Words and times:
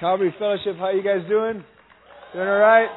Calvary 0.00 0.34
Fellowship, 0.38 0.78
how 0.78 0.88
you 0.88 1.02
guys 1.02 1.28
doing? 1.28 1.62
Doing 2.32 2.48
all 2.48 2.58
right? 2.58 2.88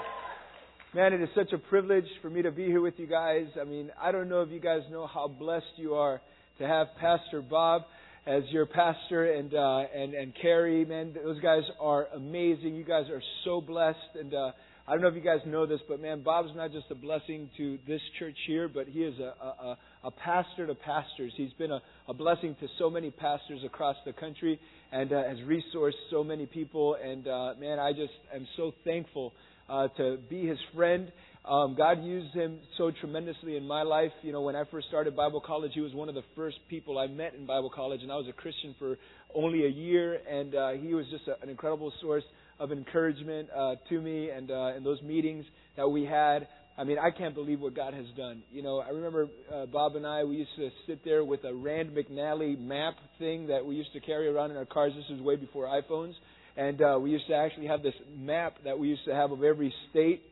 Man, 0.96 1.12
it 1.12 1.22
is 1.22 1.28
such 1.36 1.52
a 1.52 1.58
privilege 1.58 2.06
for 2.22 2.30
me 2.30 2.42
to 2.42 2.50
be 2.50 2.64
here 2.64 2.80
with 2.80 2.94
you 2.96 3.08
guys. 3.08 3.48
I 3.60 3.66
mean, 3.66 3.92
I 4.02 4.14
don't 4.14 4.30
know 4.30 4.42
if 4.42 4.50
you 4.52 4.62
guys 4.62 4.84
know 4.90 5.06
how 5.06 5.28
blessed 5.28 5.66
you 5.76 5.96
are 5.96 6.22
to 6.60 6.66
have 6.66 6.88
Pastor 7.02 7.42
Bob 7.42 7.82
as 8.26 8.44
your 8.52 8.66
pastor 8.66 9.34
and 9.34 9.54
uh, 9.54 9.80
and 9.94 10.14
and 10.14 10.34
Carrie. 10.42 10.86
Man, 10.86 11.14
those 11.14 11.42
guys 11.42 11.64
are 11.82 12.08
amazing. 12.16 12.74
You 12.74 12.86
guys 12.86 13.10
are 13.10 13.22
so 13.44 13.60
blessed, 13.60 13.98
and 14.18 14.34
uh, 14.34 14.52
I 14.88 14.94
don't 14.94 15.02
know 15.02 15.10
if 15.10 15.16
you 15.16 15.20
guys 15.20 15.40
know 15.46 15.66
this, 15.66 15.82
but 15.90 16.02
man, 16.02 16.24
Bob's 16.24 16.56
not 16.56 16.72
just 16.72 16.86
a 16.90 16.96
blessing 16.96 17.50
to 17.58 17.80
this 17.86 18.02
church 18.18 18.38
here, 18.48 18.70
but 18.70 18.88
he 18.88 19.00
is 19.00 19.20
a 19.20 19.34
a, 19.44 19.48
a 19.48 19.78
pastor 20.12 20.68
to 20.68 20.76
pastors. 20.76 21.34
He's 21.36 21.54
been 21.54 21.72
a, 21.72 21.82
a 22.08 22.14
blessing 22.14 22.56
to 22.60 22.68
so 22.78 22.90
many 22.90 23.12
pastors 23.12 23.62
across 23.66 23.96
the 24.06 24.14
country 24.14 24.60
and 24.92 25.12
uh, 25.12 25.24
has 25.24 25.38
resourced 25.40 25.94
so 26.12 26.24
many 26.24 26.46
people. 26.46 26.96
And 27.04 27.28
uh, 27.28 27.54
man, 27.60 27.80
I 27.80 27.92
just 27.94 28.14
am 28.34 28.48
so 28.58 28.74
thankful 28.84 29.34
uh, 29.70 29.88
to 29.98 30.18
be 30.30 30.46
his 30.46 30.60
friend. 30.76 31.12
Um, 31.46 31.76
God 31.76 32.04
used 32.04 32.34
him 32.34 32.60
so 32.78 32.92
tremendously 32.92 33.58
in 33.58 33.68
my 33.68 33.84
life. 33.84 34.12
You 34.22 34.32
know, 34.32 34.42
when 34.42 34.56
I 34.56 34.64
first 34.72 34.88
started 34.88 35.16
Bible 35.16 35.42
college, 35.42 35.72
he 35.74 35.82
was 35.82 35.94
one 35.94 36.08
of 36.08 36.16
the 36.16 36.24
first 36.36 36.58
people 36.70 36.98
I 36.98 37.08
met 37.08 37.34
in 37.34 37.46
Bible 37.46 37.70
college, 37.70 38.02
and 38.02 38.12
I 38.12 38.16
was 38.16 38.28
a 38.30 38.34
Christian 38.34 38.76
for 38.80 38.98
only 39.36 39.66
a 39.66 39.70
year, 39.70 40.20
and 40.30 40.56
uh, 40.56 40.72
he 40.72 40.94
was 40.94 41.06
just 41.12 41.28
a, 41.28 41.42
an 41.44 41.50
incredible 41.50 41.92
source 42.00 42.24
of 42.60 42.72
encouragement 42.72 43.50
uh, 43.54 43.76
to 43.90 44.00
me, 44.00 44.30
and 44.30 44.52
uh, 44.52 44.76
in 44.78 44.86
those 44.86 45.02
meetings 45.02 45.44
that 45.76 45.90
we 45.90 46.06
had. 46.06 46.48
I 46.76 46.84
mean, 46.84 46.98
I 46.98 47.12
can't 47.12 47.36
believe 47.36 47.60
what 47.60 47.76
God 47.76 47.94
has 47.94 48.08
done. 48.18 48.42
You 48.52 48.64
know, 48.64 48.80
I 48.80 48.90
remember 48.90 49.28
uh, 49.54 49.68
Bob 49.68 49.96
and 49.96 50.08
I, 50.08 50.24
we 50.24 50.38
used 50.38 50.56
to 50.58 50.70
sit 50.88 51.06
there 51.06 51.24
with 51.24 51.44
a 51.44 51.54
Rand 51.54 51.92
McNally 51.96 52.60
map 52.60 52.96
thing 53.20 53.48
that 53.48 53.64
we 53.64 53.76
used 53.76 53.94
to 53.94 54.00
carry 54.00 54.28
around 54.28 54.50
in 54.50 54.58
our 54.58 54.66
cars. 54.66 54.92
This 54.96 55.06
was 55.10 55.22
way 55.22 55.36
before 55.36 55.66
iPhones. 55.66 56.14
And 56.58 56.82
uh, 56.82 56.98
we 57.00 57.12
used 57.12 57.28
to 57.28 57.36
actually 57.36 57.68
have 57.68 57.84
this 57.84 57.94
map 58.18 58.56
that 58.66 58.78
we 58.78 58.88
used 58.88 59.06
to 59.06 59.14
have 59.14 59.32
of 59.32 59.44
every 59.44 59.72
state. 59.92 60.24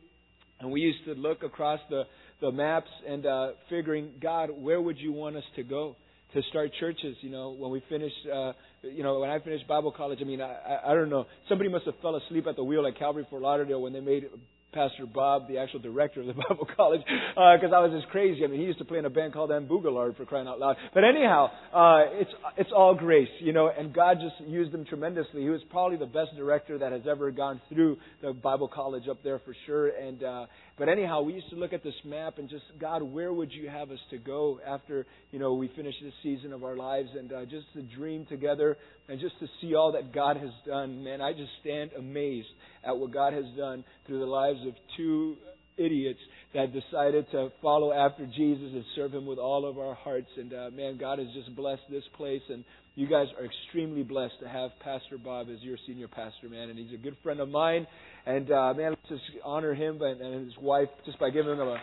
And 0.60 0.72
we 0.72 0.80
used 0.80 1.04
to 1.06 1.14
look 1.14 1.44
across 1.44 1.80
the, 1.90 2.04
the 2.40 2.50
maps 2.50 2.90
and 3.08 3.24
uh, 3.24 3.48
figuring, 3.70 4.10
God, 4.20 4.50
where 4.50 4.80
would 4.80 4.98
you 4.98 5.12
want 5.12 5.36
us 5.36 5.44
to 5.56 5.62
go? 5.62 5.96
to 6.34 6.40
start 6.48 6.70
churches. 6.80 7.14
You 7.20 7.30
know, 7.30 7.50
when 7.50 7.70
we 7.70 7.82
finished, 7.90 8.16
uh, 8.32 8.52
you 8.82 9.02
know, 9.02 9.20
when 9.20 9.28
I 9.28 9.38
finished 9.40 9.68
Bible 9.68 9.92
college, 9.92 10.18
I 10.22 10.24
mean, 10.24 10.40
I, 10.40 10.54
I, 10.54 10.92
I 10.92 10.94
don't 10.94 11.10
know. 11.10 11.26
Somebody 11.46 11.68
must 11.68 11.84
have 11.84 11.94
fell 12.00 12.16
asleep 12.16 12.46
at 12.46 12.56
the 12.56 12.64
wheel 12.64 12.86
at 12.86 12.98
Calvary 12.98 13.26
Fort 13.28 13.42
Lauderdale 13.42 13.82
when 13.82 13.92
they 13.92 14.00
made 14.00 14.24
Pastor 14.72 15.06
Bob, 15.06 15.48
the 15.48 15.58
actual 15.58 15.80
director 15.80 16.20
of 16.20 16.26
the 16.26 16.32
Bible 16.48 16.66
College, 16.76 17.02
because 17.06 17.72
uh, 17.72 17.76
I 17.76 17.80
was 17.80 17.92
just 17.92 18.10
crazy. 18.10 18.44
I 18.44 18.46
mean, 18.46 18.60
he 18.60 18.66
used 18.66 18.78
to 18.78 18.84
play 18.84 18.98
in 18.98 19.04
a 19.04 19.10
band 19.10 19.32
called 19.32 19.52
M. 19.52 19.68
For 19.68 20.24
crying 20.26 20.48
out 20.48 20.58
loud. 20.58 20.76
But 20.94 21.04
anyhow, 21.04 21.50
uh, 21.72 22.20
it's 22.20 22.30
it's 22.56 22.70
all 22.74 22.94
grace, 22.94 23.28
you 23.40 23.52
know, 23.52 23.70
and 23.76 23.92
God 23.92 24.18
just 24.20 24.48
used 24.48 24.74
him 24.74 24.84
tremendously. 24.84 25.42
He 25.42 25.48
was 25.48 25.60
probably 25.70 25.96
the 25.96 26.06
best 26.06 26.30
director 26.36 26.78
that 26.78 26.92
has 26.92 27.02
ever 27.08 27.30
gone 27.30 27.60
through 27.68 27.98
the 28.22 28.32
Bible 28.32 28.68
College 28.68 29.04
up 29.10 29.22
there 29.22 29.40
for 29.40 29.54
sure. 29.66 29.88
And 29.88 30.22
uh, 30.22 30.46
but 30.78 30.88
anyhow, 30.88 31.22
we 31.22 31.34
used 31.34 31.50
to 31.50 31.56
look 31.56 31.72
at 31.72 31.82
this 31.84 31.94
map 32.04 32.38
and 32.38 32.48
just 32.48 32.64
God, 32.80 33.02
where 33.02 33.32
would 33.32 33.52
you 33.52 33.68
have 33.68 33.90
us 33.90 34.00
to 34.10 34.18
go 34.18 34.60
after 34.66 35.06
you 35.30 35.38
know 35.38 35.54
we 35.54 35.70
finish 35.76 35.94
this 36.02 36.14
season 36.22 36.52
of 36.52 36.64
our 36.64 36.76
lives, 36.76 37.08
and 37.18 37.32
uh, 37.32 37.44
just 37.44 37.72
to 37.74 37.82
dream 37.82 38.26
together 38.26 38.76
and 39.08 39.20
just 39.20 39.38
to 39.40 39.46
see 39.60 39.74
all 39.74 39.92
that 39.92 40.12
God 40.14 40.36
has 40.36 40.50
done. 40.66 41.04
Man, 41.04 41.20
I 41.20 41.32
just 41.32 41.50
stand 41.60 41.90
amazed 41.98 42.48
at 42.84 42.96
what 42.96 43.12
God 43.12 43.32
has 43.32 43.44
done 43.56 43.84
through 44.06 44.20
the 44.20 44.26
lives 44.26 44.58
of 44.66 44.74
two 44.96 45.36
idiots 45.76 46.20
that 46.54 46.72
decided 46.72 47.26
to 47.32 47.48
follow 47.62 47.92
after 47.92 48.26
Jesus 48.26 48.70
and 48.72 48.84
serve 48.94 49.12
Him 49.14 49.26
with 49.26 49.38
all 49.38 49.66
of 49.66 49.78
our 49.78 49.94
hearts. 49.94 50.28
And 50.36 50.52
uh, 50.52 50.70
man, 50.74 50.98
God 50.98 51.18
has 51.18 51.28
just 51.34 51.54
blessed 51.56 51.82
this 51.90 52.04
place, 52.16 52.42
and 52.48 52.64
you 52.94 53.08
guys 53.08 53.26
are 53.38 53.46
extremely 53.46 54.02
blessed 54.02 54.34
to 54.42 54.48
have 54.48 54.70
Pastor 54.84 55.16
Bob 55.16 55.48
as 55.50 55.62
your 55.62 55.78
senior 55.86 56.08
pastor, 56.08 56.48
man. 56.50 56.68
And 56.68 56.78
he's 56.78 56.92
a 56.92 57.02
good 57.02 57.16
friend 57.22 57.40
of 57.40 57.48
mine. 57.48 57.86
And 58.26 58.50
uh, 58.50 58.74
man, 58.74 58.90
let's 58.90 59.08
just 59.08 59.22
honor 59.44 59.74
him 59.74 60.00
and 60.02 60.44
his 60.44 60.54
wife 60.60 60.88
just 61.06 61.18
by 61.18 61.30
giving 61.30 61.56
them 61.56 61.68
a, 61.68 61.78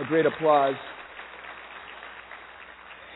a 0.00 0.04
great 0.08 0.26
applause 0.26 0.76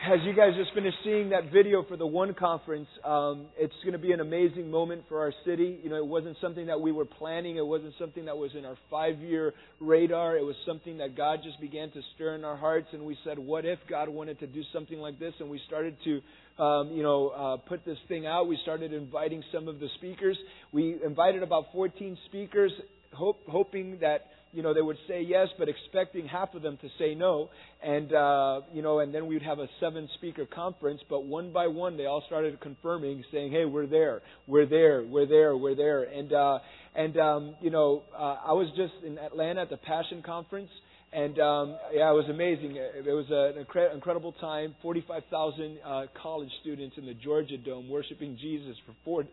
as 0.07 0.19
you 0.23 0.33
guys 0.33 0.51
just 0.55 0.73
finished 0.73 0.97
seeing 1.03 1.29
that 1.29 1.51
video 1.51 1.83
for 1.83 1.97
the 1.97 2.05
One 2.05 2.33
Conference, 2.33 2.87
um, 3.03 3.47
it's 3.57 3.73
going 3.83 3.93
to 3.93 3.99
be 3.99 4.13
an 4.13 4.21
amazing 4.21 4.71
moment 4.71 5.03
for 5.09 5.19
our 5.19 5.33
city. 5.45 5.79
You 5.83 5.89
know, 5.89 5.97
it 5.97 6.05
wasn't 6.05 6.37
something 6.39 6.67
that 6.67 6.79
we 6.79 6.91
were 6.91 7.05
planning. 7.05 7.57
It 7.57 7.65
wasn't 7.65 7.93
something 7.99 8.25
that 8.25 8.37
was 8.37 8.51
in 8.57 8.65
our 8.65 8.77
five-year 8.89 9.53
radar. 9.79 10.37
It 10.37 10.43
was 10.43 10.55
something 10.65 10.99
that 10.99 11.17
God 11.17 11.39
just 11.43 11.59
began 11.59 11.91
to 11.91 12.01
stir 12.15 12.35
in 12.35 12.45
our 12.45 12.55
hearts, 12.55 12.87
and 12.93 13.03
we 13.03 13.17
said, 13.23 13.37
"What 13.37 13.65
if 13.65 13.79
God 13.89 14.07
wanted 14.07 14.39
to 14.39 14.47
do 14.47 14.63
something 14.71 14.99
like 14.99 15.19
this?" 15.19 15.33
And 15.39 15.49
we 15.49 15.59
started 15.67 15.95
to, 16.05 16.63
um, 16.63 16.91
you 16.91 17.03
know, 17.03 17.29
uh, 17.29 17.57
put 17.57 17.83
this 17.83 17.99
thing 18.07 18.25
out. 18.25 18.47
We 18.47 18.57
started 18.57 18.93
inviting 18.93 19.43
some 19.51 19.67
of 19.67 19.79
the 19.79 19.89
speakers. 19.95 20.37
We 20.71 21.03
invited 21.03 21.43
about 21.43 21.71
14 21.73 22.17
speakers, 22.25 22.71
hope, 23.11 23.41
hoping 23.47 23.99
that 23.99 24.27
you 24.51 24.63
know, 24.63 24.73
they 24.73 24.81
would 24.81 24.97
say 25.07 25.21
yes, 25.21 25.47
but 25.57 25.69
expecting 25.69 26.27
half 26.27 26.53
of 26.55 26.61
them 26.61 26.77
to 26.81 26.89
say 26.97 27.15
no. 27.15 27.49
And, 27.83 28.13
uh, 28.13 28.61
you 28.73 28.81
know, 28.81 28.99
and 28.99 29.13
then 29.13 29.27
we'd 29.27 29.43
have 29.43 29.59
a 29.59 29.67
seven 29.79 30.09
speaker 30.15 30.45
conference, 30.45 31.01
but 31.09 31.25
one 31.25 31.53
by 31.53 31.67
one 31.67 31.97
they 31.97 32.05
all 32.05 32.23
started 32.25 32.59
confirming, 32.59 33.23
saying, 33.31 33.51
hey, 33.51 33.65
we're 33.65 33.87
there, 33.87 34.21
we're 34.47 34.65
there, 34.65 35.03
we're 35.03 35.27
there, 35.27 35.55
we're 35.55 35.75
there. 35.75 36.03
And, 36.03 36.33
uh, 36.33 36.59
and, 36.95 37.17
um, 37.17 37.55
you 37.61 37.69
know, 37.69 38.03
uh, 38.17 38.37
I 38.47 38.53
was 38.53 38.67
just 38.75 38.93
in 39.05 39.17
Atlanta 39.17 39.61
at 39.61 39.69
the 39.69 39.77
Passion 39.77 40.21
Conference. 40.23 40.69
And 41.11 41.39
um, 41.39 41.75
yeah, 41.91 42.11
it 42.11 42.13
was 42.13 42.27
amazing. 42.29 42.75
It 42.75 43.03
was 43.03 43.25
an 43.31 43.65
incre- 43.65 43.91
incredible 43.95 44.31
time. 44.33 44.75
Forty-five 44.83 45.23
thousand 45.31 45.79
uh, 45.83 46.03
college 46.21 46.51
students 46.61 46.97
in 46.99 47.05
the 47.07 47.15
Georgia 47.15 47.57
Dome 47.57 47.89
worshiping 47.89 48.37
Jesus 48.39 48.75
for 48.85 48.93
four 49.03 49.23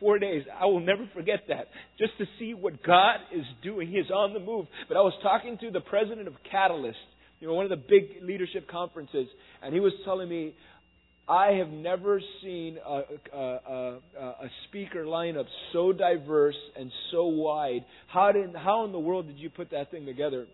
four 0.00 0.18
days. 0.18 0.44
I 0.58 0.66
will 0.66 0.80
never 0.80 1.08
forget 1.14 1.40
that. 1.48 1.68
Just 1.98 2.16
to 2.18 2.24
see 2.38 2.54
what 2.54 2.82
God 2.82 3.16
is 3.34 3.44
doing. 3.62 3.88
He 3.88 3.96
is 3.96 4.10
on 4.10 4.32
the 4.32 4.40
move. 4.40 4.66
But 4.88 4.96
I 4.96 5.00
was 5.00 5.14
talking 5.22 5.58
to 5.58 5.70
the 5.70 5.80
president 5.80 6.28
of 6.28 6.34
Catalyst, 6.50 6.98
you 7.40 7.48
know, 7.48 7.54
one 7.54 7.64
of 7.64 7.70
the 7.70 7.76
big 7.76 8.22
leadership 8.22 8.68
conferences, 8.68 9.26
and 9.62 9.72
he 9.72 9.80
was 9.80 9.92
telling 10.04 10.28
me, 10.28 10.54
I 11.28 11.52
have 11.52 11.68
never 11.68 12.22
seen 12.42 12.78
a, 12.84 13.02
a, 13.34 13.38
a, 13.38 13.98
a 14.18 14.50
speaker 14.68 15.04
lineup 15.04 15.44
so 15.74 15.92
diverse 15.92 16.56
and 16.76 16.90
so 17.10 17.26
wide. 17.26 17.84
How 18.06 18.32
did, 18.32 18.56
how 18.56 18.86
in 18.86 18.92
the 18.92 18.98
world 18.98 19.26
did 19.26 19.38
you 19.38 19.50
put 19.50 19.70
that 19.72 19.90
thing 19.90 20.06
together? 20.06 20.46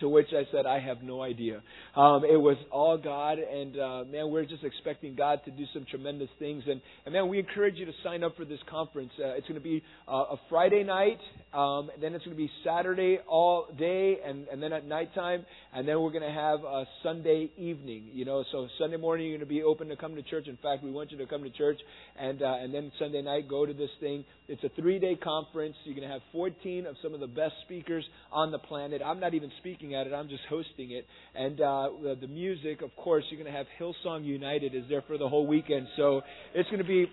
To 0.00 0.08
which 0.08 0.28
I 0.32 0.42
said, 0.52 0.66
I 0.66 0.78
have 0.80 1.02
no 1.02 1.22
idea. 1.22 1.62
Um, 1.96 2.24
it 2.24 2.36
was 2.36 2.56
all 2.70 2.96
God, 2.96 3.38
and 3.38 3.78
uh, 3.78 4.04
man, 4.10 4.30
we're 4.30 4.44
just 4.44 4.62
expecting 4.62 5.16
God 5.16 5.40
to 5.44 5.50
do 5.50 5.64
some 5.74 5.84
tremendous 5.90 6.28
things. 6.38 6.62
And, 6.66 6.80
and 7.04 7.12
man, 7.12 7.28
we 7.28 7.38
encourage 7.38 7.76
you 7.76 7.86
to 7.86 7.92
sign 8.04 8.22
up 8.22 8.36
for 8.36 8.44
this 8.44 8.60
conference. 8.70 9.10
Uh, 9.18 9.30
it's 9.30 9.48
going 9.48 9.60
to 9.60 9.64
be 9.64 9.82
uh, 10.06 10.34
a 10.34 10.36
Friday 10.48 10.84
night, 10.84 11.18
um, 11.52 11.90
then 12.00 12.14
it's 12.14 12.24
going 12.24 12.36
to 12.36 12.42
be 12.42 12.50
Saturday 12.64 13.18
all 13.26 13.66
day, 13.78 14.18
and, 14.24 14.46
and 14.48 14.62
then 14.62 14.72
at 14.72 14.86
nighttime, 14.86 15.44
and 15.74 15.88
then 15.88 16.00
we're 16.00 16.12
going 16.12 16.22
to 16.22 16.30
have 16.30 16.60
a 16.60 16.84
Sunday 17.02 17.50
evening. 17.56 18.10
You 18.12 18.24
know, 18.24 18.44
so 18.52 18.68
Sunday 18.78 18.96
morning 18.96 19.26
you're 19.26 19.38
going 19.38 19.48
to 19.48 19.54
be 19.54 19.62
open 19.62 19.88
to 19.88 19.96
come 19.96 20.14
to 20.14 20.22
church. 20.22 20.46
In 20.46 20.58
fact, 20.58 20.84
we 20.84 20.90
want 20.90 21.10
you 21.10 21.18
to 21.18 21.26
come 21.26 21.42
to 21.42 21.50
church, 21.50 21.78
and 22.18 22.42
uh, 22.42 22.54
and 22.60 22.72
then 22.72 22.92
Sunday 22.98 23.22
night 23.22 23.48
go 23.48 23.66
to 23.66 23.72
this 23.72 23.90
thing. 24.00 24.24
It's 24.46 24.62
a 24.64 24.70
three-day 24.80 25.16
conference. 25.16 25.76
You're 25.84 25.94
going 25.94 26.06
to 26.06 26.12
have 26.12 26.22
14 26.32 26.86
of 26.86 26.96
some 27.02 27.14
of 27.14 27.20
the 27.20 27.26
best 27.26 27.54
speakers 27.64 28.04
on 28.32 28.50
the 28.50 28.58
planet. 28.58 29.02
I'm 29.04 29.20
not 29.20 29.34
even 29.34 29.50
speaking 29.58 29.87
at 29.94 30.06
it. 30.06 30.12
I'm 30.12 30.28
just 30.28 30.44
hosting 30.48 30.92
it. 30.92 31.06
And 31.34 31.60
uh, 31.60 31.88
the, 32.02 32.18
the 32.20 32.26
music, 32.26 32.82
of 32.82 32.94
course, 32.96 33.24
you're 33.30 33.40
going 33.40 33.52
to 33.52 33.56
have 33.56 33.66
Hillsong 33.80 34.24
United 34.24 34.74
is 34.74 34.84
there 34.88 35.02
for 35.06 35.18
the 35.18 35.28
whole 35.28 35.46
weekend. 35.46 35.88
So 35.96 36.22
it's 36.54 36.68
going 36.70 36.82
to 36.82 36.88
be 36.88 37.06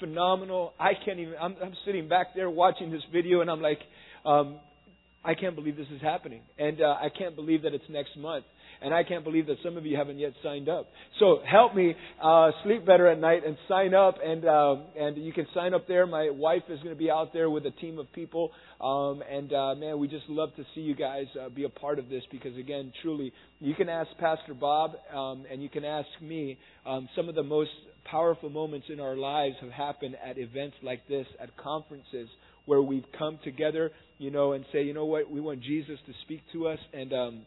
phenomenal. 0.00 0.72
I 0.78 0.92
can't 1.04 1.18
even. 1.18 1.34
I'm, 1.40 1.56
I'm 1.62 1.74
sitting 1.84 2.08
back 2.08 2.28
there 2.34 2.50
watching 2.50 2.90
this 2.90 3.02
video, 3.12 3.40
and 3.40 3.50
I'm 3.50 3.60
like, 3.60 3.80
um, 4.24 4.58
I 5.24 5.34
can't 5.34 5.54
believe 5.54 5.76
this 5.76 5.88
is 5.94 6.00
happening, 6.00 6.42
and 6.58 6.80
uh, 6.80 6.96
I 7.00 7.08
can't 7.16 7.34
believe 7.34 7.62
that 7.62 7.74
it's 7.74 7.84
next 7.90 8.16
month. 8.16 8.44
And 8.80 8.94
I 8.94 9.02
can't 9.02 9.24
believe 9.24 9.46
that 9.46 9.56
some 9.64 9.76
of 9.76 9.84
you 9.84 9.96
haven't 9.96 10.18
yet 10.18 10.32
signed 10.42 10.68
up. 10.68 10.88
So 11.18 11.40
help 11.50 11.74
me 11.74 11.94
uh, 12.22 12.50
sleep 12.64 12.86
better 12.86 13.06
at 13.08 13.18
night 13.18 13.42
and 13.46 13.56
sign 13.68 13.94
up. 13.94 14.16
And 14.24 14.44
uh, 14.44 14.76
and 14.98 15.16
you 15.16 15.32
can 15.32 15.46
sign 15.54 15.74
up 15.74 15.88
there. 15.88 16.06
My 16.06 16.30
wife 16.30 16.62
is 16.68 16.78
going 16.80 16.94
to 16.94 16.98
be 16.98 17.10
out 17.10 17.32
there 17.32 17.50
with 17.50 17.66
a 17.66 17.70
team 17.72 17.98
of 17.98 18.10
people. 18.12 18.52
Um, 18.80 19.22
and 19.28 19.52
uh, 19.52 19.74
man, 19.74 19.98
we 19.98 20.06
just 20.06 20.28
love 20.28 20.54
to 20.56 20.64
see 20.74 20.80
you 20.80 20.94
guys 20.94 21.26
uh, 21.40 21.48
be 21.48 21.64
a 21.64 21.68
part 21.68 21.98
of 21.98 22.08
this 22.08 22.22
because 22.30 22.56
again, 22.56 22.92
truly, 23.02 23.32
you 23.60 23.74
can 23.74 23.88
ask 23.88 24.08
Pastor 24.18 24.54
Bob 24.54 24.92
um, 25.14 25.44
and 25.50 25.62
you 25.62 25.68
can 25.68 25.84
ask 25.84 26.08
me. 26.20 26.58
Um, 26.86 27.08
some 27.14 27.28
of 27.28 27.34
the 27.34 27.42
most 27.42 27.70
powerful 28.04 28.48
moments 28.48 28.86
in 28.90 29.00
our 29.00 29.16
lives 29.16 29.56
have 29.60 29.70
happened 29.70 30.16
at 30.24 30.38
events 30.38 30.76
like 30.82 31.06
this, 31.08 31.26
at 31.42 31.54
conferences 31.56 32.28
where 32.64 32.80
we've 32.80 33.04
come 33.18 33.38
together, 33.44 33.90
you 34.18 34.30
know, 34.30 34.52
and 34.52 34.64
say, 34.72 34.82
you 34.82 34.94
know 34.94 35.04
what, 35.04 35.30
we 35.30 35.40
want 35.40 35.60
Jesus 35.62 35.98
to 36.06 36.12
speak 36.22 36.40
to 36.52 36.68
us 36.68 36.78
and. 36.92 37.12
Um, 37.12 37.42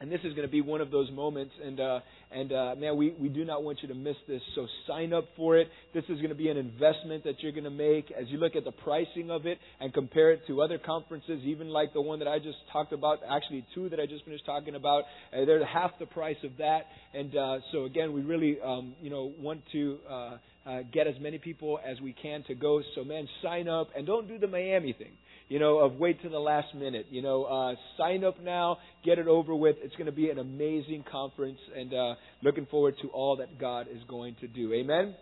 And 0.00 0.12
this 0.12 0.20
is 0.22 0.32
going 0.34 0.46
to 0.46 0.50
be 0.50 0.60
one 0.60 0.80
of 0.80 0.90
those 0.92 1.10
moments. 1.10 1.52
And, 1.64 1.80
uh, 1.80 2.00
and 2.30 2.52
uh, 2.52 2.74
man, 2.78 2.96
we, 2.96 3.14
we 3.18 3.28
do 3.28 3.44
not 3.44 3.64
want 3.64 3.78
you 3.82 3.88
to 3.88 3.94
miss 3.94 4.14
this. 4.28 4.40
So 4.54 4.66
sign 4.86 5.12
up 5.12 5.24
for 5.36 5.56
it. 5.56 5.68
This 5.92 6.04
is 6.04 6.18
going 6.18 6.28
to 6.28 6.36
be 6.36 6.48
an 6.48 6.56
investment 6.56 7.24
that 7.24 7.34
you're 7.40 7.52
going 7.52 7.64
to 7.64 7.70
make 7.70 8.12
as 8.12 8.28
you 8.28 8.38
look 8.38 8.54
at 8.54 8.64
the 8.64 8.70
pricing 8.70 9.30
of 9.30 9.46
it 9.46 9.58
and 9.80 9.92
compare 9.92 10.30
it 10.30 10.42
to 10.46 10.62
other 10.62 10.78
conferences, 10.78 11.40
even 11.44 11.68
like 11.68 11.92
the 11.94 12.00
one 12.00 12.20
that 12.20 12.28
I 12.28 12.38
just 12.38 12.58
talked 12.72 12.92
about, 12.92 13.18
actually 13.28 13.66
two 13.74 13.88
that 13.88 13.98
I 13.98 14.06
just 14.06 14.24
finished 14.24 14.46
talking 14.46 14.76
about. 14.76 15.04
Uh, 15.32 15.44
they're 15.44 15.64
half 15.66 15.90
the 15.98 16.06
price 16.06 16.36
of 16.44 16.52
that. 16.58 16.82
And 17.12 17.36
uh, 17.36 17.58
so 17.72 17.84
again, 17.84 18.12
we 18.12 18.22
really, 18.22 18.58
um, 18.64 18.94
you 19.02 19.10
know, 19.10 19.32
want 19.36 19.62
to 19.72 19.98
uh, 20.08 20.36
uh, 20.64 20.78
get 20.92 21.08
as 21.08 21.14
many 21.20 21.38
people 21.38 21.80
as 21.84 22.00
we 22.00 22.12
can 22.12 22.44
to 22.44 22.54
go. 22.54 22.82
So 22.94 23.02
man, 23.02 23.26
sign 23.42 23.68
up 23.68 23.88
and 23.96 24.06
don't 24.06 24.28
do 24.28 24.38
the 24.38 24.46
Miami 24.48 24.92
thing 24.92 25.12
you 25.48 25.58
know, 25.58 25.78
of 25.78 25.94
wait 25.94 26.20
to 26.22 26.28
the 26.28 26.38
last 26.38 26.74
minute. 26.74 27.06
You 27.10 27.22
know, 27.22 27.44
uh, 27.44 27.74
sign 27.96 28.24
up 28.24 28.42
now, 28.42 28.78
get 29.04 29.18
it 29.18 29.26
over 29.26 29.54
with. 29.54 29.76
It's 29.82 29.94
going 29.96 30.06
to 30.06 30.12
be 30.12 30.30
an 30.30 30.38
amazing 30.38 31.04
conference, 31.10 31.58
and 31.74 31.92
uh, 31.92 32.14
looking 32.42 32.66
forward 32.66 32.94
to 33.02 33.08
all 33.08 33.36
that 33.36 33.58
God 33.58 33.86
is 33.90 34.02
going 34.08 34.36
to 34.40 34.48
do. 34.48 34.72
Amen. 34.74 35.14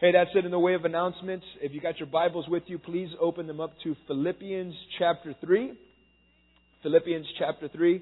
Hey, 0.00 0.12
that's 0.12 0.30
it 0.34 0.44
in 0.44 0.50
the 0.50 0.58
way 0.58 0.74
of 0.74 0.84
announcements. 0.84 1.44
If 1.60 1.72
you 1.72 1.80
got 1.80 1.98
your 1.98 2.08
Bibles 2.08 2.46
with 2.48 2.62
you, 2.66 2.78
please 2.78 3.10
open 3.20 3.46
them 3.46 3.60
up 3.60 3.72
to 3.84 3.94
Philippians 4.06 4.74
chapter 4.98 5.34
3. 5.44 5.74
Philippians 6.82 7.26
chapter 7.38 7.68
3. 7.68 8.00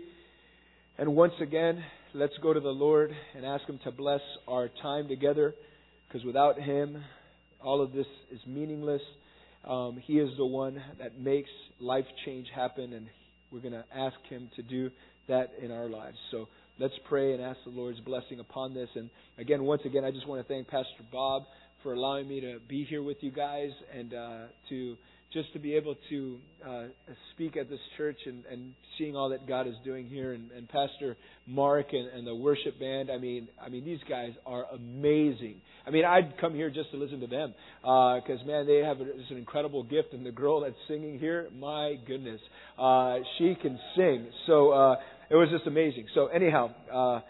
And 0.97 1.17
once 1.17 1.32
again, 1.43 1.82
let's 2.14 2.35
go 2.43 2.53
to 2.55 2.61
the 2.61 2.69
Lord 2.69 3.11
and 3.37 3.44
ask 3.44 3.69
Him 3.69 3.81
to 3.85 3.91
bless 3.91 4.21
our 4.47 4.71
time 4.81 5.09
together, 5.09 5.55
because 6.06 6.25
without 6.25 6.59
Him, 6.59 7.03
all 7.61 7.82
of 7.82 7.93
this 7.93 8.06
is 8.32 8.38
meaningless. 8.47 9.03
Um, 9.64 9.99
he 10.02 10.14
is 10.14 10.31
the 10.37 10.46
one 10.46 10.82
that 10.99 11.19
makes 11.19 11.50
life 11.81 12.06
change 12.25 12.46
happen, 12.55 12.93
and 12.93 13.06
we're 13.50 13.60
going 13.60 13.72
to 13.72 13.84
ask 13.94 14.16
Him 14.28 14.50
to 14.56 14.62
do 14.62 14.90
that 15.28 15.52
in 15.62 15.70
our 15.70 15.88
lives. 15.88 16.16
So 16.31 16.49
let's 16.78 16.94
pray 17.08 17.32
and 17.34 17.43
ask 17.43 17.58
the 17.64 17.70
Lord's 17.70 18.00
blessing 18.00 18.40
upon 18.40 18.75
this. 18.75 18.88
And 18.94 19.10
again, 19.38 19.62
once 19.62 19.82
again, 19.84 20.05
I 20.05 20.10
just 20.10 20.26
want 20.26 20.46
to 20.46 20.52
thank 20.52 20.69
Pastor 20.69 21.05
Bob 21.12 21.43
for 21.82 21.93
allowing 21.93 22.28
me 22.28 22.40
to 22.40 22.58
be 22.69 22.84
here 22.84 23.02
with 23.02 23.19
you 23.20 23.31
guys 23.31 23.70
and 23.96 24.14
uh, 24.14 24.38
to 24.69 24.96
just 25.32 25.52
to 25.52 25.58
be 25.58 25.75
able 25.75 25.94
to 26.08 26.38
uh, 26.66 26.84
speak 27.34 27.56
at 27.56 27.69
this 27.69 27.80
church 27.96 28.16
and, 28.25 28.44
and 28.50 28.72
seeing 28.96 29.14
all 29.14 29.28
that 29.28 29.46
God 29.46 29.66
is 29.66 29.75
doing 29.84 30.06
here, 30.06 30.32
and, 30.32 30.50
and 30.52 30.69
Pastor 30.69 31.16
Mark 31.46 31.88
and, 31.92 32.08
and 32.08 32.26
the 32.26 32.34
worship 32.34 32.80
band. 32.80 33.10
I 33.10 33.19
mean, 33.19 33.48
I 33.62 33.69
mean, 33.69 33.84
these 33.84 34.00
guys 34.08 34.32
are 34.46 34.64
amazing. 34.72 35.56
I 35.86 35.90
mean, 35.90 36.04
I'd 36.04 36.38
come 36.40 36.54
here 36.54 36.70
just 36.70 36.90
to 36.92 36.96
listen 36.96 37.20
to 37.20 37.26
them 37.26 37.54
because 37.84 38.38
uh, 38.42 38.46
man, 38.46 38.66
they 38.66 38.78
have 38.78 38.98
just 38.98 39.30
an 39.30 39.36
incredible 39.36 39.82
gift. 39.82 40.12
And 40.12 40.25
the 40.25 40.32
girl 40.32 40.62
that's 40.62 40.75
singing 40.88 41.19
here, 41.19 41.48
my 41.58 41.96
goodness, 42.06 42.40
uh, 42.78 43.16
she 43.36 43.54
can 43.60 43.78
sing. 43.96 44.28
So 44.46 44.70
uh, 44.70 44.96
it 45.30 45.34
was 45.34 45.48
just 45.50 45.66
amazing. 45.66 46.06
So 46.14 46.28
anyhow. 46.28 46.70
Uh, 46.92 47.20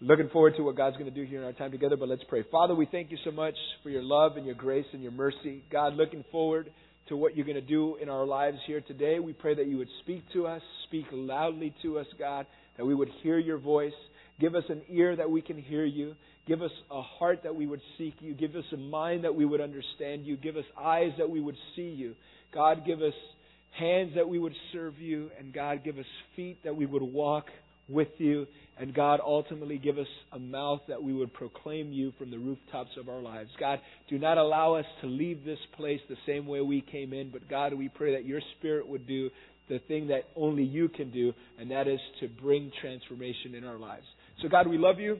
Looking 0.00 0.28
forward 0.30 0.54
to 0.56 0.62
what 0.62 0.76
God's 0.76 0.96
going 0.96 1.08
to 1.08 1.14
do 1.14 1.22
here 1.22 1.38
in 1.38 1.46
our 1.46 1.52
time 1.52 1.70
together, 1.70 1.96
but 1.96 2.10
let's 2.10 2.24
pray. 2.28 2.44
Father, 2.50 2.74
we 2.74 2.84
thank 2.84 3.10
you 3.10 3.16
so 3.24 3.30
much 3.30 3.54
for 3.82 3.88
your 3.88 4.02
love 4.02 4.36
and 4.36 4.44
your 4.44 4.56
grace 4.56 4.84
and 4.92 5.02
your 5.02 5.12
mercy. 5.12 5.62
God, 5.70 5.94
looking 5.94 6.24
forward 6.30 6.68
to 7.08 7.16
what 7.16 7.36
you're 7.36 7.46
going 7.46 7.54
to 7.56 7.60
do 7.60 7.96
in 7.96 8.08
our 8.08 8.24
lives 8.24 8.58
here 8.66 8.80
today. 8.80 9.18
We 9.18 9.32
pray 9.32 9.54
that 9.54 9.66
you 9.66 9.78
would 9.78 9.88
speak 10.02 10.24
to 10.32 10.46
us, 10.46 10.62
speak 10.86 11.04
loudly 11.12 11.74
to 11.82 11.98
us, 11.98 12.06
God, 12.18 12.46
that 12.76 12.84
we 12.84 12.94
would 12.94 13.10
hear 13.22 13.38
your 13.38 13.58
voice. 13.58 13.92
Give 14.40 14.54
us 14.54 14.64
an 14.68 14.82
ear 14.88 15.14
that 15.14 15.30
we 15.30 15.42
can 15.42 15.58
hear 15.58 15.84
you. 15.84 16.14
Give 16.46 16.62
us 16.62 16.70
a 16.90 17.02
heart 17.02 17.40
that 17.44 17.54
we 17.54 17.66
would 17.66 17.80
seek 17.96 18.14
you. 18.20 18.34
Give 18.34 18.54
us 18.56 18.64
a 18.72 18.76
mind 18.76 19.24
that 19.24 19.34
we 19.34 19.44
would 19.44 19.60
understand 19.60 20.26
you. 20.26 20.36
Give 20.36 20.56
us 20.56 20.64
eyes 20.78 21.12
that 21.18 21.30
we 21.30 21.40
would 21.40 21.56
see 21.76 21.88
you. 21.88 22.14
God, 22.52 22.84
give 22.86 23.00
us 23.00 23.14
hands 23.78 24.12
that 24.16 24.28
we 24.28 24.38
would 24.38 24.54
serve 24.72 24.98
you. 24.98 25.30
And 25.38 25.52
God, 25.52 25.84
give 25.84 25.98
us 25.98 26.04
feet 26.36 26.58
that 26.64 26.76
we 26.76 26.86
would 26.86 27.02
walk 27.02 27.46
with 27.88 28.08
you. 28.18 28.46
And 28.76 28.92
God, 28.92 29.20
ultimately 29.24 29.78
give 29.78 29.98
us 29.98 30.06
a 30.32 30.38
mouth 30.38 30.80
that 30.88 31.02
we 31.02 31.12
would 31.12 31.32
proclaim 31.32 31.92
you 31.92 32.12
from 32.18 32.30
the 32.30 32.38
rooftops 32.38 32.90
of 32.98 33.08
our 33.08 33.20
lives. 33.20 33.50
God, 33.60 33.78
do 34.08 34.18
not 34.18 34.36
allow 34.36 34.74
us 34.74 34.84
to 35.00 35.06
leave 35.06 35.44
this 35.44 35.58
place 35.76 36.00
the 36.08 36.16
same 36.26 36.46
way 36.46 36.60
we 36.60 36.80
came 36.80 37.12
in, 37.12 37.30
but 37.30 37.48
God, 37.48 37.72
we 37.74 37.88
pray 37.88 38.14
that 38.14 38.24
your 38.24 38.40
Spirit 38.58 38.88
would 38.88 39.06
do 39.06 39.30
the 39.68 39.78
thing 39.86 40.08
that 40.08 40.24
only 40.36 40.64
you 40.64 40.88
can 40.88 41.10
do, 41.10 41.32
and 41.58 41.70
that 41.70 41.86
is 41.86 42.00
to 42.20 42.28
bring 42.28 42.70
transformation 42.80 43.54
in 43.54 43.64
our 43.64 43.78
lives. 43.78 44.04
So, 44.42 44.48
God, 44.48 44.66
we 44.66 44.76
love 44.76 44.98
you. 44.98 45.18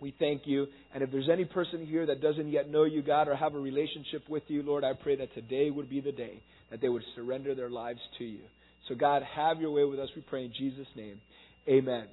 We 0.00 0.14
thank 0.18 0.42
you. 0.44 0.66
And 0.94 1.02
if 1.02 1.10
there's 1.10 1.28
any 1.30 1.44
person 1.44 1.86
here 1.86 2.06
that 2.06 2.22
doesn't 2.22 2.50
yet 2.50 2.70
know 2.70 2.84
you, 2.84 3.02
God, 3.02 3.28
or 3.28 3.34
have 3.34 3.54
a 3.54 3.58
relationship 3.58 4.28
with 4.28 4.44
you, 4.48 4.62
Lord, 4.62 4.84
I 4.84 4.92
pray 4.92 5.16
that 5.16 5.34
today 5.34 5.70
would 5.70 5.90
be 5.90 6.00
the 6.00 6.12
day 6.12 6.40
that 6.70 6.80
they 6.80 6.88
would 6.88 7.02
surrender 7.14 7.54
their 7.54 7.70
lives 7.70 8.00
to 8.18 8.24
you. 8.24 8.40
So, 8.88 8.94
God, 8.94 9.22
have 9.34 9.60
your 9.60 9.70
way 9.70 9.84
with 9.84 9.98
us, 9.98 10.08
we 10.14 10.22
pray 10.22 10.44
in 10.44 10.52
Jesus' 10.56 10.86
name. 10.94 11.20
Amen. 11.68 12.04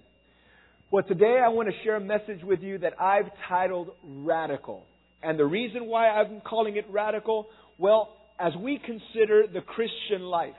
Well, 0.89 1.03
today 1.03 1.39
I 1.43 1.49
want 1.49 1.69
to 1.69 1.75
share 1.83 1.95
a 1.95 2.01
message 2.01 2.43
with 2.43 2.61
you 2.61 2.79
that 2.79 2.99
I've 2.99 3.29
titled 3.47 3.89
Radical. 4.03 4.83
And 5.21 5.37
the 5.37 5.45
reason 5.45 5.85
why 5.85 6.09
I'm 6.09 6.41
calling 6.41 6.75
it 6.75 6.85
radical, 6.89 7.47
well, 7.77 8.15
as 8.39 8.53
we 8.59 8.79
consider 8.83 9.43
the 9.51 9.61
Christian 9.61 10.23
life, 10.23 10.55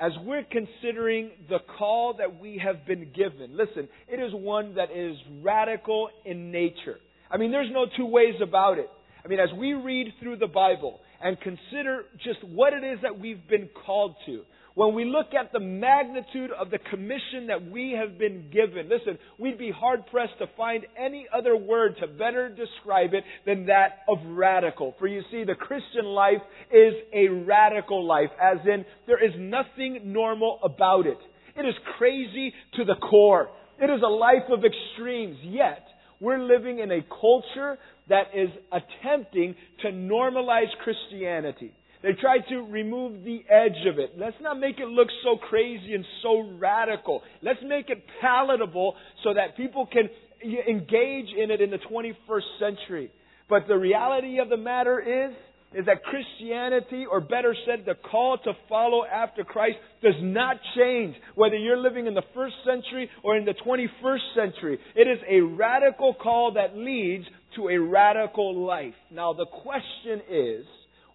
as 0.00 0.12
we're 0.24 0.44
considering 0.44 1.32
the 1.48 1.58
call 1.78 2.14
that 2.18 2.38
we 2.38 2.62
have 2.64 2.86
been 2.86 3.10
given, 3.12 3.56
listen, 3.56 3.88
it 4.06 4.20
is 4.20 4.32
one 4.32 4.76
that 4.76 4.92
is 4.94 5.16
radical 5.42 6.08
in 6.24 6.52
nature. 6.52 6.98
I 7.28 7.38
mean, 7.38 7.50
there's 7.50 7.72
no 7.72 7.86
two 7.96 8.06
ways 8.06 8.34
about 8.40 8.78
it. 8.78 8.88
I 9.24 9.28
mean, 9.28 9.40
as 9.40 9.48
we 9.58 9.72
read 9.72 10.12
through 10.20 10.36
the 10.36 10.46
Bible 10.46 11.00
and 11.20 11.36
consider 11.40 12.04
just 12.22 12.44
what 12.44 12.72
it 12.72 12.84
is 12.84 13.00
that 13.02 13.18
we've 13.18 13.48
been 13.48 13.68
called 13.84 14.14
to, 14.26 14.42
when 14.78 14.94
we 14.94 15.04
look 15.04 15.34
at 15.34 15.52
the 15.52 15.58
magnitude 15.58 16.52
of 16.52 16.70
the 16.70 16.78
commission 16.78 17.48
that 17.48 17.68
we 17.68 17.98
have 18.00 18.16
been 18.16 18.48
given, 18.48 18.88
listen, 18.88 19.18
we'd 19.36 19.58
be 19.58 19.72
hard 19.72 20.06
pressed 20.06 20.38
to 20.38 20.46
find 20.56 20.86
any 20.96 21.26
other 21.36 21.56
word 21.56 21.96
to 22.00 22.06
better 22.06 22.48
describe 22.48 23.12
it 23.12 23.24
than 23.44 23.66
that 23.66 24.02
of 24.08 24.18
radical. 24.24 24.94
For 25.00 25.08
you 25.08 25.22
see, 25.32 25.42
the 25.42 25.56
Christian 25.56 26.04
life 26.04 26.40
is 26.70 26.94
a 27.12 27.26
radical 27.26 28.06
life, 28.06 28.30
as 28.40 28.58
in 28.66 28.84
there 29.08 29.20
is 29.20 29.32
nothing 29.36 30.12
normal 30.12 30.60
about 30.62 31.08
it. 31.08 31.18
It 31.56 31.66
is 31.66 31.74
crazy 31.98 32.54
to 32.74 32.84
the 32.84 32.94
core. 32.94 33.50
It 33.82 33.86
is 33.86 34.00
a 34.04 34.08
life 34.08 34.48
of 34.48 34.60
extremes, 34.64 35.38
yet 35.42 35.84
we're 36.20 36.38
living 36.38 36.78
in 36.78 36.92
a 36.92 37.00
culture 37.20 37.78
that 38.08 38.28
is 38.32 38.50
attempting 38.70 39.56
to 39.82 39.88
normalize 39.88 40.70
Christianity. 40.84 41.72
They 42.02 42.12
tried 42.12 42.48
to 42.50 42.62
remove 42.62 43.24
the 43.24 43.40
edge 43.50 43.86
of 43.90 43.98
it. 43.98 44.12
Let's 44.16 44.36
not 44.40 44.60
make 44.60 44.78
it 44.78 44.86
look 44.86 45.08
so 45.24 45.36
crazy 45.36 45.94
and 45.94 46.04
so 46.22 46.48
radical. 46.58 47.22
Let's 47.42 47.60
make 47.66 47.90
it 47.90 48.04
palatable 48.20 48.94
so 49.24 49.34
that 49.34 49.56
people 49.56 49.86
can 49.86 50.08
engage 50.42 51.28
in 51.36 51.50
it 51.50 51.60
in 51.60 51.70
the 51.70 51.78
21st 51.78 52.58
century. 52.60 53.10
But 53.48 53.66
the 53.66 53.76
reality 53.76 54.38
of 54.38 54.48
the 54.48 54.56
matter 54.56 55.00
is, 55.00 55.34
is 55.74 55.84
that 55.84 56.02
Christianity, 56.02 57.04
or 57.10 57.20
better 57.20 57.54
said, 57.66 57.84
the 57.84 57.94
call 57.94 58.38
to 58.38 58.52
follow 58.68 59.04
after 59.04 59.44
Christ 59.44 59.76
does 60.02 60.14
not 60.22 60.56
change 60.76 61.14
whether 61.34 61.56
you're 61.56 61.76
living 61.76 62.06
in 62.06 62.14
the 62.14 62.22
first 62.34 62.54
century 62.64 63.10
or 63.22 63.36
in 63.36 63.44
the 63.44 63.54
21st 63.66 64.34
century. 64.34 64.78
It 64.94 65.08
is 65.08 65.18
a 65.28 65.40
radical 65.40 66.14
call 66.14 66.52
that 66.54 66.76
leads 66.76 67.26
to 67.56 67.68
a 67.68 67.76
radical 67.78 68.64
life. 68.64 68.94
Now 69.10 69.34
the 69.34 69.46
question 69.46 70.22
is, 70.30 70.64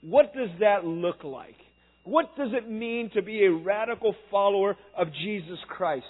what 0.04 0.34
does 0.34 0.50
that 0.60 0.86
look 0.86 1.24
like? 1.24 1.56
What 2.04 2.36
does 2.38 2.50
it 2.52 2.70
mean 2.70 3.10
to 3.14 3.22
be 3.22 3.46
a 3.46 3.52
radical 3.52 4.14
follower 4.30 4.76
of 4.98 5.08
Jesus 5.24 5.58
Christ? 5.70 6.06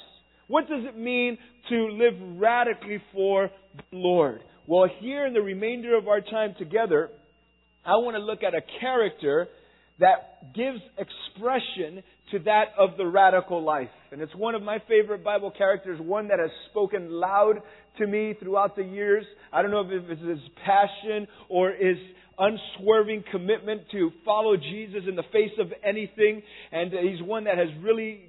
What 0.48 0.68
does 0.68 0.84
it 0.86 0.98
mean 0.98 1.38
to 1.70 1.76
live 1.92 2.14
radically 2.40 3.02
for 3.14 3.50
the 3.76 3.98
Lord? 3.98 4.42
Well, 4.66 4.90
here 5.00 5.26
in 5.26 5.34
the 5.34 5.42
remainder 5.42 5.96
of 5.96 6.08
our 6.08 6.22
time 6.22 6.56
together, 6.58 7.10
I 7.86 7.98
want 7.98 8.16
to 8.16 8.24
look 8.24 8.44
at 8.44 8.56
a 8.56 8.62
character 8.80 9.48
that 10.00 10.54
gives 10.56 10.80
expression 10.98 12.02
to 12.34 12.40
that 12.40 12.74
of 12.78 12.98
the 12.98 13.06
radical 13.06 13.64
life. 13.64 13.90
And 14.12 14.22
it's 14.22 14.36
one 14.36 14.56
of 14.56 14.64
my 14.64 14.80
favorite 14.88 15.24
Bible 15.24 15.52
characters, 15.56 16.00
one 16.02 16.28
that 16.28 16.40
has 16.40 16.50
spoken 16.72 17.12
loud 17.12 17.62
to 18.00 18.08
me 18.08 18.36
throughout 18.40 18.76
the 18.76 18.84
years. 18.84 19.24
I 19.52 19.62
don't 19.62 19.72
know 19.72 19.82
if 19.82 20.10
it's 20.10 20.22
his 20.22 20.40
passion 20.66 21.28
or 21.48 21.72
his 21.72 21.98
unswerving 22.38 23.24
commitment 23.32 23.84
to 23.92 24.12
follow 24.26 24.58
Jesus 24.58 25.04
in 25.08 25.16
the 25.16 25.24
face 25.32 25.52
of 25.60 25.68
anything. 25.84 26.42
And 26.72 26.92
he's 26.92 27.22
one 27.22 27.44
that 27.44 27.58
has 27.60 27.70
really 27.82 28.22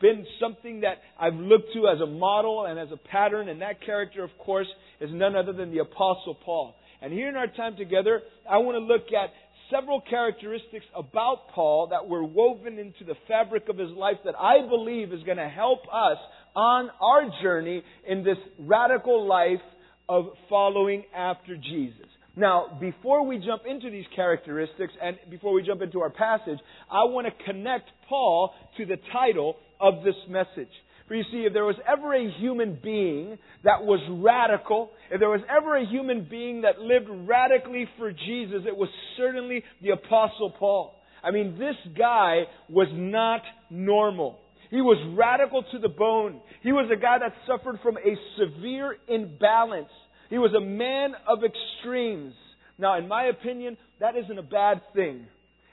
been 0.00 0.26
something 0.40 0.80
that 0.80 0.98
I've 1.18 1.34
looked 1.34 1.72
to 1.74 1.86
as 1.88 2.00
a 2.00 2.06
model 2.06 2.66
and 2.66 2.78
as 2.78 2.88
a 2.92 2.96
pattern. 3.08 3.48
And 3.48 3.62
that 3.62 3.84
character, 3.86 4.24
of 4.24 4.30
course, 4.38 4.68
is 5.00 5.10
none 5.12 5.36
other 5.36 5.52
than 5.52 5.70
the 5.70 5.78
Apostle 5.78 6.36
Paul. 6.44 6.74
And 7.00 7.12
here 7.12 7.28
in 7.28 7.36
our 7.36 7.46
time 7.46 7.76
together, 7.76 8.22
I 8.50 8.58
want 8.58 8.76
to 8.76 8.80
look 8.80 9.06
at 9.12 9.30
several 9.74 10.00
characteristics 10.00 10.84
about 10.94 11.48
Paul 11.54 11.88
that 11.88 12.08
were 12.08 12.24
woven 12.24 12.78
into 12.78 13.04
the 13.04 13.14
fabric 13.26 13.68
of 13.68 13.76
his 13.76 13.90
life 13.90 14.18
that 14.24 14.34
I 14.38 14.66
believe 14.68 15.12
is 15.12 15.22
going 15.24 15.38
to 15.38 15.48
help 15.48 15.80
us 15.92 16.18
on 16.54 16.90
our 17.00 17.42
journey 17.42 17.82
in 18.06 18.22
this 18.22 18.36
radical 18.58 19.26
life 19.26 19.62
of 20.08 20.26
following 20.48 21.04
after 21.14 21.56
Jesus. 21.56 22.06
Now, 22.36 22.78
before 22.80 23.26
we 23.26 23.38
jump 23.38 23.62
into 23.68 23.90
these 23.90 24.04
characteristics 24.14 24.92
and 25.02 25.16
before 25.30 25.52
we 25.52 25.62
jump 25.62 25.82
into 25.82 26.00
our 26.00 26.10
passage, 26.10 26.58
I 26.90 27.04
want 27.04 27.26
to 27.26 27.44
connect 27.44 27.88
Paul 28.08 28.52
to 28.76 28.86
the 28.86 28.96
title 29.12 29.56
of 29.80 30.04
this 30.04 30.16
message. 30.28 30.72
For 31.06 31.14
you 31.14 31.24
see, 31.30 31.44
if 31.46 31.52
there 31.52 31.66
was 31.66 31.76
ever 31.86 32.14
a 32.14 32.30
human 32.38 32.78
being 32.82 33.36
that 33.62 33.82
was 33.82 34.00
radical, 34.10 34.90
if 35.10 35.20
there 35.20 35.28
was 35.28 35.42
ever 35.54 35.76
a 35.76 35.86
human 35.86 36.26
being 36.30 36.62
that 36.62 36.78
lived 36.78 37.08
radically 37.28 37.86
for 37.98 38.10
Jesus, 38.10 38.62
it 38.66 38.76
was 38.76 38.88
certainly 39.18 39.62
the 39.82 39.90
Apostle 39.90 40.54
Paul. 40.58 40.98
I 41.22 41.30
mean, 41.30 41.58
this 41.58 41.76
guy 41.96 42.42
was 42.68 42.88
not 42.92 43.42
normal. 43.70 44.38
He 44.70 44.80
was 44.80 44.98
radical 45.16 45.62
to 45.72 45.78
the 45.78 45.88
bone. 45.88 46.40
He 46.62 46.72
was 46.72 46.90
a 46.90 47.00
guy 47.00 47.18
that 47.18 47.34
suffered 47.46 47.80
from 47.82 47.96
a 47.98 48.16
severe 48.38 48.96
imbalance. 49.06 49.90
He 50.30 50.38
was 50.38 50.52
a 50.54 50.60
man 50.60 51.12
of 51.28 51.40
extremes. 51.44 52.34
Now, 52.78 52.98
in 52.98 53.06
my 53.06 53.24
opinion, 53.24 53.76
that 54.00 54.16
isn't 54.16 54.38
a 54.38 54.42
bad 54.42 54.80
thing. 54.94 55.26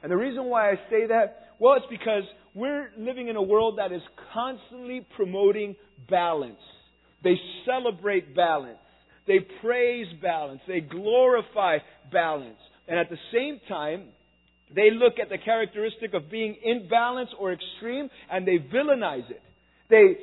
And 0.04 0.12
the 0.12 0.18
reason 0.18 0.46
why 0.46 0.72
I 0.72 0.76
say 0.90 1.08
that, 1.08 1.56
well, 1.60 1.76
it's 1.76 1.86
because 1.90 2.24
we're 2.54 2.92
living 2.98 3.28
in 3.28 3.36
a 3.36 3.42
world 3.42 3.78
that 3.78 3.92
is 3.92 4.02
constantly 4.34 5.06
promoting 5.16 5.76
balance. 6.10 6.60
They 7.24 7.36
celebrate 7.66 8.36
balance. 8.36 8.80
They 9.28 9.40
praise 9.62 10.08
balance. 10.22 10.62
They 10.68 10.82
glorify 10.82 11.78
balance. 12.12 12.58
And 12.88 13.00
at 13.00 13.10
the 13.10 13.18
same 13.32 13.60
time, 13.68 14.08
they 14.74 14.90
look 14.92 15.14
at 15.22 15.30
the 15.30 15.38
characteristic 15.38 16.14
of 16.14 16.30
being 16.32 16.58
imbalance 16.64 17.30
or 17.40 17.54
extreme 17.54 18.10
and 18.32 18.48
they 18.48 18.58
villainize 18.58 19.30
it. 19.30 19.42
They 19.90 20.16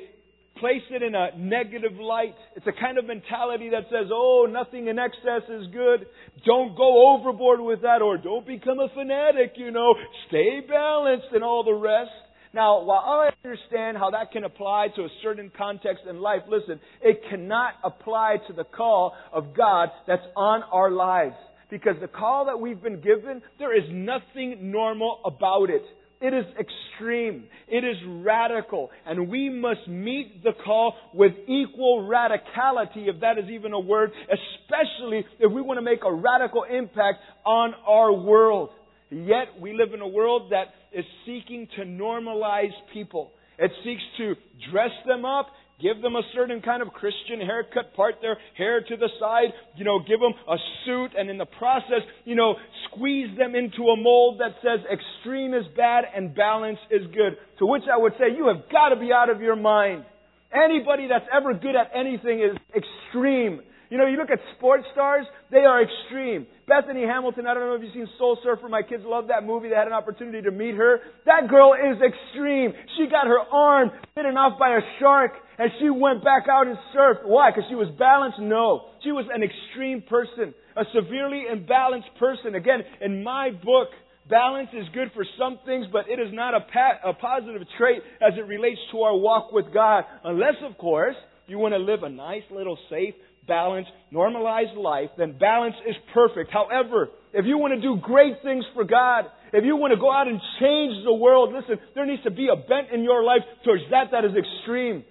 place 0.59 0.83
it 0.91 1.01
in 1.01 1.15
a 1.15 1.29
negative 1.37 1.93
light. 1.99 2.35
It's 2.55 2.67
a 2.67 2.79
kind 2.79 2.97
of 2.97 3.05
mentality 3.05 3.69
that 3.69 3.83
says, 3.89 4.09
oh, 4.11 4.47
nothing 4.49 4.87
in 4.87 4.99
excess 4.99 5.47
is 5.49 5.67
good. 5.73 6.05
Don't 6.45 6.75
go 6.75 7.15
overboard 7.15 7.59
with 7.61 7.81
that 7.81 8.01
or 8.01 8.17
don't 8.17 8.45
become 8.45 8.79
a 8.79 8.89
fanatic, 8.93 9.53
you 9.55 9.71
know. 9.71 9.95
Stay 10.27 10.59
balanced 10.67 11.27
and 11.33 11.43
all 11.43 11.63
the 11.63 11.73
rest. 11.73 12.11
Now, 12.53 12.83
while 12.83 12.99
I 12.99 13.29
understand 13.45 13.97
how 13.97 14.09
that 14.11 14.31
can 14.31 14.43
apply 14.43 14.87
to 14.95 15.03
a 15.03 15.09
certain 15.21 15.51
context 15.55 16.03
in 16.09 16.19
life, 16.19 16.41
listen, 16.49 16.79
it 17.01 17.21
cannot 17.29 17.73
apply 17.83 18.37
to 18.47 18.53
the 18.53 18.63
call 18.63 19.13
of 19.31 19.55
God 19.55 19.89
that's 20.07 20.25
on 20.35 20.63
our 20.63 20.89
lives. 20.89 21.35
Because 21.69 21.95
the 22.01 22.07
call 22.07 22.45
that 22.45 22.59
we've 22.59 22.81
been 22.81 23.01
given, 23.01 23.43
there 23.59 23.77
is 23.77 23.83
nothing 23.91 24.71
normal 24.71 25.21
about 25.23 25.69
it. 25.69 25.83
It 26.21 26.33
is 26.33 26.45
extreme. 26.59 27.45
It 27.67 27.85
is 27.85 27.95
radical. 28.07 28.89
And 29.05 29.29
we 29.29 29.49
must 29.49 29.87
meet 29.87 30.43
the 30.43 30.51
call 30.65 30.93
with 31.13 31.31
equal 31.47 32.09
radicality, 32.11 33.07
if 33.07 33.21
that 33.21 33.37
is 33.37 33.49
even 33.49 33.71
a 33.71 33.79
word, 33.79 34.11
especially 34.23 35.25
if 35.39 35.51
we 35.51 35.61
want 35.61 35.77
to 35.77 35.81
make 35.81 35.99
a 36.05 36.13
radical 36.13 36.63
impact 36.63 37.19
on 37.45 37.73
our 37.87 38.11
world. 38.11 38.69
Yet 39.09 39.59
we 39.61 39.73
live 39.73 39.93
in 39.93 40.01
a 40.01 40.07
world 40.07 40.51
that 40.51 40.67
is 40.91 41.05
seeking 41.25 41.67
to 41.77 41.83
normalize 41.83 42.73
people. 42.93 43.31
It 43.57 43.71
seeks 43.83 44.01
to 44.17 44.35
dress 44.71 44.91
them 45.07 45.25
up 45.25 45.47
Give 45.81 46.01
them 46.01 46.15
a 46.15 46.21
certain 46.35 46.61
kind 46.61 46.81
of 46.81 46.89
Christian 46.89 47.39
haircut, 47.39 47.93
part 47.95 48.15
their 48.21 48.37
hair 48.57 48.81
to 48.81 48.97
the 48.97 49.07
side, 49.17 49.53
you 49.77 49.85
know, 49.85 49.99
give 49.99 50.19
them 50.19 50.33
a 50.47 50.57
suit, 50.85 51.11
and 51.17 51.29
in 51.29 51.37
the 51.37 51.45
process, 51.45 52.03
you 52.25 52.35
know, 52.35 52.55
squeeze 52.91 53.29
them 53.37 53.55
into 53.55 53.87
a 53.87 53.95
mold 53.95 54.39
that 54.39 54.59
says 54.61 54.83
extreme 54.91 55.53
is 55.53 55.63
bad 55.77 56.03
and 56.13 56.35
balance 56.35 56.79
is 56.91 57.07
good. 57.15 57.37
To 57.59 57.65
which 57.65 57.83
I 57.91 57.97
would 57.97 58.13
say, 58.19 58.35
you 58.35 58.47
have 58.47 58.69
got 58.69 58.89
to 58.89 58.97
be 58.97 59.13
out 59.13 59.29
of 59.29 59.41
your 59.41 59.55
mind. 59.55 60.03
Anybody 60.51 61.07
that's 61.07 61.27
ever 61.31 61.53
good 61.53 61.75
at 61.75 61.91
anything 61.95 62.41
is 62.41 62.57
extreme. 62.75 63.61
You 63.89 63.97
know, 63.97 64.05
you 64.05 64.17
look 64.17 64.29
at 64.29 64.39
sports 64.57 64.83
stars, 64.93 65.25
they 65.49 65.65
are 65.65 65.81
extreme. 65.81 66.45
Bethany 66.67 67.03
Hamilton, 67.03 67.47
I 67.47 67.53
don't 67.53 67.65
know 67.65 67.75
if 67.75 67.81
you've 67.81 67.93
seen 67.93 68.09
Soul 68.17 68.37
Surfer. 68.43 68.67
My 68.67 68.83
kids 68.83 69.03
love 69.05 69.27
that 69.29 69.43
movie. 69.43 69.69
They 69.69 69.75
had 69.75 69.87
an 69.87 69.93
opportunity 69.93 70.41
to 70.41 70.51
meet 70.51 70.75
her. 70.75 70.99
That 71.25 71.47
girl 71.49 71.73
is 71.73 71.97
extreme. 72.01 72.73
She 72.97 73.07
got 73.07 73.25
her 73.25 73.39
arm 73.39 73.91
bitten 74.15 74.37
off 74.37 74.59
by 74.59 74.75
a 74.77 74.81
shark 74.99 75.31
and 75.59 75.69
she 75.79 75.89
went 75.89 76.23
back 76.23 76.47
out 76.49 76.67
and 76.67 76.77
surfed. 76.95 77.27
Why? 77.27 77.51
Because 77.51 77.67
she 77.69 77.75
was 77.75 77.89
balanced? 77.99 78.39
No. 78.39 78.87
She 79.03 79.11
was 79.11 79.25
an 79.31 79.43
extreme 79.43 80.01
person. 80.01 80.53
A 80.77 80.83
severely 80.95 81.43
imbalanced 81.51 82.15
person. 82.17 82.55
Again, 82.55 82.79
in 83.01 83.21
my 83.21 83.51
book, 83.51 83.89
balance 84.29 84.69
is 84.73 84.87
good 84.93 85.11
for 85.13 85.25
some 85.37 85.59
things, 85.65 85.85
but 85.91 86.05
it 86.07 86.17
is 86.17 86.31
not 86.31 86.53
a, 86.55 86.61
pa- 86.61 87.03
a 87.03 87.13
positive 87.13 87.67
trait 87.77 87.99
as 88.21 88.33
it 88.37 88.47
relates 88.47 88.79
to 88.93 89.01
our 89.01 89.17
walk 89.17 89.51
with 89.51 89.65
God. 89.73 90.05
Unless, 90.23 90.63
of 90.63 90.77
course, 90.77 91.15
you 91.47 91.59
want 91.59 91.73
to 91.73 91.77
live 91.77 92.03
a 92.03 92.09
nice 92.09 92.43
little 92.51 92.77
safe, 92.89 93.15
balanced, 93.45 93.91
normalized 94.11 94.77
life, 94.77 95.09
then 95.17 95.37
balance 95.37 95.75
is 95.85 95.95
perfect. 96.13 96.53
However, 96.53 97.09
if 97.33 97.45
you 97.45 97.57
want 97.57 97.73
to 97.73 97.81
do 97.81 97.99
great 98.01 98.35
things 98.43 98.63
for 98.73 98.85
God, 98.85 99.25
if 99.51 99.65
you 99.65 99.75
want 99.75 99.91
to 99.91 99.99
go 99.99 100.09
out 100.09 100.27
and 100.29 100.39
change 100.61 101.03
the 101.03 101.13
world, 101.13 101.51
listen, 101.51 101.83
there 101.95 102.05
needs 102.05 102.23
to 102.23 102.31
be 102.31 102.47
a 102.47 102.55
bent 102.55 102.91
in 102.93 103.03
your 103.03 103.23
life 103.23 103.41
towards 103.65 103.83
that 103.91 104.11
that 104.11 104.23
is 104.23 104.31
extreme. 104.37 105.03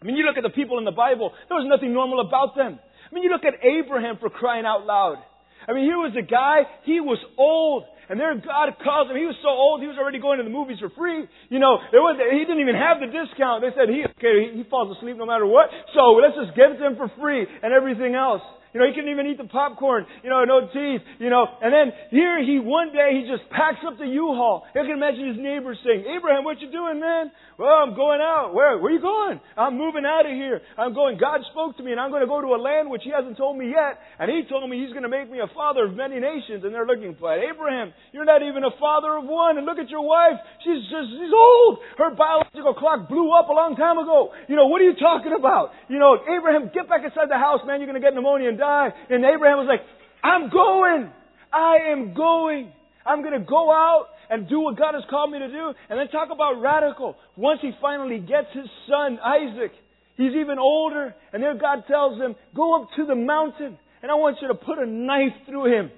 I 0.00 0.06
mean, 0.06 0.16
you 0.16 0.24
look 0.24 0.36
at 0.36 0.42
the 0.42 0.54
people 0.54 0.78
in 0.78 0.84
the 0.84 0.96
Bible, 0.96 1.32
there 1.48 1.58
was 1.60 1.68
nothing 1.68 1.92
normal 1.92 2.20
about 2.20 2.56
them. 2.56 2.80
I 2.80 3.14
mean, 3.14 3.22
you 3.22 3.30
look 3.30 3.44
at 3.44 3.60
Abraham 3.60 4.16
for 4.18 4.30
crying 4.30 4.64
out 4.64 4.86
loud. 4.86 5.20
I 5.68 5.72
mean, 5.72 5.84
here 5.84 6.00
was 6.00 6.16
a 6.16 6.24
guy, 6.24 6.64
he 6.84 7.00
was 7.00 7.18
old. 7.36 7.84
And 8.10 8.18
there 8.18 8.34
God 8.34 8.74
calls 8.82 9.06
him. 9.06 9.14
He 9.14 9.22
was 9.22 9.38
so 9.38 9.54
old, 9.54 9.78
he 9.78 9.86
was 9.86 9.94
already 9.94 10.18
going 10.18 10.42
to 10.42 10.44
the 10.44 10.50
movies 10.50 10.82
for 10.82 10.90
free. 10.98 11.30
You 11.46 11.62
know, 11.62 11.78
there 11.94 12.02
was, 12.02 12.18
he 12.18 12.42
didn't 12.42 12.58
even 12.58 12.74
have 12.74 12.98
the 12.98 13.06
discount. 13.06 13.62
They 13.62 13.70
said 13.70 13.86
he, 13.86 14.02
okay, 14.18 14.50
he 14.50 14.66
falls 14.66 14.90
asleep 14.98 15.14
no 15.14 15.30
matter 15.30 15.46
what. 15.46 15.70
So 15.94 16.18
let's 16.18 16.34
just 16.34 16.58
give 16.58 16.74
it 16.74 16.82
to 16.82 16.90
him 16.90 16.98
for 16.98 17.06
free 17.20 17.46
and 17.46 17.70
everything 17.70 18.18
else. 18.18 18.42
You 18.72 18.80
know, 18.80 18.86
he 18.86 18.94
couldn't 18.94 19.10
even 19.10 19.26
eat 19.26 19.38
the 19.38 19.50
popcorn. 19.50 20.06
You 20.22 20.30
know, 20.30 20.44
no 20.44 20.66
teeth. 20.70 21.02
You 21.18 21.30
know, 21.30 21.46
and 21.60 21.74
then 21.74 21.92
here 22.10 22.38
he 22.42 22.58
one 22.58 22.92
day 22.92 23.18
he 23.18 23.26
just 23.26 23.50
packs 23.50 23.82
up 23.86 23.98
the 23.98 24.06
U-Haul. 24.06 24.62
I 24.70 24.86
can 24.86 24.94
imagine 24.94 25.26
his 25.26 25.38
neighbors 25.38 25.78
saying, 25.84 26.06
"Abraham, 26.06 26.44
what 26.44 26.60
you 26.60 26.70
doing, 26.70 27.00
man?" 27.00 27.32
Well, 27.58 27.76
I'm 27.76 27.92
going 27.92 28.24
out. 28.24 28.54
Where? 28.54 28.78
Where 28.80 28.88
are 28.88 28.96
you 28.96 29.04
going? 29.04 29.36
I'm 29.52 29.76
moving 29.76 30.08
out 30.08 30.24
of 30.24 30.32
here. 30.32 30.64
I'm 30.78 30.94
going. 30.94 31.18
God 31.18 31.44
spoke 31.52 31.76
to 31.76 31.82
me, 31.82 31.92
and 31.92 32.00
I'm 32.00 32.08
going 32.08 32.24
to 32.24 32.30
go 32.30 32.40
to 32.40 32.56
a 32.56 32.60
land 32.60 32.88
which 32.88 33.02
He 33.04 33.12
hasn't 33.12 33.36
told 33.36 33.58
me 33.58 33.68
yet. 33.68 34.00
And 34.16 34.30
He 34.30 34.48
told 34.48 34.64
me 34.64 34.80
He's 34.80 34.96
going 34.96 35.04
to 35.04 35.12
make 35.12 35.28
me 35.28 35.44
a 35.44 35.50
father 35.52 35.84
of 35.84 35.92
many 35.92 36.16
nations. 36.22 36.64
And 36.64 36.72
they're 36.72 36.86
looking 36.86 37.18
for 37.18 37.36
it. 37.36 37.44
Abraham, 37.44 37.92
you're 38.16 38.24
not 38.24 38.40
even 38.40 38.64
a 38.64 38.72
father 38.80 39.18
of 39.18 39.28
one. 39.28 39.58
And 39.58 39.66
look 39.66 39.76
at 39.76 39.90
your 39.90 40.06
wife. 40.06 40.38
She's 40.64 40.80
just 40.88 41.10
she's 41.10 41.34
old. 41.34 41.84
Her 41.98 42.14
biological 42.14 42.72
clock 42.78 43.08
blew 43.10 43.28
up 43.34 43.50
a 43.50 43.56
long 43.56 43.74
time 43.74 43.98
ago. 43.98 44.30
You 44.48 44.56
know, 44.56 44.70
what 44.70 44.80
are 44.80 44.88
you 44.88 44.96
talking 44.96 45.34
about? 45.36 45.76
You 45.88 45.98
know, 45.98 46.16
Abraham, 46.16 46.70
get 46.72 46.88
back 46.88 47.04
inside 47.04 47.28
the 47.28 47.40
house, 47.40 47.60
man. 47.66 47.82
You're 47.82 47.90
going 47.90 48.00
to 48.00 48.04
get 48.04 48.14
pneumonia 48.14 48.48
and 48.48 48.59
die. 48.60 48.92
And 49.08 49.24
Abraham 49.24 49.58
was 49.58 49.68
like, 49.68 49.82
I'm 50.22 50.52
going. 50.52 51.10
I 51.52 51.90
am 51.90 52.14
going. 52.14 52.70
I'm 53.04 53.24
going 53.24 53.34
to 53.34 53.44
go 53.44 53.72
out 53.72 54.12
and 54.30 54.48
do 54.48 54.60
what 54.60 54.78
God 54.78 54.94
has 54.94 55.02
called 55.10 55.32
me 55.32 55.40
to 55.40 55.48
do. 55.48 55.72
And 55.88 55.98
then 55.98 56.06
talk 56.08 56.28
about 56.30 56.60
radical. 56.60 57.16
Once 57.34 57.58
he 57.60 57.72
finally 57.80 58.20
gets 58.20 58.46
his 58.54 58.70
son, 58.86 59.18
Isaac, 59.18 59.72
he's 60.16 60.36
even 60.38 60.60
older. 60.60 61.14
And 61.32 61.42
then 61.42 61.58
God 61.58 61.82
tells 61.88 62.20
him, 62.20 62.36
go 62.54 62.80
up 62.80 62.88
to 62.96 63.06
the 63.06 63.16
mountain 63.16 63.76
and 64.02 64.08
I 64.10 64.14
want 64.14 64.38
you 64.40 64.48
to 64.48 64.54
put 64.54 64.78
a 64.78 64.86
knife 64.86 65.36
through 65.48 65.66
him. 65.68 65.90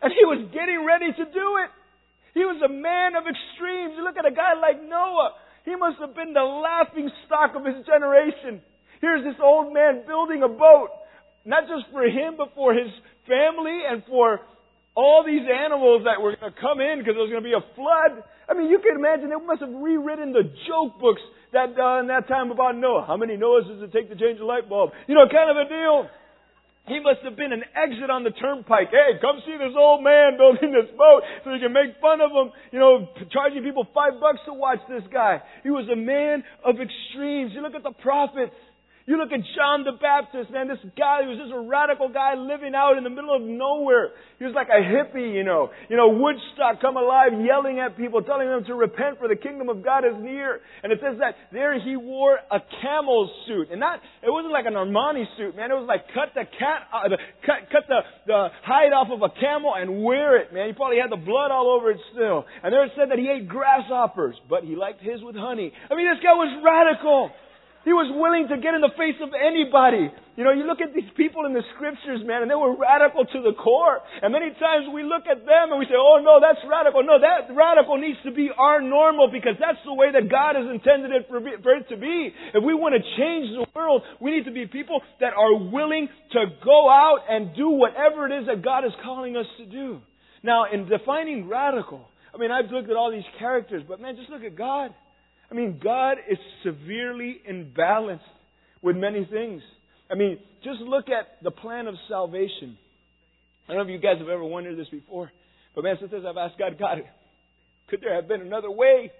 And 0.00 0.12
he 0.12 0.24
was 0.24 0.48
getting 0.52 0.80
ready 0.86 1.12
to 1.12 1.24
do 1.28 1.46
it. 1.60 1.70
He 2.32 2.40
was 2.40 2.62
a 2.64 2.72
man 2.72 3.18
of 3.18 3.26
extremes. 3.26 3.98
You 3.98 4.04
look 4.04 4.16
at 4.16 4.24
a 4.24 4.32
guy 4.32 4.54
like 4.56 4.80
Noah. 4.80 5.36
He 5.64 5.76
must 5.76 6.00
have 6.00 6.14
been 6.14 6.32
the 6.32 6.46
laughing 6.46 7.10
stock 7.26 7.52
of 7.52 7.66
his 7.66 7.84
generation. 7.84 8.62
Here's 9.00 9.24
this 9.24 9.36
old 9.42 9.74
man 9.74 10.04
building 10.06 10.42
a 10.42 10.48
boat 10.48 10.88
not 11.44 11.64
just 11.68 11.90
for 11.92 12.04
him, 12.04 12.34
but 12.36 12.54
for 12.54 12.74
his 12.74 12.90
family 13.26 13.82
and 13.88 14.02
for 14.08 14.40
all 14.96 15.24
these 15.24 15.46
animals 15.46 16.02
that 16.04 16.20
were 16.20 16.36
going 16.36 16.52
to 16.52 16.60
come 16.60 16.80
in 16.80 16.98
because 16.98 17.14
there 17.14 17.24
was 17.24 17.32
going 17.32 17.42
to 17.42 17.48
be 17.48 17.56
a 17.56 17.64
flood. 17.78 18.20
I 18.48 18.54
mean, 18.54 18.68
you 18.68 18.82
can 18.82 18.98
imagine 18.98 19.30
they 19.30 19.38
must 19.38 19.62
have 19.62 19.70
rewritten 19.70 20.32
the 20.32 20.44
joke 20.66 20.98
books 20.98 21.22
that 21.52 21.74
uh, 21.78 22.02
in 22.02 22.10
that 22.10 22.26
time 22.26 22.50
about 22.50 22.76
Noah. 22.76 23.06
How 23.06 23.16
many 23.16 23.36
Noahs 23.36 23.66
does 23.66 23.82
it 23.82 23.92
take 23.94 24.10
to 24.10 24.18
change 24.18 24.40
a 24.40 24.46
light 24.46 24.68
bulb? 24.68 24.90
You 25.06 25.14
know, 25.14 25.26
kind 25.30 25.50
of 25.50 25.56
a 25.56 25.66
deal. 25.70 26.10
He 26.90 26.98
must 26.98 27.22
have 27.22 27.36
been 27.36 27.52
an 27.52 27.62
exit 27.76 28.10
on 28.10 28.24
the 28.24 28.34
turnpike. 28.34 28.90
Hey, 28.90 29.14
come 29.20 29.38
see 29.46 29.54
this 29.54 29.76
old 29.78 30.02
man 30.02 30.34
building 30.34 30.74
this 30.74 30.90
boat 30.98 31.22
so 31.44 31.54
you 31.54 31.62
can 31.62 31.72
make 31.72 31.94
fun 32.02 32.18
of 32.18 32.34
him. 32.34 32.50
You 32.72 32.80
know, 32.80 33.06
charging 33.30 33.62
people 33.62 33.86
five 33.94 34.18
bucks 34.18 34.40
to 34.46 34.54
watch 34.54 34.80
this 34.88 35.06
guy. 35.12 35.38
He 35.62 35.70
was 35.70 35.86
a 35.86 35.94
man 35.94 36.42
of 36.64 36.82
extremes. 36.82 37.52
You 37.54 37.62
look 37.62 37.78
at 37.78 37.84
the 37.84 37.94
prophets. 38.02 38.50
You 39.10 39.18
look 39.18 39.34
at 39.34 39.42
John 39.58 39.82
the 39.82 39.98
Baptist, 39.98 40.54
man, 40.54 40.70
this 40.70 40.78
guy 40.94 41.26
who 41.26 41.34
was 41.34 41.38
just 41.42 41.50
a 41.50 41.58
radical 41.58 42.06
guy 42.14 42.38
living 42.38 42.78
out 42.78 42.94
in 42.94 43.02
the 43.02 43.10
middle 43.10 43.34
of 43.34 43.42
nowhere. 43.42 44.14
He 44.38 44.46
was 44.46 44.54
like 44.54 44.70
a 44.70 44.78
hippie, 44.78 45.34
you 45.34 45.42
know. 45.42 45.74
You 45.90 45.98
know, 45.98 46.14
Woodstock 46.14 46.78
come 46.78 46.94
alive, 46.94 47.34
yelling 47.42 47.82
at 47.82 47.98
people, 47.98 48.22
telling 48.22 48.46
them 48.46 48.62
to 48.70 48.74
repent 48.78 49.18
for 49.18 49.26
the 49.26 49.34
kingdom 49.34 49.66
of 49.66 49.82
God 49.82 50.06
is 50.06 50.14
near. 50.14 50.62
And 50.86 50.94
it 50.94 51.02
says 51.02 51.18
that 51.18 51.34
there 51.50 51.74
he 51.74 51.98
wore 51.98 52.38
a 52.38 52.62
camel 52.78 53.26
suit. 53.50 53.74
And 53.74 53.82
not, 53.82 53.98
it 54.22 54.30
wasn't 54.30 54.54
like 54.54 54.70
an 54.70 54.78
Armani 54.78 55.26
suit, 55.34 55.58
man. 55.58 55.74
It 55.74 55.78
was 55.82 55.90
like 55.90 56.06
cut 56.14 56.30
the 56.38 56.46
cat, 56.46 56.86
uh, 56.94 57.10
cut, 57.42 57.66
cut 57.66 57.90
the, 57.90 58.06
the 58.30 58.46
hide 58.62 58.94
off 58.94 59.10
of 59.10 59.26
a 59.26 59.34
camel 59.42 59.74
and 59.74 60.06
wear 60.06 60.38
it, 60.38 60.54
man. 60.54 60.70
He 60.70 60.72
probably 60.72 61.02
had 61.02 61.10
the 61.10 61.18
blood 61.18 61.50
all 61.50 61.66
over 61.66 61.90
it 61.90 61.98
still. 62.14 62.46
And 62.62 62.70
there 62.70 62.86
it 62.86 62.94
said 62.94 63.10
that 63.10 63.18
he 63.18 63.26
ate 63.26 63.50
grasshoppers, 63.50 64.38
but 64.46 64.62
he 64.62 64.78
liked 64.78 65.02
his 65.02 65.18
with 65.18 65.34
honey. 65.34 65.74
I 65.90 65.98
mean, 65.98 66.06
this 66.06 66.22
guy 66.22 66.38
was 66.38 66.54
radical. 66.62 67.34
He 67.80 67.96
was 67.96 68.12
willing 68.12 68.44
to 68.52 68.60
get 68.60 68.76
in 68.76 68.84
the 68.84 68.92
face 68.92 69.16
of 69.24 69.32
anybody. 69.32 70.12
You 70.36 70.44
know, 70.44 70.52
you 70.52 70.68
look 70.68 70.84
at 70.84 70.92
these 70.92 71.08
people 71.16 71.48
in 71.48 71.56
the 71.56 71.64
scriptures, 71.76 72.20
man, 72.28 72.44
and 72.44 72.48
they 72.52 72.56
were 72.56 72.76
radical 72.76 73.24
to 73.24 73.38
the 73.40 73.56
core. 73.56 74.04
And 74.20 74.36
many 74.36 74.52
times 74.60 74.84
we 74.92 75.00
look 75.00 75.24
at 75.24 75.48
them 75.48 75.72
and 75.72 75.80
we 75.80 75.88
say, 75.88 75.96
oh 75.96 76.20
no, 76.20 76.44
that's 76.44 76.60
radical. 76.68 77.00
No, 77.00 77.16
that 77.16 77.48
radical 77.48 77.96
needs 77.96 78.20
to 78.28 78.32
be 78.36 78.52
our 78.52 78.84
normal 78.84 79.32
because 79.32 79.56
that's 79.56 79.80
the 79.88 79.96
way 79.96 80.12
that 80.12 80.28
God 80.28 80.60
has 80.60 80.68
intended 80.68 81.08
it 81.12 81.24
for, 81.28 81.40
it 81.40 81.88
to 81.88 81.96
be. 81.96 82.32
If 82.52 82.60
we 82.60 82.76
want 82.76 83.00
to 83.00 83.02
change 83.16 83.48
the 83.56 83.64
world, 83.72 84.04
we 84.20 84.36
need 84.36 84.44
to 84.44 84.52
be 84.52 84.68
people 84.68 85.00
that 85.24 85.32
are 85.32 85.56
willing 85.56 86.08
to 86.36 86.40
go 86.60 86.88
out 86.88 87.24
and 87.32 87.56
do 87.56 87.72
whatever 87.72 88.28
it 88.28 88.32
is 88.32 88.46
that 88.48 88.60
God 88.60 88.84
is 88.84 88.92
calling 89.00 89.40
us 89.40 89.48
to 89.56 89.64
do. 89.64 90.04
Now, 90.44 90.68
in 90.68 90.84
defining 90.84 91.48
radical, 91.48 92.08
I 92.34 92.36
mean, 92.36 92.52
I've 92.52 92.70
looked 92.70 92.88
at 92.88 92.96
all 92.96 93.10
these 93.10 93.28
characters, 93.38 93.84
but 93.88 94.00
man, 94.00 94.16
just 94.16 94.28
look 94.28 94.44
at 94.44 94.56
God. 94.56 94.92
I 95.50 95.54
mean, 95.54 95.80
God 95.82 96.18
is 96.30 96.38
severely 96.64 97.40
imbalanced 97.50 98.20
with 98.82 98.96
many 98.96 99.26
things. 99.30 99.62
I 100.10 100.14
mean, 100.14 100.38
just 100.62 100.80
look 100.80 101.06
at 101.08 101.42
the 101.42 101.50
plan 101.50 101.86
of 101.86 101.94
salvation. 102.08 102.78
I 103.68 103.74
don't 103.74 103.86
know 103.86 103.92
if 103.92 103.94
you 103.94 104.02
guys 104.02 104.18
have 104.18 104.28
ever 104.28 104.44
wondered 104.44 104.78
this 104.78 104.88
before, 104.88 105.30
but 105.74 105.84
man, 105.84 105.96
sometimes 106.00 106.24
I've 106.26 106.36
asked 106.36 106.58
God, 106.58 106.78
God, 106.78 106.98
could 107.88 108.00
there 108.00 108.14
have 108.14 108.28
been 108.28 108.40
another 108.40 108.70
way? 108.70 109.10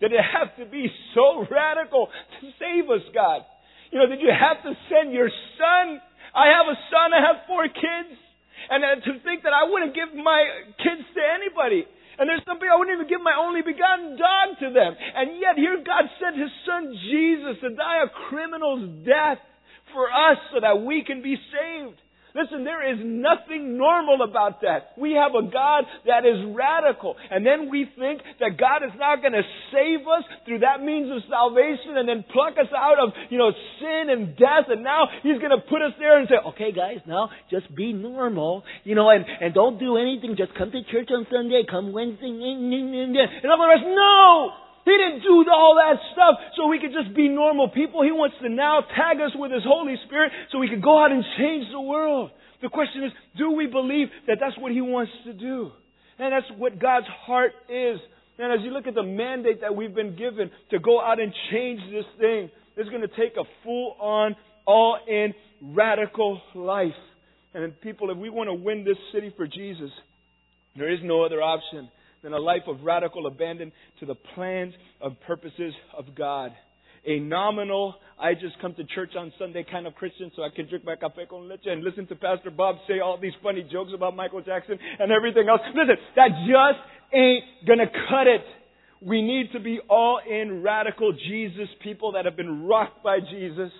Did 0.00 0.12
it 0.12 0.20
have 0.20 0.56
to 0.56 0.70
be 0.70 0.88
so 1.14 1.46
radical 1.50 2.08
to 2.08 2.44
save 2.58 2.90
us, 2.90 3.04
God? 3.14 3.42
You 3.90 4.00
know, 4.00 4.06
did 4.06 4.20
you 4.20 4.32
have 4.32 4.62
to 4.64 4.72
send 4.90 5.12
your 5.12 5.30
son? 5.56 6.00
I 6.34 6.50
have 6.50 6.66
a 6.66 6.76
son, 6.90 7.14
I 7.14 7.20
have 7.24 7.46
four 7.46 7.64
kids. 7.64 8.12
And 8.70 8.82
uh, 8.82 8.96
to 9.04 9.12
think 9.22 9.44
that 9.44 9.52
I 9.52 9.68
wouldn't 9.68 9.94
give 9.94 10.12
my 10.16 10.40
kids 10.80 11.04
to 11.14 11.20
anybody. 11.20 11.84
And 12.18 12.28
there's 12.28 12.44
some 12.46 12.58
people 12.58 12.74
I 12.74 12.78
wouldn't 12.78 12.94
even 12.94 13.08
give 13.08 13.22
my 13.22 13.36
only 13.38 13.62
begotten 13.62 14.16
dog 14.16 14.58
to 14.60 14.68
them. 14.70 14.92
And 14.94 15.38
yet 15.40 15.56
here 15.56 15.78
God 15.82 16.06
sent 16.20 16.38
His 16.38 16.52
Son 16.66 16.94
Jesus 17.10 17.60
to 17.62 17.74
die 17.74 18.04
a 18.04 18.10
criminal's 18.30 19.04
death 19.04 19.42
for 19.92 20.06
us 20.10 20.38
so 20.52 20.60
that 20.60 20.82
we 20.82 21.04
can 21.06 21.22
be 21.22 21.36
saved. 21.50 21.98
Listen, 22.34 22.64
there 22.64 22.82
is 22.82 22.98
nothing 22.98 23.78
normal 23.78 24.26
about 24.26 24.60
that. 24.62 24.90
We 24.98 25.12
have 25.14 25.38
a 25.38 25.46
God 25.46 25.84
that 26.04 26.26
is 26.26 26.42
radical. 26.50 27.14
And 27.30 27.46
then 27.46 27.70
we 27.70 27.86
think 27.96 28.22
that 28.40 28.58
God 28.58 28.82
is 28.82 28.90
not 28.98 29.22
going 29.22 29.38
to 29.38 29.46
save 29.70 30.02
us 30.02 30.26
through 30.44 30.58
that 30.66 30.82
means 30.82 31.06
of 31.14 31.22
salvation 31.30 31.94
and 31.94 32.08
then 32.08 32.24
pluck 32.34 32.58
us 32.58 32.66
out 32.74 32.98
of, 32.98 33.14
you 33.30 33.38
know, 33.38 33.52
sin 33.78 34.10
and 34.10 34.34
death. 34.34 34.66
And 34.66 34.82
now 34.82 35.06
He's 35.22 35.38
going 35.38 35.54
to 35.54 35.62
put 35.62 35.78
us 35.80 35.94
there 36.02 36.18
and 36.18 36.26
say, 36.26 36.42
okay 36.58 36.72
guys, 36.74 36.98
now 37.06 37.30
just 37.54 37.72
be 37.72 37.92
normal, 37.92 38.64
you 38.82 38.96
know, 38.96 39.10
and, 39.10 39.24
and 39.24 39.54
don't 39.54 39.78
do 39.78 39.96
anything. 39.96 40.34
Just 40.36 40.58
come 40.58 40.72
to 40.72 40.82
church 40.90 41.10
on 41.14 41.28
Sunday, 41.30 41.62
come 41.70 41.92
Wednesday. 41.92 42.34
And 42.34 43.46
all 43.46 43.62
the 43.62 43.68
rest, 43.70 43.86
no! 43.86 44.63
He 44.84 44.92
didn't 44.92 45.22
do 45.22 45.44
all 45.50 45.80
that 45.80 45.96
stuff 46.12 46.36
so 46.56 46.66
we 46.66 46.78
could 46.78 46.92
just 46.92 47.16
be 47.16 47.28
normal 47.28 47.68
people. 47.68 48.04
He 48.04 48.12
wants 48.12 48.36
to 48.42 48.48
now 48.48 48.80
tag 48.80 49.16
us 49.20 49.32
with 49.34 49.50
His 49.50 49.64
Holy 49.64 49.96
Spirit 50.06 50.30
so 50.52 50.58
we 50.58 50.68
can 50.68 50.80
go 50.80 51.02
out 51.02 51.10
and 51.10 51.24
change 51.38 51.64
the 51.72 51.80
world. 51.80 52.30
The 52.60 52.68
question 52.68 53.04
is, 53.04 53.12
do 53.36 53.50
we 53.50 53.66
believe 53.66 54.08
that 54.26 54.36
that's 54.40 54.56
what 54.58 54.72
He 54.72 54.80
wants 54.80 55.12
to 55.24 55.32
do? 55.32 55.70
And 56.18 56.32
that's 56.32 56.46
what 56.58 56.78
God's 56.78 57.06
heart 57.26 57.52
is. 57.68 57.98
And 58.38 58.52
as 58.52 58.60
you 58.62 58.70
look 58.72 58.86
at 58.86 58.94
the 58.94 59.02
mandate 59.02 59.62
that 59.62 59.74
we've 59.74 59.94
been 59.94 60.16
given 60.16 60.50
to 60.70 60.78
go 60.78 61.00
out 61.00 61.18
and 61.18 61.32
change 61.50 61.80
this 61.90 62.04
thing, 62.18 62.50
it's 62.76 62.90
going 62.90 63.02
to 63.02 63.08
take 63.08 63.36
a 63.38 63.44
full 63.64 63.96
on, 63.98 64.36
all 64.66 64.98
in, 65.08 65.32
radical 65.62 66.40
life. 66.54 66.92
And 67.54 67.80
people, 67.80 68.10
if 68.10 68.18
we 68.18 68.28
want 68.28 68.48
to 68.48 68.54
win 68.54 68.84
this 68.84 68.96
city 69.14 69.32
for 69.36 69.46
Jesus, 69.46 69.90
there 70.76 70.92
is 70.92 70.98
no 71.02 71.24
other 71.24 71.40
option 71.40 71.88
than 72.24 72.32
a 72.32 72.38
life 72.38 72.62
of 72.66 72.82
radical 72.82 73.26
abandon 73.26 73.70
to 74.00 74.06
the 74.06 74.16
plans 74.34 74.74
and 75.00 75.20
purposes 75.20 75.74
of 75.96 76.06
God. 76.16 76.50
A 77.06 77.20
nominal, 77.20 77.96
I 78.18 78.32
just 78.32 78.58
come 78.62 78.74
to 78.76 78.84
church 78.94 79.10
on 79.16 79.30
Sunday 79.38 79.64
kind 79.70 79.86
of 79.86 79.94
Christian 79.94 80.32
so 80.34 80.42
I 80.42 80.48
can 80.48 80.66
drink 80.66 80.86
my 80.86 80.96
café 80.96 81.28
con 81.28 81.48
leche 81.50 81.66
and 81.66 81.84
listen 81.84 82.06
to 82.06 82.16
Pastor 82.16 82.50
Bob 82.50 82.76
say 82.88 83.00
all 83.00 83.18
these 83.20 83.34
funny 83.42 83.62
jokes 83.70 83.90
about 83.94 84.16
Michael 84.16 84.40
Jackson 84.40 84.78
and 84.98 85.12
everything 85.12 85.46
else. 85.48 85.60
Listen, 85.74 85.96
that 86.16 86.28
just 86.48 87.14
ain't 87.14 87.44
gonna 87.68 87.90
cut 88.08 88.26
it. 88.26 88.40
We 89.02 89.20
need 89.20 89.52
to 89.52 89.60
be 89.60 89.80
all 89.90 90.18
in 90.26 90.62
radical 90.62 91.12
Jesus 91.12 91.68
people 91.82 92.12
that 92.12 92.24
have 92.24 92.36
been 92.36 92.64
rocked 92.64 93.04
by 93.04 93.18
Jesus 93.20 93.70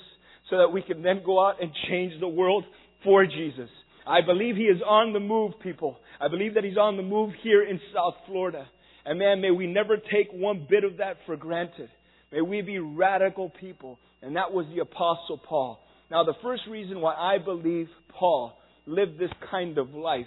so 0.51 0.59
that 0.59 0.69
we 0.69 0.83
can 0.83 1.01
then 1.01 1.23
go 1.25 1.43
out 1.43 1.63
and 1.63 1.71
change 1.89 2.13
the 2.21 2.29
world 2.29 2.65
for 3.03 3.25
Jesus. 3.25 3.71
I 4.07 4.21
believe 4.21 4.57
he 4.57 4.65
is 4.65 4.83
on 4.87 5.13
the 5.13 5.21
move, 5.21 5.53
people. 5.63 5.99
I 6.21 6.29
believe 6.29 6.55
that 6.55 6.65
he's 6.65 6.77
on 6.77 6.97
the 6.97 7.03
move 7.03 7.33
here 7.43 7.63
in 7.63 7.81
South 7.95 8.15
Florida. 8.27 8.67
And 9.05 9.19
man, 9.19 9.41
may 9.41 9.51
we 9.51 9.67
never 9.67 9.97
take 9.97 10.31
one 10.33 10.67
bit 10.69 10.85
of 10.85 10.99
that 10.99 11.17
for 11.27 11.37
granted. 11.37 11.89
May 12.33 12.41
we 12.41 12.63
be 12.63 12.79
radical 12.79 13.51
people. 13.61 13.99
And 14.23 14.37
that 14.37 14.53
was 14.53 14.67
the 14.75 14.81
Apostle 14.83 15.39
Paul. 15.47 15.79
Now, 16.11 16.25
the 16.25 16.35
first 16.43 16.63
reason 16.69 17.01
why 17.01 17.15
I 17.15 17.39
believe 17.39 17.89
Paul 18.19 18.57
lived 18.87 19.19
this 19.19 19.31
kind 19.51 19.79
of 19.79 19.91
life, 19.95 20.27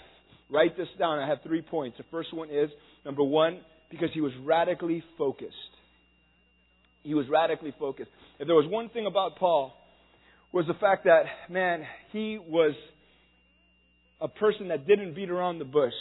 write 0.49 0.75
this 0.77 0.87
down. 0.97 1.19
I 1.19 1.27
have 1.27 1.39
three 1.43 1.61
points. 1.61 1.97
The 1.97 2.03
first 2.11 2.33
one 2.33 2.49
is 2.49 2.69
number 3.05 3.23
one, 3.23 3.61
because 3.89 4.09
he 4.13 4.21
was 4.21 4.31
radically 4.43 5.03
focused. 5.17 5.53
He 7.03 7.13
was 7.13 7.25
radically 7.29 7.73
focused. 7.79 8.09
If 8.39 8.47
there 8.47 8.55
was 8.55 8.69
one 8.69 8.89
thing 8.89 9.05
about 9.05 9.37
Paul, 9.37 9.73
was 10.51 10.65
the 10.67 10.73
fact 10.75 11.05
that, 11.05 11.23
man, 11.49 11.83
he 12.11 12.37
was 12.37 12.73
a 14.19 14.27
person 14.27 14.69
that 14.69 14.87
didn't 14.87 15.13
beat 15.13 15.29
around 15.29 15.59
the 15.59 15.65
bush. 15.65 15.93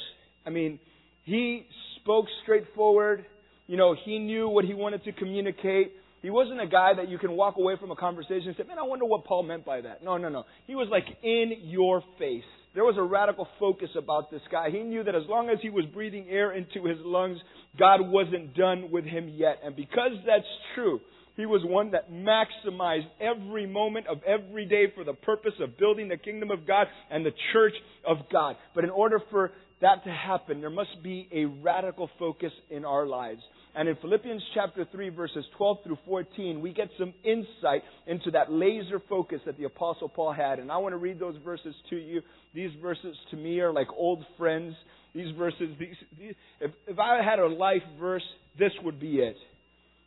I 0.47 0.51
mean, 0.51 0.79
he 1.25 1.67
spoke 2.01 2.27
straightforward. 2.43 3.27
You 3.67 3.77
know, 3.77 3.95
he 4.05 4.19
knew 4.19 4.49
what 4.49 4.65
he 4.65 4.75
wanted 4.75 5.05
to 5.05 5.13
communicate. 5.13 5.93
He 6.23 6.31
wasn't 6.31 6.61
a 6.61 6.67
guy 6.67 6.93
that 6.97 7.09
you 7.09 7.19
can 7.19 7.33
walk 7.33 7.57
away 7.59 7.75
from 7.79 7.91
a 7.91 7.97
conversation 7.97 8.49
and 8.49 8.57
say, 8.57 8.65
man, 8.65 8.79
I 8.79 8.83
wonder 8.83 9.05
what 9.05 9.25
Paul 9.25 9.43
meant 9.43 9.65
by 9.65 9.81
that. 9.83 10.03
No, 10.03 10.17
no, 10.17 10.29
no. 10.29 10.45
He 10.67 10.75
was 10.75 10.89
like 10.91 11.05
in 11.23 11.53
your 11.63 12.03
face. 12.19 12.45
There 12.75 12.85
was 12.85 12.97
a 12.99 13.03
radical 13.03 13.49
focus 13.59 13.91
about 13.97 14.31
this 14.31 14.43
guy. 14.51 14.71
He 14.71 14.81
knew 14.81 15.03
that 15.05 15.15
as 15.15 15.23
long 15.29 15.49
as 15.49 15.59
he 15.63 15.71
was 15.71 15.85
breathing 15.95 16.27
air 16.29 16.53
into 16.53 16.85
his 16.85 16.99
lungs, 17.05 17.39
God 17.79 18.01
wasn't 18.03 18.55
done 18.55 18.91
with 18.91 19.05
him 19.05 19.29
yet. 19.35 19.61
And 19.65 19.75
because 19.75 20.13
that's 20.27 20.45
true, 20.75 21.01
he 21.37 21.47
was 21.47 21.61
one 21.65 21.91
that 21.91 22.11
maximized 22.11 23.07
every 23.21 23.67
moment 23.67 24.07
of 24.07 24.23
every 24.25 24.65
day 24.65 24.87
for 24.95 25.05
the 25.05 25.13
purpose 25.13 25.53
of 25.61 25.79
building 25.79 26.09
the 26.09 26.17
kingdom 26.17 26.51
of 26.51 26.67
God 26.67 26.87
and 27.11 27.25
the 27.25 27.33
church 27.53 27.75
of 28.07 28.19
God. 28.33 28.57
But 28.75 28.85
in 28.85 28.91
order 28.91 29.21
for 29.31 29.53
that 29.83 30.05
to 30.05 30.11
happen, 30.11 30.61
there 30.61 30.71
must 30.71 31.03
be 31.03 31.29
a 31.33 31.45
radical 31.45 32.09
focus 32.19 32.53
in 32.71 32.85
our 32.85 33.07
lives. 33.07 33.41
And 33.75 33.91
in 33.91 33.97
Philippians 33.97 34.43
chapter 34.55 34.87
3 34.91 35.11
verses 35.11 35.45
12 35.59 35.79
through 35.85 35.99
14, 36.07 36.63
we 36.63 36.73
get 36.73 36.89
some 36.99 37.13
insight 37.23 37.83
into 38.07 38.31
that 38.31 38.51
laser 38.51 39.03
focus 39.07 39.41
that 39.45 39.59
the 39.59 39.65
apostle 39.65 40.09
Paul 40.09 40.33
had. 40.33 40.59
And 40.59 40.73
I 40.73 40.79
want 40.79 40.95
to 40.95 40.99
read 40.99 41.21
those 41.21 41.37
verses 41.45 41.75
to 41.91 41.97
you. 41.97 42.23
These 42.55 42.71
verses 42.81 43.15
to 43.31 43.37
me 43.37 43.61
are 43.61 43.75
like 43.75 43.89
old 43.95 44.25
friends. 44.39 44.75
These 45.15 45.37
verses, 45.37 45.69
these, 45.79 45.95
these, 46.19 46.35
if, 46.61 46.71
if 46.87 46.99
I 46.99 47.23
had 47.23 47.39
a 47.39 47.47
life 47.47 47.83
verse, 48.01 48.25
this 48.59 48.73
would 48.83 48.99
be 48.99 49.17
it. 49.17 49.37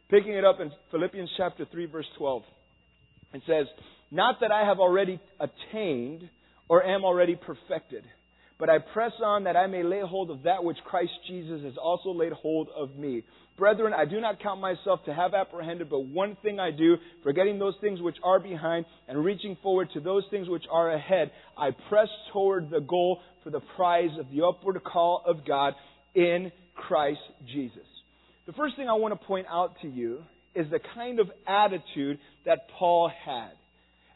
Picking 0.10 0.34
it 0.34 0.43
up 0.43 0.60
in 0.60 0.72
Philippians 0.89 1.30
chapter 1.38 1.67
3 1.72 1.86
verse 1.86 2.08
12. 2.17 2.41
It 3.34 3.43
says, 3.45 3.67
Not 4.10 4.38
that 4.41 4.52
I 4.52 4.65
have 4.65 4.80
already 4.80 5.19
attained 5.39 6.28
or 6.67 6.84
am 6.84 7.06
already 7.06 7.36
perfected, 7.36 8.04
but 8.58 8.69
I 8.72 8.80
press 8.80 9.12
on 9.24 9.43
that 9.43 9.56
I 9.56 9.67
may 9.67 9.84
lay 9.84 10.02
hold 10.02 10.32
of 10.32 10.43
that 10.43 10.63
which 10.63 10.78
Christ 10.84 11.12
Jesus 11.28 11.62
has 11.63 11.76
also 11.82 12.12
laid 12.12 12.34
hold 12.34 12.69
of 12.76 12.95
me. 12.95 13.24
Brethren, 13.56 13.93
I 13.95 14.06
do 14.06 14.19
not 14.19 14.41
count 14.41 14.60
myself 14.60 15.02
to 15.06 15.13
have 15.13 15.36
apprehended, 15.36 15.89
but 15.91 16.06
one 16.06 16.38
thing 16.41 16.60
I 16.60 16.72
do, 16.72 16.95
forgetting 17.24 17.60
those 17.60 17.76
things 17.80 18.02
which 18.02 18.17
are 18.24 18.39
behind 18.39 18.86
and 19.08 19.24
reaching 19.24 19.58
forward 19.62 19.89
to 19.93 20.00
those 20.00 20.24
things 20.32 20.50
which 20.50 20.63
are 20.72 20.91
ahead, 20.91 21.32
I 21.56 21.69
press 21.88 22.08
toward 22.34 22.72
the 22.72 22.80
goal 22.80 23.19
for 23.43 23.52
the 23.52 23.62
prize 23.76 24.17
of 24.19 24.26
the 24.32 24.43
upward 24.43 24.82
call 24.84 25.24
of 25.28 25.45
God 25.45 25.74
in 26.15 26.52
Christ 26.76 27.19
Jesus. 27.52 27.88
The 28.49 28.53
first 28.53 28.75
thing 28.77 28.89
I 28.89 28.93
want 28.93 29.13
to 29.13 29.27
point 29.27 29.45
out 29.47 29.75
to 29.83 29.88
you 29.88 30.23
is 30.55 30.65
the 30.71 30.79
kind 30.95 31.19
of 31.19 31.29
attitude 31.47 32.17
that 32.47 32.62
Paul 32.79 33.12
had. 33.23 33.51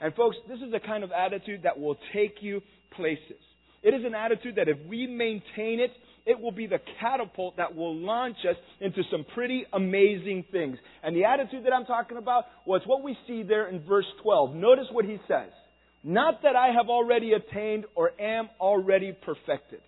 And 0.01 0.11
folks, 0.15 0.37
this 0.49 0.57
is 0.57 0.71
the 0.71 0.79
kind 0.79 1.03
of 1.03 1.11
attitude 1.11 1.61
that 1.65 1.79
will 1.79 1.97
take 2.15 2.37
you 2.41 2.61
places. 2.97 3.37
It 3.83 3.93
is 3.93 4.03
an 4.03 4.15
attitude 4.15 4.55
that 4.55 4.67
if 4.67 4.79
we 4.89 5.05
maintain 5.05 5.79
it, 5.79 5.91
it 6.25 6.39
will 6.39 6.51
be 6.51 6.65
the 6.65 6.79
catapult 6.99 7.57
that 7.57 7.75
will 7.75 7.95
launch 7.95 8.37
us 8.49 8.55
into 8.81 9.03
some 9.11 9.23
pretty 9.35 9.65
amazing 9.71 10.45
things. 10.51 10.79
And 11.03 11.15
the 11.15 11.25
attitude 11.25 11.63
that 11.65 11.71
I'm 11.71 11.85
talking 11.85 12.17
about 12.17 12.45
was 12.65 12.81
what 12.87 13.03
we 13.03 13.15
see 13.27 13.43
there 13.43 13.67
in 13.67 13.85
verse 13.85 14.07
12. 14.23 14.55
Notice 14.55 14.87
what 14.91 15.05
he 15.05 15.17
says. 15.27 15.51
Not 16.03 16.41
that 16.41 16.55
I 16.55 16.69
have 16.69 16.89
already 16.89 17.33
attained 17.33 17.85
or 17.93 18.19
am 18.19 18.49
already 18.59 19.11
perfected. 19.11 19.81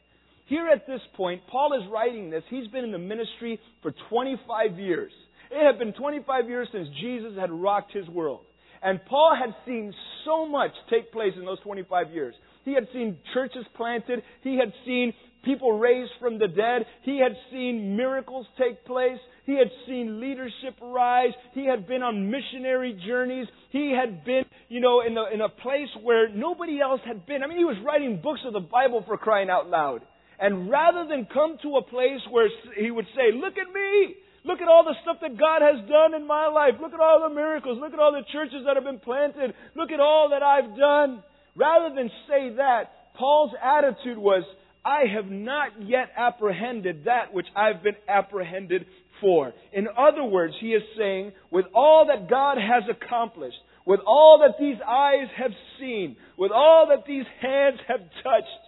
Here 0.46 0.68
at 0.68 0.86
this 0.86 1.02
point, 1.16 1.42
Paul 1.52 1.74
is 1.74 1.90
writing 1.92 2.30
this. 2.30 2.44
He's 2.50 2.68
been 2.68 2.84
in 2.84 2.92
the 2.92 3.00
ministry 3.00 3.60
for 3.82 3.94
25 4.10 4.78
years. 4.78 5.12
It 5.52 5.66
had 5.66 5.80
been 5.80 5.94
25 5.94 6.48
years 6.48 6.68
since 6.72 6.88
Jesus 7.02 7.34
had 7.38 7.52
rocked 7.52 7.92
his 7.92 8.08
world. 8.08 8.42
And 8.84 9.00
Paul 9.06 9.36
had 9.40 9.56
seen 9.66 9.94
so 10.26 10.48
much 10.48 10.72
take 10.90 11.12
place 11.12 11.34
in 11.38 11.46
those 11.46 11.60
25 11.62 12.12
years. 12.12 12.36
He 12.64 12.74
had 12.74 12.88
seen 12.94 13.18
churches 13.34 13.66
planted. 13.76 14.22
He 14.44 14.58
had 14.58 14.72
seen 14.86 15.14
people 15.44 15.80
raised 15.80 16.12
from 16.20 16.38
the 16.38 16.48
dead. 16.48 16.86
He 17.04 17.20
had 17.20 17.36
seen 17.52 17.96
miracles 17.96 18.46
take 18.60 18.86
place. 18.86 19.18
He 19.46 19.54
had 19.54 19.70
seen 19.88 20.20
leadership 20.20 20.76
rise. 20.82 21.32
He 21.54 21.66
had 21.66 21.88
been 21.88 22.04
on 22.04 22.30
missionary 22.30 23.00
journeys. 23.08 23.48
He 23.72 23.96
had 24.00 24.26
been, 24.26 24.44
you 24.70 24.82
know, 24.82 25.02
in 25.02 25.16
in 25.34 25.42
a 25.42 25.50
place 25.50 25.90
where 26.04 26.30
nobody 26.30 26.80
else 26.82 27.02
had 27.06 27.26
been. 27.26 27.44
I 27.44 27.48
mean, 27.48 27.58
he 27.58 27.66
was 27.66 27.78
writing 27.86 28.22
books 28.22 28.42
of 28.46 28.54
the 28.54 28.60
Bible 28.60 29.04
for 29.08 29.18
crying 29.18 29.50
out 29.50 29.70
loud. 29.70 30.02
And 30.40 30.70
rather 30.70 31.08
than 31.08 31.28
come 31.32 31.58
to 31.64 31.78
a 31.78 31.84
place 31.84 32.22
where 32.30 32.50
he 32.78 32.92
would 32.92 33.08
say, 33.16 33.32
look 33.34 33.54
at 33.58 33.74
me, 33.74 34.16
Look 34.46 34.62
at 34.62 34.68
all 34.68 34.84
the 34.84 34.94
stuff 35.02 35.18
that 35.22 35.40
God 35.40 35.64
has 35.64 35.82
done 35.90 36.14
in 36.14 36.28
my 36.28 36.48
life. 36.48 36.76
Look 36.80 36.94
at 36.94 37.00
all 37.00 37.26
the 37.28 37.34
miracles. 37.34 37.80
Look 37.82 37.94
at 37.94 38.00
all 38.00 38.12
the 38.12 38.22
churches 38.32 38.62
that 38.68 38.76
have 38.76 38.86
been 38.86 39.00
planted. 39.00 39.56
Look 39.76 39.90
at 39.90 40.00
all 40.00 40.30
that 40.30 40.44
I've 40.44 40.78
done. 40.78 41.24
Rather 41.56 41.94
than 41.96 42.12
say 42.30 42.56
that, 42.58 43.16
Paul's 43.18 43.52
attitude 43.64 44.20
was, 44.20 44.44
I 44.86 45.06
have 45.16 45.26
not 45.26 45.82
yet 45.82 46.10
apprehended 46.16 47.06
that 47.06 47.34
which 47.34 47.48
I've 47.56 47.82
been 47.82 47.96
apprehended 48.08 48.86
for. 49.20 49.52
In 49.74 49.88
other 49.98 50.24
words, 50.24 50.54
he 50.62 50.74
is 50.74 50.84
saying, 50.96 51.32
with 51.52 51.66
all 51.74 52.06
that 52.08 52.30
God 52.30 52.58
has 52.60 52.84
accomplished, 52.88 53.58
with 53.86 54.00
all 54.06 54.46
that 54.46 54.60
these 54.60 54.78
eyes 54.88 55.28
have 55.38 55.52
seen, 55.80 56.18
with 56.38 56.52
all 56.52 56.88
that 56.90 57.06
these 57.08 57.26
hands 57.42 57.80
have 57.88 58.02
touched, 58.22 58.65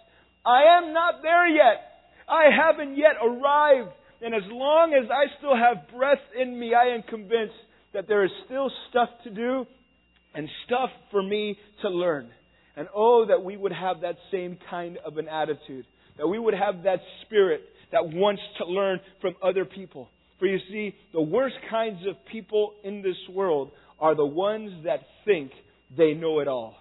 I 0.48 0.78
am 0.78 0.94
not 0.94 1.20
there 1.20 1.46
yet. 1.46 1.76
I 2.26 2.44
haven't 2.50 2.96
yet 2.96 3.16
arrived. 3.22 3.90
And 4.22 4.34
as 4.34 4.42
long 4.50 4.94
as 4.94 5.10
I 5.10 5.26
still 5.38 5.54
have 5.54 5.94
breath 5.94 6.24
in 6.40 6.58
me, 6.58 6.72
I 6.74 6.94
am 6.94 7.02
convinced 7.02 7.54
that 7.92 8.08
there 8.08 8.24
is 8.24 8.30
still 8.46 8.70
stuff 8.88 9.10
to 9.24 9.30
do 9.30 9.66
and 10.34 10.48
stuff 10.64 10.88
for 11.10 11.22
me 11.22 11.58
to 11.82 11.90
learn. 11.90 12.30
And 12.76 12.88
oh, 12.94 13.26
that 13.28 13.42
we 13.44 13.58
would 13.58 13.72
have 13.72 14.00
that 14.00 14.16
same 14.32 14.56
kind 14.70 14.96
of 15.04 15.18
an 15.18 15.28
attitude. 15.28 15.84
That 16.16 16.26
we 16.26 16.38
would 16.38 16.54
have 16.54 16.84
that 16.84 17.00
spirit 17.26 17.60
that 17.92 18.08
wants 18.08 18.42
to 18.58 18.64
learn 18.64 19.00
from 19.20 19.34
other 19.42 19.66
people. 19.66 20.08
For 20.38 20.46
you 20.46 20.58
see, 20.70 20.94
the 21.12 21.20
worst 21.20 21.56
kinds 21.68 22.06
of 22.08 22.14
people 22.32 22.72
in 22.84 23.02
this 23.02 23.16
world 23.34 23.70
are 24.00 24.14
the 24.14 24.26
ones 24.26 24.70
that 24.84 25.00
think 25.26 25.50
they 25.96 26.14
know 26.14 26.40
it 26.40 26.48
all. 26.48 26.74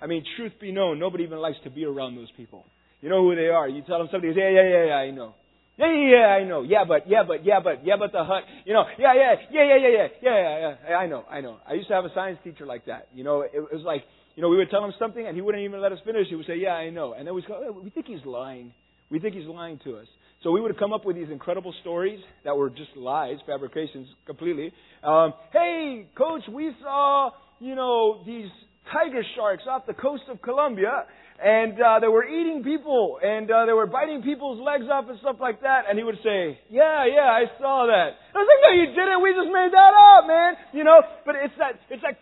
I 0.00 0.06
mean, 0.06 0.24
truth 0.36 0.52
be 0.60 0.72
known, 0.72 0.98
nobody 0.98 1.24
even 1.24 1.38
likes 1.38 1.58
to 1.64 1.70
be 1.70 1.84
around 1.84 2.16
those 2.16 2.30
people. 2.36 2.64
You 3.00 3.08
know 3.08 3.22
who 3.22 3.36
they 3.36 3.48
are. 3.48 3.68
You 3.68 3.82
tell 3.82 3.98
them 3.98 4.08
something, 4.10 4.32
say, 4.34 4.54
yeah, 4.54 4.68
yeah, 4.68 4.84
yeah, 4.86 4.94
I 4.94 5.10
know. 5.10 5.34
Yeah, 5.78 5.92
yeah, 5.92 6.10
yeah, 6.10 6.26
I 6.26 6.44
know. 6.44 6.62
Yeah, 6.62 6.84
but, 6.86 7.08
yeah, 7.08 7.22
but, 7.26 7.44
yeah, 7.44 7.60
but, 7.62 7.86
yeah, 7.86 7.96
but 7.96 8.10
the 8.10 8.24
hut. 8.24 8.42
You 8.64 8.74
know, 8.74 8.84
yeah, 8.98 9.14
yeah, 9.14 9.34
yeah, 9.52 9.62
yeah, 9.62 9.76
yeah, 9.76 9.88
yeah, 9.88 10.06
yeah, 10.20 10.58
yeah, 10.60 10.74
yeah. 10.90 10.96
I 10.96 11.06
know, 11.06 11.24
I 11.30 11.40
know. 11.40 11.58
I 11.68 11.74
used 11.74 11.86
to 11.88 11.94
have 11.94 12.04
a 12.04 12.12
science 12.14 12.38
teacher 12.42 12.66
like 12.66 12.86
that. 12.86 13.08
You 13.14 13.22
know, 13.22 13.42
it, 13.42 13.52
was 13.54 13.82
like, 13.84 14.02
you 14.34 14.42
know, 14.42 14.48
we 14.48 14.56
would 14.56 14.70
tell 14.70 14.84
him 14.84 14.92
something 14.98 15.24
and 15.24 15.36
he 15.36 15.40
wouldn't 15.42 15.62
even 15.62 15.80
let 15.80 15.92
us 15.92 16.00
finish. 16.04 16.26
He 16.28 16.34
would 16.34 16.46
say, 16.46 16.56
yeah, 16.56 16.72
I 16.74 16.90
know. 16.90 17.12
And 17.12 17.26
then 17.26 17.34
we'd 17.34 17.46
go, 17.46 17.62
oh, 17.64 17.80
we 17.80 17.90
think 17.90 18.06
he's 18.06 18.24
lying. 18.24 18.72
We 19.10 19.20
think 19.20 19.36
he's 19.36 19.46
lying 19.46 19.78
to 19.84 19.96
us. 19.98 20.06
So 20.42 20.50
we 20.50 20.60
would 20.60 20.76
come 20.78 20.92
up 20.92 21.04
with 21.04 21.16
these 21.16 21.30
incredible 21.30 21.74
stories 21.80 22.20
that 22.44 22.56
were 22.56 22.70
just 22.70 22.96
lies, 22.96 23.38
fabrications 23.46 24.08
completely. 24.26 24.72
Um, 25.02 25.34
hey, 25.52 26.06
coach, 26.16 26.42
we 26.52 26.72
saw, 26.82 27.30
you 27.60 27.74
know, 27.74 28.22
these 28.24 28.48
tiger 28.92 29.22
sharks 29.36 29.64
off 29.68 29.86
the 29.86 29.94
coast 29.94 30.24
of 30.30 30.40
Colombia 30.42 31.06
and 31.38 31.78
uh, 31.80 32.00
they 32.00 32.08
were 32.08 32.26
eating 32.26 32.64
people, 32.64 33.18
and 33.22 33.48
uh, 33.50 33.64
they 33.64 33.72
were 33.72 33.86
biting 33.86 34.22
people's 34.22 34.58
legs 34.58 34.90
off 34.90 35.06
and 35.08 35.18
stuff 35.20 35.36
like 35.40 35.62
that. 35.62 35.86
And 35.88 35.96
he 35.96 36.02
would 36.02 36.18
say, 36.24 36.58
"Yeah, 36.68 37.06
yeah, 37.06 37.30
I 37.30 37.46
saw 37.62 37.86
that." 37.86 38.18
I 38.34 38.38
was 38.38 38.48
like, 38.50 38.62
"No, 38.66 38.70
you 38.74 38.86
didn't. 38.90 39.22
We 39.22 39.30
just 39.38 39.52
made 39.54 39.70
that 39.70 39.94
up, 39.94 40.26
man." 40.26 40.54
You 40.72 40.82
know, 40.82 40.98
but 41.24 41.36
it's 41.38 41.54
that, 41.58 41.78
it's 41.90 42.02
that, 42.02 42.18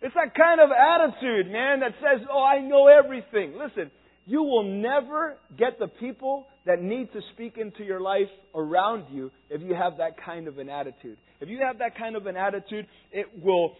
it's 0.00 0.14
that 0.14 0.34
kind 0.38 0.60
of 0.60 0.70
attitude, 0.70 1.50
man, 1.50 1.80
that 1.80 1.98
says, 1.98 2.24
"Oh, 2.30 2.42
I 2.42 2.60
know 2.60 2.86
everything." 2.86 3.58
Listen, 3.58 3.90
you 4.26 4.42
will 4.42 4.62
never 4.62 5.38
get 5.58 5.80
the 5.80 5.88
people 5.88 6.46
that 6.66 6.80
need 6.80 7.12
to 7.14 7.20
speak 7.34 7.58
into 7.58 7.82
your 7.82 8.00
life 8.00 8.30
around 8.54 9.06
you 9.10 9.32
if 9.50 9.60
you 9.60 9.74
have 9.74 9.98
that 9.98 10.22
kind 10.24 10.46
of 10.46 10.58
an 10.58 10.68
attitude. 10.68 11.18
If 11.40 11.48
you 11.48 11.58
have 11.66 11.78
that 11.78 11.98
kind 11.98 12.14
of 12.14 12.26
an 12.26 12.36
attitude, 12.36 12.86
it 13.10 13.26
will 13.42 13.74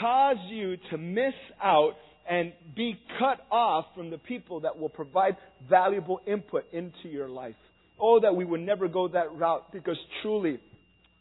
cause 0.00 0.36
you 0.48 0.76
to 0.90 0.98
miss 0.98 1.34
out 1.62 1.92
and 2.28 2.52
be 2.76 2.98
cut 3.18 3.44
off 3.50 3.86
from 3.96 4.10
the 4.10 4.18
people 4.18 4.60
that 4.60 4.78
will 4.78 4.88
provide 4.88 5.36
valuable 5.68 6.20
input 6.26 6.64
into 6.72 7.08
your 7.08 7.28
life. 7.28 7.54
Oh, 8.00 8.20
that 8.20 8.34
we 8.34 8.44
would 8.44 8.60
never 8.60 8.88
go 8.88 9.08
that 9.08 9.32
route 9.34 9.72
because 9.72 9.98
truly, 10.22 10.58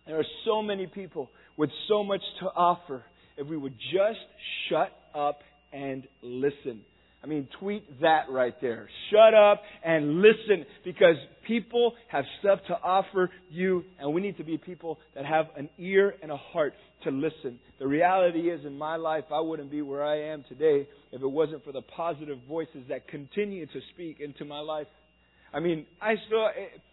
there 0.07 0.19
are 0.19 0.25
so 0.45 0.61
many 0.61 0.87
people 0.87 1.29
with 1.57 1.69
so 1.87 2.03
much 2.03 2.21
to 2.39 2.47
offer 2.47 3.03
if 3.37 3.47
we 3.47 3.57
would 3.57 3.75
just 3.91 4.19
shut 4.69 4.91
up 5.13 5.39
and 5.73 6.07
listen. 6.21 6.81
I 7.23 7.27
mean, 7.27 7.47
tweet 7.59 8.01
that 8.01 8.29
right 8.29 8.55
there. 8.61 8.89
Shut 9.11 9.35
up 9.35 9.61
and 9.83 10.21
listen 10.21 10.65
because 10.83 11.15
people 11.45 11.93
have 12.07 12.25
stuff 12.39 12.59
to 12.67 12.73
offer 12.73 13.29
you, 13.49 13.83
and 13.99 14.11
we 14.13 14.21
need 14.21 14.37
to 14.37 14.43
be 14.43 14.57
people 14.57 14.97
that 15.13 15.25
have 15.25 15.45
an 15.55 15.69
ear 15.77 16.15
and 16.23 16.31
a 16.31 16.37
heart 16.37 16.73
to 17.03 17.11
listen. 17.11 17.59
The 17.79 17.87
reality 17.87 18.49
is, 18.49 18.65
in 18.65 18.75
my 18.75 18.95
life, 18.95 19.25
I 19.31 19.39
wouldn't 19.39 19.69
be 19.69 19.83
where 19.83 20.03
I 20.03 20.31
am 20.31 20.43
today 20.49 20.87
if 21.11 21.21
it 21.21 21.27
wasn't 21.27 21.63
for 21.63 21.71
the 21.71 21.81
positive 21.81 22.39
voices 22.47 22.85
that 22.89 23.07
continue 23.07 23.67
to 23.67 23.79
speak 23.93 24.19
into 24.19 24.43
my 24.43 24.59
life. 24.59 24.87
I 25.53 25.59
mean, 25.59 25.85
I 26.01 26.15
still, 26.25 26.47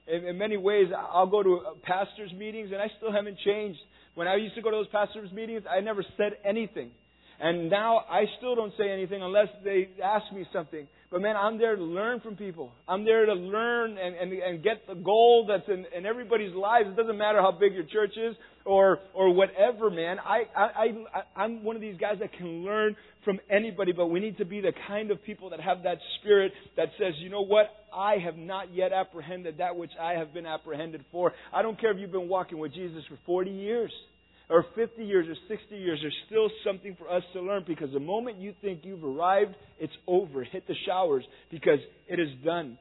in 0.09 0.37
many 0.37 0.57
ways, 0.57 0.89
I'll 0.95 1.27
go 1.27 1.43
to 1.43 1.61
pastors' 1.85 2.33
meetings 2.37 2.71
and 2.73 2.83
I 2.83 2.89
still 2.99 3.13
haven't 3.13 3.39
changed. 3.47 3.79
When 4.15 4.27
I 4.27 4.37
used 4.37 4.57
to 4.57 4.63
go 4.63 4.71
to 4.71 4.77
those 4.77 4.89
pastors' 4.89 5.31
meetings, 5.33 5.63
I 5.71 5.81
never 5.81 6.05
said 6.17 6.33
anything. 6.45 6.91
And 7.41 7.71
now 7.71 7.99
I 8.11 8.25
still 8.39 8.57
don't 8.57 8.73
say 8.77 8.91
anything 8.91 9.23
unless 9.23 9.49
they 9.63 9.89
ask 10.03 10.33
me 10.33 10.45
something. 10.53 10.89
But 11.11 11.23
man, 11.23 11.37
I'm 11.37 11.57
there 11.57 11.75
to 11.77 11.83
learn 11.83 12.21
from 12.21 12.37
people. 12.37 12.73
I'm 12.87 13.05
there 13.05 13.25
to 13.25 13.33
learn 13.33 13.97
and, 13.97 14.15
and, 14.15 14.33
and 14.33 14.63
get 14.63 14.87
the 14.87 14.95
gold 14.95 15.49
that's 15.49 15.69
in, 15.69 15.87
in 15.97 16.05
everybody's 16.05 16.55
lives. 16.55 16.89
It 16.91 16.97
doesn't 16.97 17.17
matter 17.17 17.41
how 17.41 17.53
big 17.53 17.73
your 17.73 17.85
church 17.85 18.13
is 18.17 18.37
or, 18.67 18.99
or 19.15 19.33
whatever, 19.33 19.89
man. 19.89 20.19
I, 20.19 20.43
I, 20.55 20.85
I, 21.15 21.43
I'm 21.43 21.65
one 21.65 21.77
of 21.77 21.83
these 21.83 21.97
guys 21.99 22.17
that 22.21 22.33
can 22.35 22.63
learn 22.63 22.95
from 23.25 23.41
anybody, 23.49 23.93
but 23.93 24.09
we 24.09 24.21
need 24.21 24.37
to 24.39 24.45
be 24.45 24.61
the 24.61 24.73
kind 24.87 25.11
of 25.11 25.23
people 25.23 25.51
that 25.51 25.61
have 25.61 25.85
that 25.85 25.99
spirit 26.21 26.53
that 26.77 26.89
says, 26.99 27.15
you 27.21 27.31
know 27.31 27.45
what? 27.45 27.67
I 27.95 28.17
have 28.23 28.37
not 28.37 28.75
yet 28.75 28.93
apprehended 28.93 29.59
that 29.59 29.77
which 29.77 29.93
I 30.01 30.13
have 30.13 30.35
been 30.35 30.45
apprehended 30.45 31.05
for. 31.11 31.33
I 31.55 31.63
don't 31.63 31.81
care 31.81 31.93
if 31.93 31.99
you've 31.99 32.13
been 32.13 32.29
walking 32.29 32.59
with 32.59 32.75
Jesus 32.75 33.03
for 33.09 33.19
40 33.25 33.51
years 33.51 33.93
or 34.51 34.65
50 34.75 35.05
years 35.05 35.27
or 35.29 35.35
60 35.49 35.77
years, 35.77 35.99
there's 36.03 36.17
still 36.27 36.49
something 36.65 36.97
for 36.99 37.11
us 37.11 37.23
to 37.35 37.41
learn 37.41 37.65
because 37.67 37.93
the 37.93 38.01
moment 38.01 38.39
you 38.39 38.55
think 38.61 38.81
you've 38.83 39.05
arrived, 39.05 39.55
it's 39.79 39.93
over. 40.07 40.45
Hit 40.45 40.67
the 40.67 40.75
showers 40.87 41.25
because 41.51 41.81
it 42.09 42.19
is 42.19 42.29
done. 42.45 42.79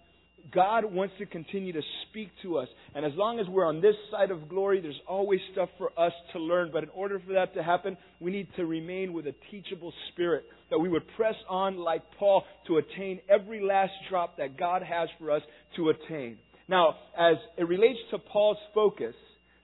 God 0.54 0.86
wants 0.86 1.14
to 1.20 1.26
continue 1.26 1.74
to 1.74 1.82
speak 2.10 2.30
to 2.44 2.58
us. 2.58 2.68
And 2.96 3.06
as 3.06 3.12
long 3.16 3.40
as 3.40 3.48
we're 3.48 3.66
on 3.66 3.82
this 3.82 3.96
side 4.12 4.32
of 4.32 4.48
glory, 4.48 4.80
there's 4.80 5.00
always 5.08 5.40
stuff 5.52 5.70
for 5.78 5.92
us 6.00 6.14
to 6.34 6.40
learn. 6.40 6.70
But 6.72 6.84
in 6.84 6.90
order 6.90 7.20
for 7.26 7.34
that 7.34 7.54
to 7.56 7.64
happen, 7.64 7.98
we 8.20 8.32
need 8.32 8.48
to 8.56 8.66
remain 8.66 9.14
with 9.14 9.28
a 9.28 9.36
teachable 9.52 9.94
spirit. 10.12 10.46
That 10.70 10.80
we 10.80 10.90
would 10.90 11.04
press 11.18 11.36
on 11.50 11.78
like 11.78 12.02
Paul 12.18 12.44
to 12.68 12.78
attain 12.78 13.20
every 13.30 13.62
last 13.62 13.92
drop 14.10 14.38
that 14.38 14.58
God 14.58 14.84
has 14.84 15.10
for 15.20 15.32
us 15.32 15.42
to 15.76 15.90
attain. 15.90 16.38
Now, 16.70 16.96
as 17.18 17.36
it 17.58 17.68
relates 17.68 18.00
to 18.12 18.18
Paul's 18.18 18.58
focus, 18.74 19.16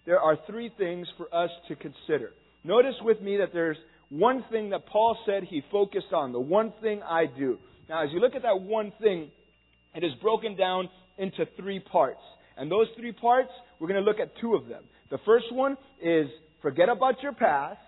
there 0.05 0.19
are 0.19 0.37
three 0.47 0.71
things 0.77 1.07
for 1.17 1.33
us 1.33 1.49
to 1.67 1.75
consider. 1.75 2.31
Notice 2.63 2.95
with 3.01 3.21
me 3.21 3.37
that 3.37 3.53
there's 3.53 3.77
one 4.09 4.43
thing 4.51 4.69
that 4.71 4.85
Paul 4.85 5.17
said 5.25 5.43
he 5.43 5.63
focused 5.71 6.13
on, 6.13 6.31
the 6.33 6.39
one 6.39 6.73
thing 6.81 7.01
I 7.03 7.25
do. 7.25 7.57
Now, 7.89 8.03
as 8.03 8.09
you 8.11 8.19
look 8.19 8.35
at 8.35 8.43
that 8.43 8.61
one 8.61 8.91
thing, 9.01 9.29
it 9.95 10.03
is 10.03 10.11
broken 10.21 10.55
down 10.55 10.89
into 11.17 11.45
three 11.57 11.79
parts. 11.79 12.21
And 12.57 12.71
those 12.71 12.87
three 12.97 13.11
parts, 13.11 13.49
we're 13.79 13.87
going 13.87 14.03
to 14.03 14.09
look 14.09 14.19
at 14.19 14.31
two 14.39 14.55
of 14.55 14.67
them. 14.67 14.83
The 15.09 15.17
first 15.25 15.51
one 15.51 15.77
is 16.01 16.27
forget 16.61 16.89
about 16.89 17.21
your 17.21 17.33
past. 17.33 17.79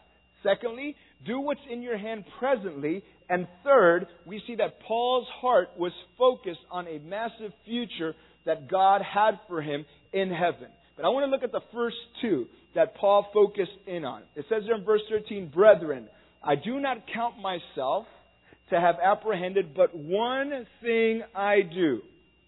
Secondly, 0.43 0.95
do 1.25 1.39
what's 1.39 1.61
in 1.71 1.81
your 1.81 1.97
hand 1.97 2.25
presently. 2.39 3.03
And 3.29 3.47
third, 3.63 4.07
we 4.25 4.41
see 4.45 4.55
that 4.55 4.79
Paul's 4.87 5.27
heart 5.41 5.69
was 5.77 5.91
focused 6.17 6.59
on 6.71 6.87
a 6.87 6.99
massive 6.99 7.51
future 7.65 8.13
that 8.45 8.69
God 8.69 9.01
had 9.01 9.39
for 9.47 9.61
him 9.61 9.85
in 10.13 10.29
heaven. 10.29 10.69
But 10.95 11.05
I 11.05 11.09
want 11.09 11.25
to 11.25 11.31
look 11.31 11.43
at 11.43 11.51
the 11.51 11.65
first 11.73 11.97
two 12.21 12.47
that 12.73 12.95
Paul 12.95 13.27
focused 13.33 13.71
in 13.87 14.05
on. 14.05 14.23
It 14.35 14.45
says 14.49 14.63
there 14.65 14.75
in 14.75 14.83
verse 14.83 15.01
13, 15.09 15.51
Brethren, 15.53 16.07
I 16.43 16.55
do 16.55 16.79
not 16.79 16.97
count 17.13 17.35
myself 17.39 18.05
to 18.69 18.79
have 18.79 18.95
apprehended, 19.03 19.75
but 19.75 19.95
one 19.95 20.65
thing 20.81 21.21
I 21.35 21.61
do. 21.61 22.01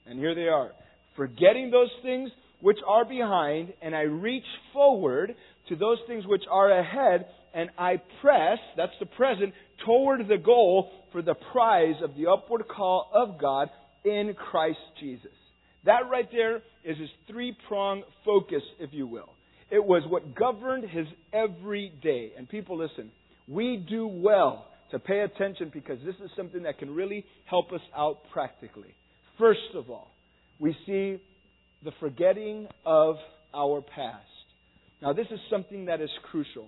And 0.06 0.20
here 0.20 0.36
they 0.36 0.48
are. 0.48 0.72
Forgetting 1.16 1.72
those 1.72 1.90
things 2.04 2.30
which 2.62 2.78
are 2.88 3.06
behind, 3.06 3.74
and 3.82 3.96
I 3.96 4.02
reach 4.02 4.44
forward 4.74 5.36
to 5.70 5.76
those 5.76 5.98
things 6.08 6.26
which 6.26 6.44
are 6.50 6.72
ahead, 6.72 7.28
and 7.54 7.70
I 7.78 8.02
press, 8.22 8.58
that's 8.76 8.94
the 9.00 9.06
present, 9.06 9.54
toward 9.86 10.28
the 10.28 10.38
goal 10.38 10.90
for 11.12 11.22
the 11.22 11.36
prize 11.52 11.96
of 12.04 12.16
the 12.16 12.28
upward 12.28 12.64
call 12.68 13.10
of 13.14 13.40
God 13.40 13.70
in 14.04 14.34
Christ 14.34 14.80
Jesus. 15.00 15.32
That 15.88 16.10
right 16.12 16.28
there 16.32 16.58
is 16.84 16.98
his 16.98 17.10
three 17.30 17.56
prong 17.68 18.04
focus, 18.26 18.62
if 18.78 18.90
you 18.92 19.08
will. 19.08 19.30
It 19.72 19.84
was 19.84 20.04
what 20.10 20.36
governed 20.36 20.84
his 20.90 21.08
every 21.32 21.94
day. 22.04 22.34
And 22.38 22.48
people, 22.48 22.78
listen, 22.78 23.10
we 23.48 23.86
do 23.90 24.06
well 24.06 24.68
to 24.92 25.00
pay 25.00 25.22
attention 25.22 25.72
because 25.74 25.98
this 26.06 26.16
is 26.24 26.30
something 26.36 26.64
that 26.64 26.78
can 26.78 26.94
really 26.94 27.26
help 27.46 27.72
us 27.72 27.82
out 27.96 28.18
practically. 28.34 28.94
First 29.40 29.76
of 29.76 29.90
all, 29.90 30.12
we 30.60 30.76
see 30.86 31.22
the 31.86 31.92
forgetting 32.02 32.68
of 32.86 33.16
our 33.54 33.82
past. 33.82 34.26
Now, 35.02 35.14
this 35.14 35.28
is 35.32 35.40
something 35.50 35.86
that 35.86 36.02
is 36.02 36.10
crucial. 36.30 36.68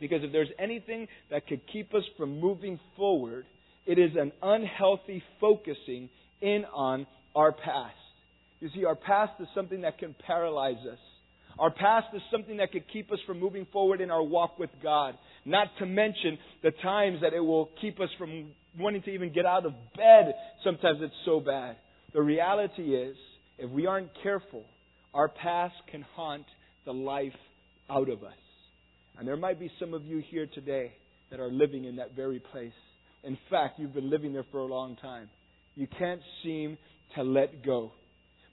Because 0.00 0.22
if 0.22 0.32
there's 0.32 0.48
anything 0.58 1.08
that 1.30 1.46
could 1.46 1.62
keep 1.72 1.94
us 1.94 2.04
from 2.18 2.40
moving 2.40 2.78
forward, 2.94 3.46
it 3.86 3.98
is 3.98 4.10
an 4.16 4.32
unhealthy 4.42 5.22
focusing 5.40 6.10
in 6.42 6.66
on 6.74 7.06
our 7.34 7.52
past. 7.52 7.94
You 8.60 8.70
see, 8.74 8.84
our 8.84 8.96
past 8.96 9.32
is 9.40 9.46
something 9.54 9.82
that 9.82 9.98
can 9.98 10.14
paralyze 10.26 10.84
us. 10.90 10.98
Our 11.58 11.70
past 11.70 12.08
is 12.14 12.22
something 12.30 12.58
that 12.58 12.72
could 12.72 12.84
keep 12.92 13.10
us 13.10 13.18
from 13.26 13.40
moving 13.40 13.66
forward 13.72 14.00
in 14.00 14.10
our 14.10 14.22
walk 14.22 14.58
with 14.58 14.70
God. 14.82 15.14
Not 15.44 15.68
to 15.78 15.86
mention 15.86 16.38
the 16.62 16.70
times 16.82 17.18
that 17.22 17.32
it 17.32 17.40
will 17.40 17.70
keep 17.80 18.00
us 18.00 18.08
from 18.16 18.52
wanting 18.78 19.02
to 19.02 19.10
even 19.10 19.32
get 19.32 19.44
out 19.44 19.66
of 19.66 19.72
bed. 19.96 20.34
Sometimes 20.62 20.98
it's 21.02 21.14
so 21.24 21.40
bad. 21.40 21.76
The 22.14 22.22
reality 22.22 22.94
is, 22.94 23.16
if 23.58 23.70
we 23.70 23.86
aren't 23.86 24.10
careful, 24.22 24.64
our 25.14 25.28
past 25.28 25.74
can 25.90 26.04
haunt 26.14 26.46
the 26.84 26.92
life 26.92 27.32
out 27.90 28.08
of 28.08 28.22
us. 28.22 28.32
And 29.18 29.26
there 29.26 29.36
might 29.36 29.58
be 29.58 29.70
some 29.80 29.94
of 29.94 30.04
you 30.04 30.22
here 30.30 30.46
today 30.54 30.92
that 31.30 31.40
are 31.40 31.50
living 31.50 31.84
in 31.84 31.96
that 31.96 32.14
very 32.14 32.40
place. 32.52 32.72
In 33.24 33.36
fact, 33.50 33.78
you've 33.78 33.94
been 33.94 34.10
living 34.10 34.32
there 34.32 34.46
for 34.52 34.60
a 34.60 34.66
long 34.66 34.96
time. 34.96 35.28
You 35.74 35.88
can't 35.98 36.20
seem 36.44 36.78
to 37.16 37.22
let 37.22 37.64
go. 37.64 37.92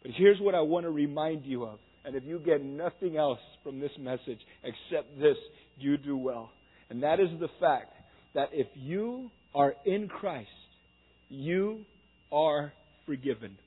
But 0.05 0.13
here's 0.15 0.39
what 0.39 0.53
I 0.53 0.61
want 0.61 0.85
to 0.85 0.91
remind 0.91 1.45
you 1.45 1.63
of. 1.63 1.79
And 2.05 2.15
if 2.15 2.23
you 2.25 2.37
get 2.37 2.63
nothing 2.63 3.17
else 3.17 3.39
from 3.63 3.79
this 3.79 3.89
message 3.99 4.37
except 4.63 5.19
this, 5.19 5.35
you 5.79 5.97
do 5.97 6.15
well. 6.15 6.51
And 6.91 7.01
that 7.01 7.19
is 7.19 7.29
the 7.39 7.47
fact 7.59 7.91
that 8.35 8.49
if 8.53 8.67
you 8.75 9.31
are 9.55 9.73
in 9.83 10.07
Christ, 10.07 10.47
you 11.29 11.79
are 12.31 12.71
forgiven. 13.07 13.57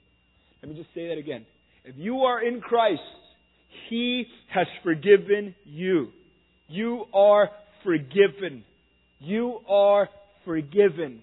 Let 0.63 0.71
me 0.71 0.79
just 0.79 0.95
say 0.95 1.09
that 1.09 1.19
again. 1.19 1.45
If 1.85 1.97
you 1.99 2.19
are 2.19 2.41
in 2.41 2.61
Christ, 2.61 3.01
He 3.91 4.27
has 4.55 4.69
forgiven 4.85 5.57
you. 5.65 6.11
You 6.69 7.07
are 7.13 7.51
forgiven. 7.83 8.63
You 9.19 9.59
are 9.69 10.09
forgiven. 10.45 11.21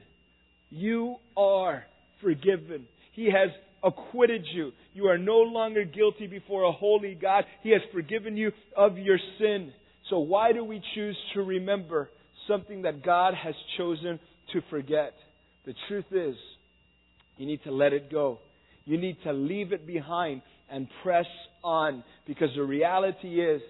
You 0.71 1.15
are 1.37 1.85
forgiven. 2.21 2.87
He 3.13 3.27
has 3.27 3.49
acquitted 3.85 4.45
you. 4.53 4.71
You 4.93 5.07
are 5.07 5.17
no 5.17 5.37
longer 5.37 5.85
guilty 5.85 6.27
before 6.27 6.63
a 6.63 6.71
holy 6.71 7.15
God. 7.15 7.45
He 7.61 7.71
has 7.71 7.81
forgiven 7.93 8.35
you 8.35 8.51
of 8.75 8.97
your 8.97 9.19
sin. 9.39 9.71
So 10.09 10.19
why 10.19 10.51
do 10.51 10.63
we 10.63 10.81
choose 10.95 11.17
to 11.35 11.43
remember 11.43 12.09
something 12.47 12.81
that 12.81 13.03
God 13.03 13.33
has 13.35 13.53
chosen 13.77 14.19
to 14.53 14.61
forget? 14.69 15.13
The 15.65 15.73
truth 15.87 16.05
is, 16.11 16.35
you 17.37 17.45
need 17.45 17.63
to 17.63 17.71
let 17.71 17.93
it 17.93 18.11
go. 18.11 18.39
You 18.85 18.97
need 18.97 19.17
to 19.23 19.33
leave 19.33 19.71
it 19.71 19.85
behind 19.85 20.41
and 20.69 20.87
press 21.03 21.25
on 21.63 22.03
because 22.27 22.49
the 22.55 22.63
reality 22.63 23.41
is 23.41 23.61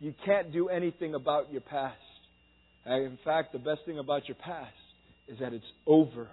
you 0.00 0.14
can't 0.24 0.52
do 0.52 0.68
anything 0.68 1.14
about 1.14 1.52
your 1.52 1.60
past. 1.60 1.96
Uh, 2.88 2.94
in 2.94 3.18
fact, 3.24 3.52
the 3.52 3.58
best 3.58 3.80
thing 3.86 3.98
about 3.98 4.26
your 4.28 4.36
past 4.36 4.72
is 5.28 5.38
that 5.38 5.52
it's 5.52 5.64
over. 5.86 6.28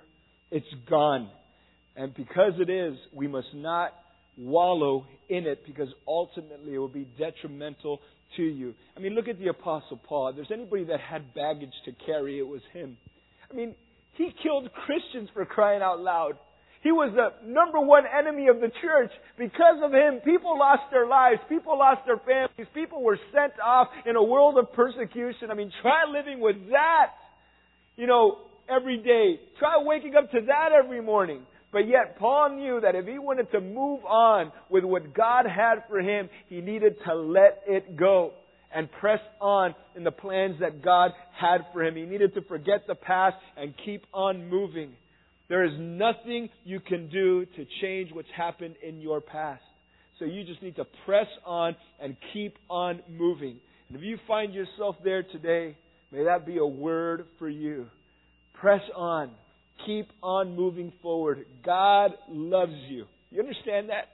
It's 0.52 0.66
gone. 0.90 1.30
And 2.00 2.16
because 2.16 2.54
it 2.60 2.70
is, 2.70 2.98
we 3.14 3.28
must 3.28 3.54
not 3.54 3.94
wallow 4.38 5.06
in 5.28 5.46
it 5.46 5.66
because 5.68 5.90
ultimately 6.08 6.76
it 6.76 6.78
will 6.78 6.88
be 6.88 7.06
detrimental 7.20 8.00
to 8.38 8.42
you. 8.42 8.74
I 8.96 9.02
mean, 9.02 9.16
look 9.16 9.28
at 9.28 9.38
the 9.38 9.50
Apostle 9.50 10.00
Paul. 10.08 10.30
If 10.30 10.38
there's 10.38 10.52
anybody 10.54 10.86
that 10.86 11.02
had 11.02 11.34
baggage 11.34 11.74
to 11.84 11.92
carry, 12.06 12.40
it 12.40 12.48
was 12.48 12.62
him. 12.72 12.96
I 13.52 13.54
mean, 13.54 13.76
he 14.14 14.30
killed 14.42 14.70
Christians 14.86 15.28
for 15.34 15.44
crying 15.44 15.82
out 15.82 16.00
loud. 16.00 16.38
He 16.84 16.94
was 16.94 17.12
the 17.14 17.46
number 17.46 17.82
one 17.82 18.04
enemy 18.08 18.48
of 18.48 18.62
the 18.62 18.72
church. 18.82 19.12
Because 19.38 19.84
of 19.84 19.92
him, 19.92 20.22
people 20.24 20.58
lost 20.58 20.84
their 20.92 21.06
lives. 21.06 21.42
People 21.50 21.78
lost 21.78 22.06
their 22.06 22.20
families. 22.20 22.72
People 22.74 23.04
were 23.04 23.20
sent 23.34 23.60
off 23.60 23.90
in 24.06 24.16
a 24.16 24.24
world 24.24 24.58
of 24.58 24.72
persecution. 24.72 25.52
I 25.52 25.54
mean, 25.54 25.70
try 25.82 26.06
living 26.06 26.40
with 26.40 26.56
that, 26.72 27.08
you 27.98 28.08
know, 28.08 28.38
every 28.70 29.00
day. 29.00 29.42
Try 29.60 29.84
waking 29.84 30.16
up 30.16 30.32
to 30.32 30.40
that 30.48 30.70
every 30.72 31.02
morning. 31.02 31.42
But 31.72 31.88
yet, 31.88 32.18
Paul 32.18 32.56
knew 32.56 32.80
that 32.82 32.96
if 32.96 33.06
he 33.06 33.20
wanted 33.20 33.52
to 33.52 33.62
move 33.62 34.04
on 34.06 34.52
with 34.70 34.84
what 34.84 35.14
God 35.14 35.46
had 35.46 35.84
for 35.88 36.00
him, 36.00 36.30
he 36.48 36.62
needed 36.62 36.96
to 37.06 37.14
let 37.14 37.62
it 37.68 37.96
go 37.96 38.34
and 38.74 38.92
press 38.92 39.20
on 39.40 39.76
in 39.96 40.04
the 40.04 40.12
plans 40.12 40.60
that 40.62 40.84
God 40.84 41.12
had 41.40 41.62
for 41.74 41.84
him. 41.84 41.96
He 41.96 42.04
needed 42.04 42.34
to 42.36 42.42
forget 42.42 42.88
the 42.88 42.96
past 42.96 43.36
and 43.58 43.74
keep 43.86 44.06
on 44.14 44.50
moving. 44.50 44.94
There 45.48 45.64
is 45.64 45.74
nothing 45.80 46.50
you 46.64 46.80
can 46.80 47.10
do 47.10 47.46
to 47.46 47.66
change 47.82 48.12
what's 48.14 48.30
happened 48.36 48.76
in 48.88 49.02
your 49.02 49.22
past. 49.22 49.64
So 50.20 50.26
you 50.26 50.44
just 50.44 50.62
need 50.62 50.76
to 50.76 50.86
press 51.06 51.28
on 51.46 51.76
and 52.00 52.16
keep 52.34 52.58
on 52.70 53.02
moving. 53.10 53.58
And 53.88 53.98
if 53.98 54.04
you 54.04 54.18
find 54.28 54.54
yourself 54.54 54.96
there 55.04 55.24
today, 55.24 55.76
may 56.12 56.26
that 56.26 56.46
be 56.46 56.58
a 56.58 56.66
word 56.66 57.26
for 57.40 57.50
you. 57.50 57.88
Press 58.54 58.82
on. 58.96 59.32
Keep 59.86 60.10
on 60.22 60.56
moving 60.56 60.92
forward. 61.02 61.46
God 61.66 62.12
loves 62.30 62.76
you. 62.88 63.06
You 63.32 63.40
understand 63.40 63.90
that? 63.90 64.10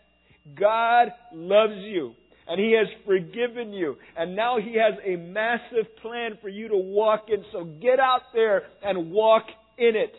God 0.59 1.07
loves 1.33 1.77
you. 1.77 2.13
And 2.47 2.59
He 2.59 2.75
has 2.77 2.87
forgiven 3.05 3.73
you. 3.73 3.95
And 4.15 4.35
now 4.35 4.57
He 4.59 4.77
has 4.77 4.93
a 5.03 5.15
massive 5.15 5.95
plan 6.01 6.37
for 6.41 6.49
you 6.49 6.67
to 6.69 6.77
walk 6.77 7.25
in. 7.29 7.43
So 7.51 7.63
get 7.63 7.99
out 7.99 8.21
there 8.33 8.63
and 8.83 9.11
walk 9.11 9.43
in 9.77 9.95
it. 9.95 10.13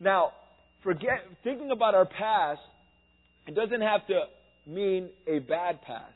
Now, 0.00 0.32
forget, 0.82 1.20
thinking 1.44 1.70
about 1.70 1.94
our 1.94 2.06
past, 2.06 2.60
it 3.46 3.54
doesn't 3.54 3.82
have 3.82 4.06
to 4.06 4.24
mean 4.66 5.10
a 5.26 5.38
bad 5.40 5.82
past. 5.82 6.12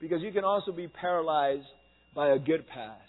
Because 0.00 0.20
you 0.22 0.32
can 0.32 0.44
also 0.44 0.72
be 0.72 0.88
paralyzed 0.88 1.66
by 2.14 2.30
a 2.30 2.38
good 2.38 2.66
past. 2.68 3.00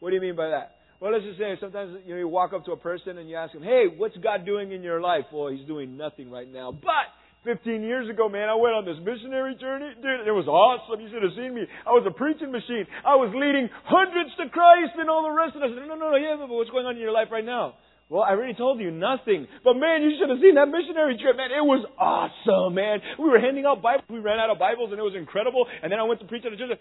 What 0.00 0.10
do 0.10 0.16
you 0.16 0.22
mean 0.22 0.36
by 0.36 0.48
that? 0.48 0.76
Well, 1.02 1.10
let's 1.10 1.26
just 1.26 1.34
say 1.34 1.58
sometimes 1.58 1.98
you 2.06 2.14
know 2.14 2.22
you 2.22 2.30
walk 2.30 2.54
up 2.54 2.62
to 2.70 2.78
a 2.78 2.78
person 2.78 3.18
and 3.18 3.26
you 3.26 3.34
ask 3.34 3.50
him, 3.50 3.66
"Hey, 3.66 3.90
what's 3.90 4.14
God 4.22 4.46
doing 4.46 4.70
in 4.70 4.86
your 4.86 5.02
life?" 5.02 5.26
Well, 5.34 5.50
He's 5.50 5.66
doing 5.66 5.96
nothing 5.98 6.30
right 6.30 6.46
now. 6.46 6.70
But 6.70 7.10
15 7.42 7.82
years 7.82 8.06
ago, 8.06 8.30
man, 8.30 8.46
I 8.46 8.54
went 8.54 8.78
on 8.78 8.86
this 8.86 9.02
missionary 9.02 9.58
journey. 9.58 9.90
Dude, 9.98 10.22
it 10.22 10.30
was 10.30 10.46
awesome. 10.46 11.02
You 11.02 11.10
should 11.10 11.26
have 11.26 11.34
seen 11.34 11.58
me. 11.58 11.66
I 11.82 11.90
was 11.90 12.06
a 12.06 12.14
preaching 12.14 12.54
machine. 12.54 12.86
I 13.02 13.18
was 13.18 13.34
leading 13.34 13.66
hundreds 13.82 14.30
to 14.38 14.46
Christ 14.54 14.94
and 14.94 15.10
all 15.10 15.26
the 15.26 15.34
rest 15.34 15.58
of 15.58 15.66
us. 15.66 15.74
No, 15.74 15.98
no, 15.98 16.14
no, 16.14 16.14
yeah, 16.14 16.38
but 16.38 16.54
what's 16.54 16.70
going 16.70 16.86
on 16.86 16.94
in 16.94 17.02
your 17.02 17.10
life 17.10 17.34
right 17.34 17.44
now? 17.44 17.74
Well, 18.12 18.22
I 18.22 18.36
already 18.36 18.52
told 18.52 18.78
you 18.78 18.92
nothing. 18.92 19.48
But 19.64 19.80
man, 19.80 20.04
you 20.04 20.12
should 20.20 20.28
have 20.28 20.36
seen 20.38 20.54
that 20.60 20.68
missionary 20.68 21.16
trip, 21.16 21.32
man. 21.32 21.48
It 21.48 21.64
was 21.64 21.80
awesome, 21.96 22.76
man. 22.76 23.00
We 23.18 23.24
were 23.24 23.40
handing 23.40 23.64
out 23.64 23.80
Bibles. 23.80 24.04
We 24.12 24.20
ran 24.20 24.38
out 24.38 24.52
of 24.52 24.60
Bibles 24.60 24.92
and 24.92 25.00
it 25.00 25.06
was 25.06 25.16
incredible. 25.16 25.64
And 25.82 25.90
then 25.90 25.98
I 25.98 26.04
went 26.04 26.20
to 26.20 26.28
preach 26.28 26.44
at 26.44 26.52
a 26.52 26.56
church. 26.60 26.76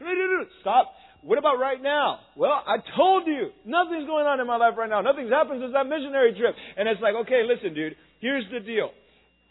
Stop. 0.59 0.91
What 1.21 1.37
about 1.37 1.59
right 1.59 1.81
now? 1.81 2.19
Well, 2.35 2.63
I 2.65 2.77
told 2.97 3.27
you, 3.27 3.49
nothing's 3.65 4.07
going 4.07 4.25
on 4.25 4.39
in 4.39 4.47
my 4.47 4.57
life 4.57 4.73
right 4.77 4.89
now. 4.89 5.01
Nothing's 5.01 5.31
happened 5.31 5.61
since 5.61 5.73
that 5.73 5.85
missionary 5.85 6.33
trip. 6.33 6.55
And 6.77 6.89
it's 6.89 7.01
like, 7.01 7.13
okay, 7.25 7.43
listen, 7.45 7.75
dude, 7.75 7.95
here's 8.19 8.45
the 8.51 8.59
deal. 8.59 8.89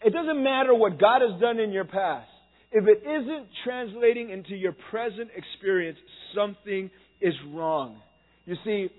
It 0.03 0.11
doesn't 0.11 0.43
matter 0.43 0.73
what 0.73 0.99
God 0.99 1.21
has 1.21 1.39
done 1.39 1.59
in 1.59 1.71
your 1.71 1.85
past. 1.85 2.27
If 2.71 2.85
it 2.87 3.07
isn't 3.07 3.47
translating 3.63 4.31
into 4.31 4.55
your 4.55 4.73
present 4.89 5.29
experience, 5.35 5.97
something 6.35 6.89
is 7.21 7.33
wrong. 7.53 8.01
You 8.45 8.55
see, 8.65 8.89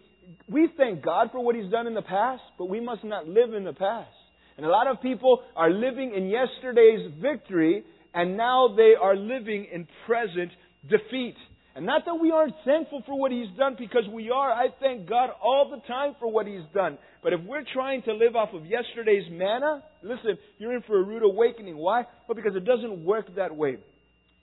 we 0.49 0.69
thank 0.77 1.03
God 1.03 1.29
for 1.33 1.45
what 1.45 1.55
He's 1.55 1.71
done 1.71 1.87
in 1.87 1.95
the 1.95 2.03
past, 2.03 2.43
but 2.59 2.67
we 2.67 2.81
must 2.81 3.05
not 3.05 3.27
live 3.27 3.55
in 3.55 3.65
the 3.65 3.73
past. 3.73 4.11
And 4.57 4.67
a 4.67 4.69
lot 4.69 4.87
of 4.87 5.01
people 5.01 5.41
are 5.57 5.71
living 5.71 6.15
in 6.15 6.29
yesterday's 6.29 7.11
victory, 7.21 7.85
and 8.15 8.37
now 8.37 8.75
they 8.77 8.93
are 9.01 9.17
living 9.17 9.67
in 9.73 9.89
present 10.07 10.53
defeat. 10.89 11.37
And 11.75 11.87
not 11.87 12.05
that 12.05 12.15
we 12.15 12.31
aren't 12.31 12.55
thankful 12.65 13.03
for 13.07 13.19
what 13.19 13.33
He's 13.33 13.49
done, 13.57 13.77
because 13.79 14.05
we 14.13 14.31
are. 14.31 14.53
I 14.53 14.69
thank 14.81 15.09
God 15.09 15.31
all 15.43 15.71
the 15.71 15.81
time 15.87 16.15
for 16.19 16.31
what 16.31 16.47
He's 16.47 16.65
done. 16.75 16.99
But 17.23 17.33
if 17.33 17.41
we're 17.47 17.65
trying 17.73 18.03
to 18.03 18.13
live 18.13 18.37
off 18.37 18.51
of 18.53 18.67
yesterday's 18.67 19.25
manna, 19.31 19.83
listen, 20.03 20.37
you're 20.59 20.75
in 20.75 20.83
for 20.83 20.99
a 20.99 21.03
rude 21.03 21.23
awakening. 21.23 21.77
Why? 21.77 22.05
Well, 22.29 22.37
because 22.37 22.55
it 22.57 22.65
doesn't 22.65 23.05
work 23.05 23.35
that 23.37 23.57
way. 23.57 23.77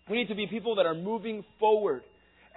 We 0.10 0.18
need 0.18 0.30
to 0.30 0.36
be 0.36 0.48
people 0.48 0.76
that 0.76 0.86
are 0.86 0.96
moving 0.96 1.44
forward. 1.60 2.02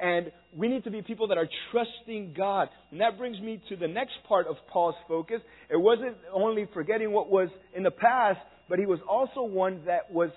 And 0.00 0.32
we 0.56 0.68
need 0.68 0.84
to 0.84 0.90
be 0.90 1.02
people 1.02 1.28
that 1.28 1.38
are 1.38 1.48
trusting 1.70 2.34
God. 2.36 2.68
And 2.90 3.00
that 3.00 3.18
brings 3.18 3.38
me 3.40 3.60
to 3.68 3.76
the 3.76 3.88
next 3.88 4.14
part 4.26 4.46
of 4.46 4.56
Paul's 4.72 4.94
focus. 5.06 5.40
It 5.70 5.76
wasn't 5.76 6.16
only 6.32 6.66
forgetting 6.72 7.12
what 7.12 7.30
was 7.30 7.48
in 7.76 7.82
the 7.82 7.90
past, 7.90 8.38
but 8.68 8.78
he 8.78 8.86
was 8.86 9.00
also 9.08 9.42
one 9.42 9.82
that 9.86 10.10
was 10.10 10.30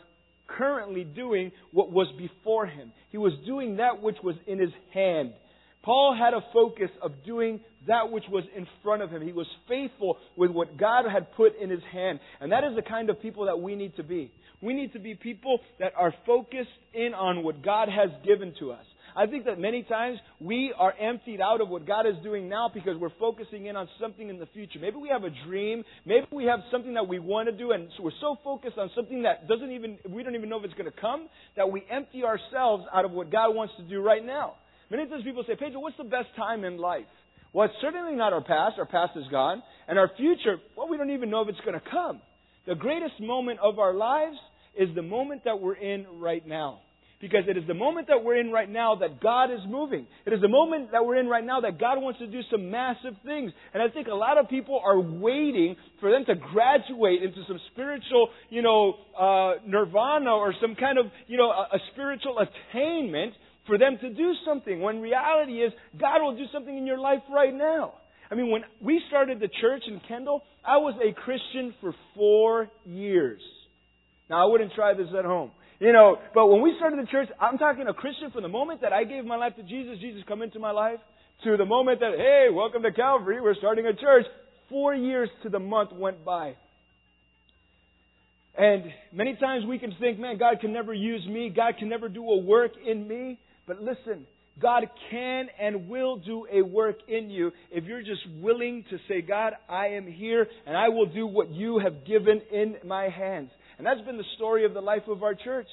currently 0.48 1.04
doing 1.04 1.52
what 1.72 1.92
was 1.92 2.08
before 2.18 2.66
him. 2.66 2.92
He 3.10 3.18
was 3.18 3.34
doing 3.46 3.78
that 3.78 4.02
which 4.02 4.18
was 4.24 4.36
in 4.48 4.60
his 4.60 4.72
hand. 4.94 5.34
Paul 5.84 6.18
had 6.18 6.34
a 6.34 6.42
focus 6.52 6.90
of 7.02 7.12
doing 7.26 7.60
that 7.88 8.12
which 8.12 8.24
was 8.30 8.44
in 8.58 8.66
front 8.84 9.04
of 9.04 9.12
him. 9.12 9.22
He 9.22 9.32
was 9.32 9.46
faithful 9.68 10.18
with 10.36 10.50
what 10.50 10.78
God 10.78 11.06
had 11.10 11.32
put 11.34 11.56
in 11.62 11.70
his 11.70 11.84
hand. 11.92 12.20
And 12.42 12.52
that 12.52 12.64
is 12.64 12.76
the 12.76 12.82
kind 12.82 13.12
of 13.12 13.22
people 13.22 13.46
that 13.46 13.60
we 13.60 13.76
need 13.76 13.96
to 13.98 14.04
be. 14.04 14.32
We 14.62 14.74
need 14.74 14.94
to 14.94 15.00
be 15.00 15.14
people 15.14 15.60
that 15.80 15.94
are 15.96 16.14
focused 16.26 16.70
in 16.94 17.14
on 17.14 17.44
what 17.44 17.64
God 17.64 17.88
has 17.90 18.10
given 18.26 18.56
to 18.60 18.72
us. 18.72 18.86
I 19.16 19.28
think 19.28 19.46
that 19.46 19.60
many 19.60 19.84
times 19.84 20.20
we 20.42 20.74
are 20.78 20.94
emptied 21.00 21.40
out 21.40 21.62
of 21.62 21.70
what 21.70 21.88
God 21.88 22.06
is 22.06 22.16
doing 22.22 22.50
now 22.50 22.70
because 22.74 22.98
we're 22.98 23.14
focusing 23.18 23.68
in 23.68 23.76
on 23.76 23.88
something 24.00 24.28
in 24.28 24.40
the 24.40 24.48
future. 24.48 24.80
Maybe 24.80 24.98
we 24.98 25.10
have 25.10 25.24
a 25.24 25.30
dream. 25.48 25.84
Maybe 26.06 26.26
we 26.32 26.46
have 26.46 26.60
something 26.70 26.94
that 26.96 27.08
we 27.08 27.20
want 27.20 27.48
to 27.48 27.56
do, 27.56 27.72
and 27.72 27.88
so 27.96 28.04
we're 28.04 28.12
so 28.20 28.38
focused 28.44 28.78
on 28.78 28.90
something 28.96 29.24
that 29.24 29.48
doesn't 29.48 29.72
even, 29.72 29.98
we 30.10 30.24
don't 30.24 30.36
even 30.36 30.50
know 30.50 30.60
if 30.60 30.66
it's 30.66 30.74
going 30.74 30.92
to 30.92 31.00
come, 31.00 31.30
that 31.56 31.72
we 31.72 31.84
empty 31.90 32.24
ourselves 32.24 32.84
out 32.94 33.06
of 33.06 33.12
what 33.12 33.32
God 33.32 33.56
wants 33.56 33.74
to 33.78 33.84
do 33.84 34.02
right 34.02 34.26
now. 34.26 34.56
Many 34.92 35.08
times 35.08 35.24
people 35.24 35.44
say, 35.48 35.56
Pedro, 35.56 35.80
what's 35.80 35.98
the 35.98 36.04
best 36.04 36.28
time 36.36 36.64
in 36.64 36.78
life? 36.78 37.06
Well, 37.54 37.68
it's 37.68 37.76
certainly 37.82 38.16
not 38.16 38.34
our 38.34 38.44
past. 38.44 38.76
Our 38.78 38.86
past 38.86 39.14
is 39.16 39.24
gone. 39.32 39.64
And 39.88 39.98
our 39.98 40.12
future, 40.18 40.58
well, 40.76 40.90
we 40.90 40.98
don't 40.98 41.12
even 41.12 41.30
know 41.30 41.42
if 41.42 41.48
it's 41.48 41.60
going 41.62 41.80
to 41.80 41.90
come. 41.90 42.22
The 42.68 42.76
greatest 42.76 43.20
moment 43.22 43.60
of 43.64 43.80
our 43.80 43.94
lives 43.94 44.36
is 44.78 44.90
the 44.94 45.02
moment 45.02 45.46
that 45.46 45.62
we're 45.62 45.76
in 45.76 46.06
right 46.20 46.46
now. 46.46 46.82
Because 47.22 47.44
it 47.48 47.58
is 47.58 47.64
the 47.66 47.74
moment 47.74 48.08
that 48.08 48.24
we're 48.24 48.38
in 48.40 48.52
right 48.52 48.70
now 48.70 48.96
that 48.96 49.22
God 49.22 49.46
is 49.46 49.62
moving. 49.68 50.06
It 50.26 50.34
is 50.34 50.42
the 50.42 50.50
moment 50.50 50.92
that 50.92 51.06
we're 51.06 51.18
in 51.18 51.28
right 51.28 51.46
now 51.46 51.62
that 51.62 51.80
God 51.80 52.02
wants 52.02 52.20
to 52.20 52.28
do 52.28 52.42
some 52.52 52.70
massive 52.70 53.14
things. 53.26 53.52
And 53.74 53.82
I 53.82 53.88
think 53.88 54.08
a 54.08 54.14
lot 54.14 54.38
of 54.38 54.50
people 54.50 54.82
are 54.86 55.00
waiting 55.00 55.76
for 56.02 56.12
them 56.12 56.26
to 56.26 56.36
graduate 56.36 57.24
into 57.24 57.42
some 57.48 57.60
spiritual, 57.72 58.30
you 58.50 58.62
know, 58.62 58.96
uh, 59.18 59.62
nirvana 59.66 60.32
or 60.32 60.54
some 60.62 60.76
kind 60.76 61.00
of, 61.00 61.06
you 61.28 61.38
know, 61.38 61.50
a, 61.50 61.76
a 61.76 61.80
spiritual 61.94 62.38
attainment 62.38 63.34
for 63.66 63.78
them 63.78 63.98
to 64.02 64.10
do 64.14 64.34
something. 64.46 64.82
When 64.82 65.02
reality 65.02 65.64
is, 65.64 65.72
God 66.00 66.22
will 66.22 66.36
do 66.36 66.46
something 66.54 66.78
in 66.78 66.86
your 66.86 67.00
life 67.00 67.22
right 67.34 67.54
now. 67.54 67.94
I 68.30 68.36
mean, 68.36 68.52
when 68.52 68.64
we 68.82 69.02
started 69.08 69.40
the 69.40 69.50
church 69.62 69.84
in 69.88 70.02
Kendall, 70.08 70.42
I 70.66 70.78
was 70.78 70.96
a 71.02 71.14
Christian 71.14 71.74
for 71.80 71.94
four 72.16 72.70
years. 72.86 73.42
Now, 74.30 74.46
I 74.48 74.52
wouldn't 74.52 74.74
try 74.74 74.94
this 74.96 75.08
at 75.18 75.26
home. 75.26 75.52
You 75.80 75.92
know, 75.92 76.18
but 76.34 76.48
when 76.48 76.62
we 76.62 76.74
started 76.78 77.00
the 77.00 77.12
church, 77.12 77.28
I'm 77.40 77.58
talking 77.58 77.86
a 77.88 77.94
Christian 77.94 78.32
from 78.32 78.44
the 78.44 78.50
moment 78.50 78.82
that 78.82 78.94
I 78.94 79.04
gave 79.04 79.26
my 79.26 79.36
life 79.36 79.56
to 79.58 79.64
Jesus, 79.64 80.00
Jesus 80.00 80.24
come 80.28 80.42
into 80.42 80.58
my 80.58 80.72
life, 80.72 81.00
to 81.44 81.58
the 81.58 81.66
moment 81.66 82.00
that, 82.00 82.14
hey, 82.18 82.48
welcome 82.54 82.82
to 82.84 82.94
Calvary, 82.94 83.42
we're 83.42 83.56
starting 83.56 83.86
a 83.86 83.94
church. 83.94 84.26
Four 84.70 84.96
years 84.96 85.30
to 85.44 85.50
the 85.50 85.60
month 85.60 85.92
went 85.92 86.24
by. 86.24 86.56
And 88.58 88.86
many 89.12 89.36
times 89.36 89.66
we 89.68 89.78
can 89.78 89.94
think, 90.00 90.18
man, 90.18 90.38
God 90.38 90.62
can 90.62 90.72
never 90.72 90.94
use 90.94 91.28
me. 91.28 91.52
God 91.54 91.74
can 91.78 91.90
never 91.90 92.08
do 92.08 92.24
a 92.24 92.38
work 92.38 92.72
in 92.88 93.06
me. 93.06 93.38
But 93.68 93.82
listen, 93.82 94.26
God 94.62 94.84
can 95.12 95.48
and 95.60 95.90
will 95.90 96.16
do 96.16 96.48
a 96.52 96.62
work 96.62 96.96
in 97.10 97.30
you 97.30 97.52
if 97.70 97.84
you're 97.84 98.02
just 98.02 98.22
willing 98.40 98.86
to 98.90 98.98
say, 99.10 99.22
God, 99.22 99.54
I 99.70 99.88
am 99.88 100.08
here 100.08 100.48
and 100.66 100.78
I 100.78 100.88
will 100.88 101.08
do 101.08 101.28
what 101.28 101.50
you 101.52 101.80
have 101.80 102.06
given 102.06 102.42
in 102.52 102.78
my 102.86 103.10
hands. 103.10 103.50
And 103.78 103.86
that's 103.86 104.02
been 104.02 104.18
the 104.18 104.24
story 104.36 104.66
of 104.66 104.74
the 104.74 104.82
life 104.82 105.04
of 105.08 105.24
our 105.24 105.36
church. 105.36 105.68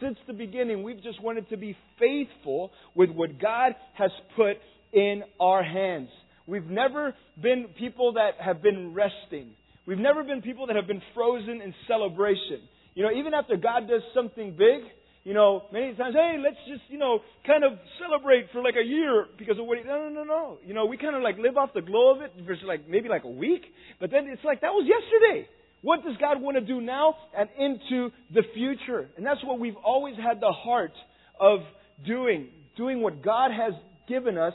Since 0.00 0.18
the 0.26 0.32
beginning, 0.34 0.82
we've 0.82 1.02
just 1.02 1.22
wanted 1.22 1.48
to 1.50 1.56
be 1.56 1.76
faithful 1.98 2.70
with 2.94 3.10
what 3.10 3.40
God 3.40 3.74
has 3.94 4.10
put 4.36 4.58
in 4.92 5.22
our 5.40 5.62
hands. 5.62 6.08
We've 6.46 6.66
never 6.66 7.14
been 7.40 7.66
people 7.78 8.14
that 8.14 8.32
have 8.44 8.62
been 8.62 8.94
resting. 8.94 9.50
We've 9.86 9.98
never 9.98 10.22
been 10.22 10.42
people 10.42 10.66
that 10.66 10.76
have 10.76 10.86
been 10.86 11.02
frozen 11.14 11.62
in 11.62 11.74
celebration. 11.88 12.68
You 12.94 13.04
know, 13.04 13.10
even 13.10 13.34
after 13.34 13.56
God 13.56 13.88
does 13.88 14.02
something 14.14 14.52
big, 14.52 14.82
you 15.24 15.34
know, 15.34 15.62
many 15.72 15.94
times, 15.94 16.14
hey, 16.14 16.36
let's 16.42 16.56
just, 16.68 16.82
you 16.88 16.98
know, 16.98 17.18
kind 17.46 17.64
of 17.64 17.72
celebrate 17.98 18.46
for 18.52 18.62
like 18.62 18.76
a 18.80 18.84
year 18.84 19.26
because 19.36 19.58
of 19.58 19.66
what 19.66 19.78
he, 19.78 19.84
no, 19.84 20.08
no, 20.08 20.08
no, 20.08 20.24
no. 20.24 20.58
You 20.64 20.72
know, 20.72 20.86
we 20.86 20.96
kind 20.96 21.16
of 21.16 21.22
like 21.22 21.36
live 21.36 21.56
off 21.56 21.70
the 21.74 21.82
glow 21.82 22.14
of 22.14 22.22
it 22.22 22.32
for 22.46 22.54
like 22.66 22.88
maybe 22.88 23.08
like 23.08 23.24
a 23.24 23.30
week, 23.30 23.62
but 23.98 24.10
then 24.10 24.28
it's 24.28 24.44
like 24.44 24.60
that 24.60 24.70
was 24.70 24.86
yesterday. 24.86 25.48
What 25.82 26.04
does 26.04 26.16
God 26.18 26.40
want 26.40 26.56
to 26.56 26.60
do 26.60 26.80
now 26.80 27.14
and 27.36 27.48
into 27.58 28.10
the 28.32 28.42
future? 28.54 29.08
And 29.16 29.24
that's 29.24 29.44
what 29.44 29.58
we've 29.58 29.76
always 29.76 30.16
had 30.16 30.40
the 30.40 30.52
heart 30.52 30.92
of 31.38 31.60
doing, 32.04 32.48
doing 32.76 33.02
what 33.02 33.22
God 33.22 33.50
has 33.50 33.72
given 34.08 34.36
us 34.38 34.54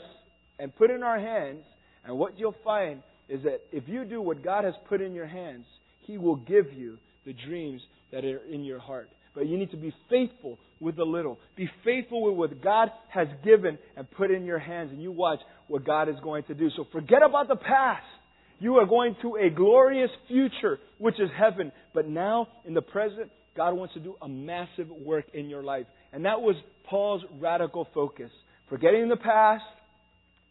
and 0.58 0.74
put 0.76 0.90
in 0.90 1.02
our 1.02 1.18
hands. 1.18 1.62
And 2.04 2.18
what 2.18 2.38
you'll 2.38 2.56
find 2.64 3.02
is 3.28 3.42
that 3.44 3.60
if 3.70 3.84
you 3.86 4.04
do 4.04 4.20
what 4.20 4.44
God 4.44 4.64
has 4.64 4.74
put 4.88 5.00
in 5.00 5.14
your 5.14 5.26
hands, 5.26 5.64
He 6.02 6.18
will 6.18 6.36
give 6.36 6.72
you 6.72 6.98
the 7.24 7.32
dreams 7.32 7.80
that 8.12 8.24
are 8.24 8.40
in 8.50 8.64
your 8.64 8.78
heart. 8.78 9.08
But 9.34 9.46
you 9.46 9.56
need 9.56 9.70
to 9.70 9.76
be 9.76 9.94
faithful 10.10 10.58
with 10.80 10.96
the 10.96 11.04
little. 11.04 11.38
Be 11.56 11.70
faithful 11.84 12.22
with 12.22 12.36
what 12.36 12.62
God 12.62 12.90
has 13.08 13.28
given 13.44 13.78
and 13.96 14.10
put 14.10 14.30
in 14.30 14.44
your 14.44 14.58
hands, 14.58 14.90
and 14.92 15.02
you 15.02 15.10
watch 15.10 15.38
what 15.68 15.86
God 15.86 16.08
is 16.08 16.16
going 16.22 16.44
to 16.44 16.54
do. 16.54 16.68
So 16.76 16.86
forget 16.92 17.22
about 17.22 17.48
the 17.48 17.56
past. 17.56 18.04
You 18.62 18.76
are 18.76 18.86
going 18.86 19.16
to 19.22 19.34
a 19.34 19.50
glorious 19.50 20.10
future, 20.28 20.78
which 20.98 21.18
is 21.18 21.28
heaven. 21.36 21.72
But 21.92 22.06
now, 22.06 22.46
in 22.64 22.74
the 22.74 22.80
present, 22.80 23.32
God 23.56 23.72
wants 23.72 23.92
to 23.94 24.00
do 24.00 24.14
a 24.22 24.28
massive 24.28 24.86
work 24.88 25.24
in 25.34 25.50
your 25.50 25.64
life. 25.64 25.86
And 26.12 26.26
that 26.26 26.40
was 26.40 26.54
Paul's 26.88 27.22
radical 27.40 27.88
focus. 27.92 28.30
Forgetting 28.68 29.08
the 29.08 29.16
past, 29.16 29.64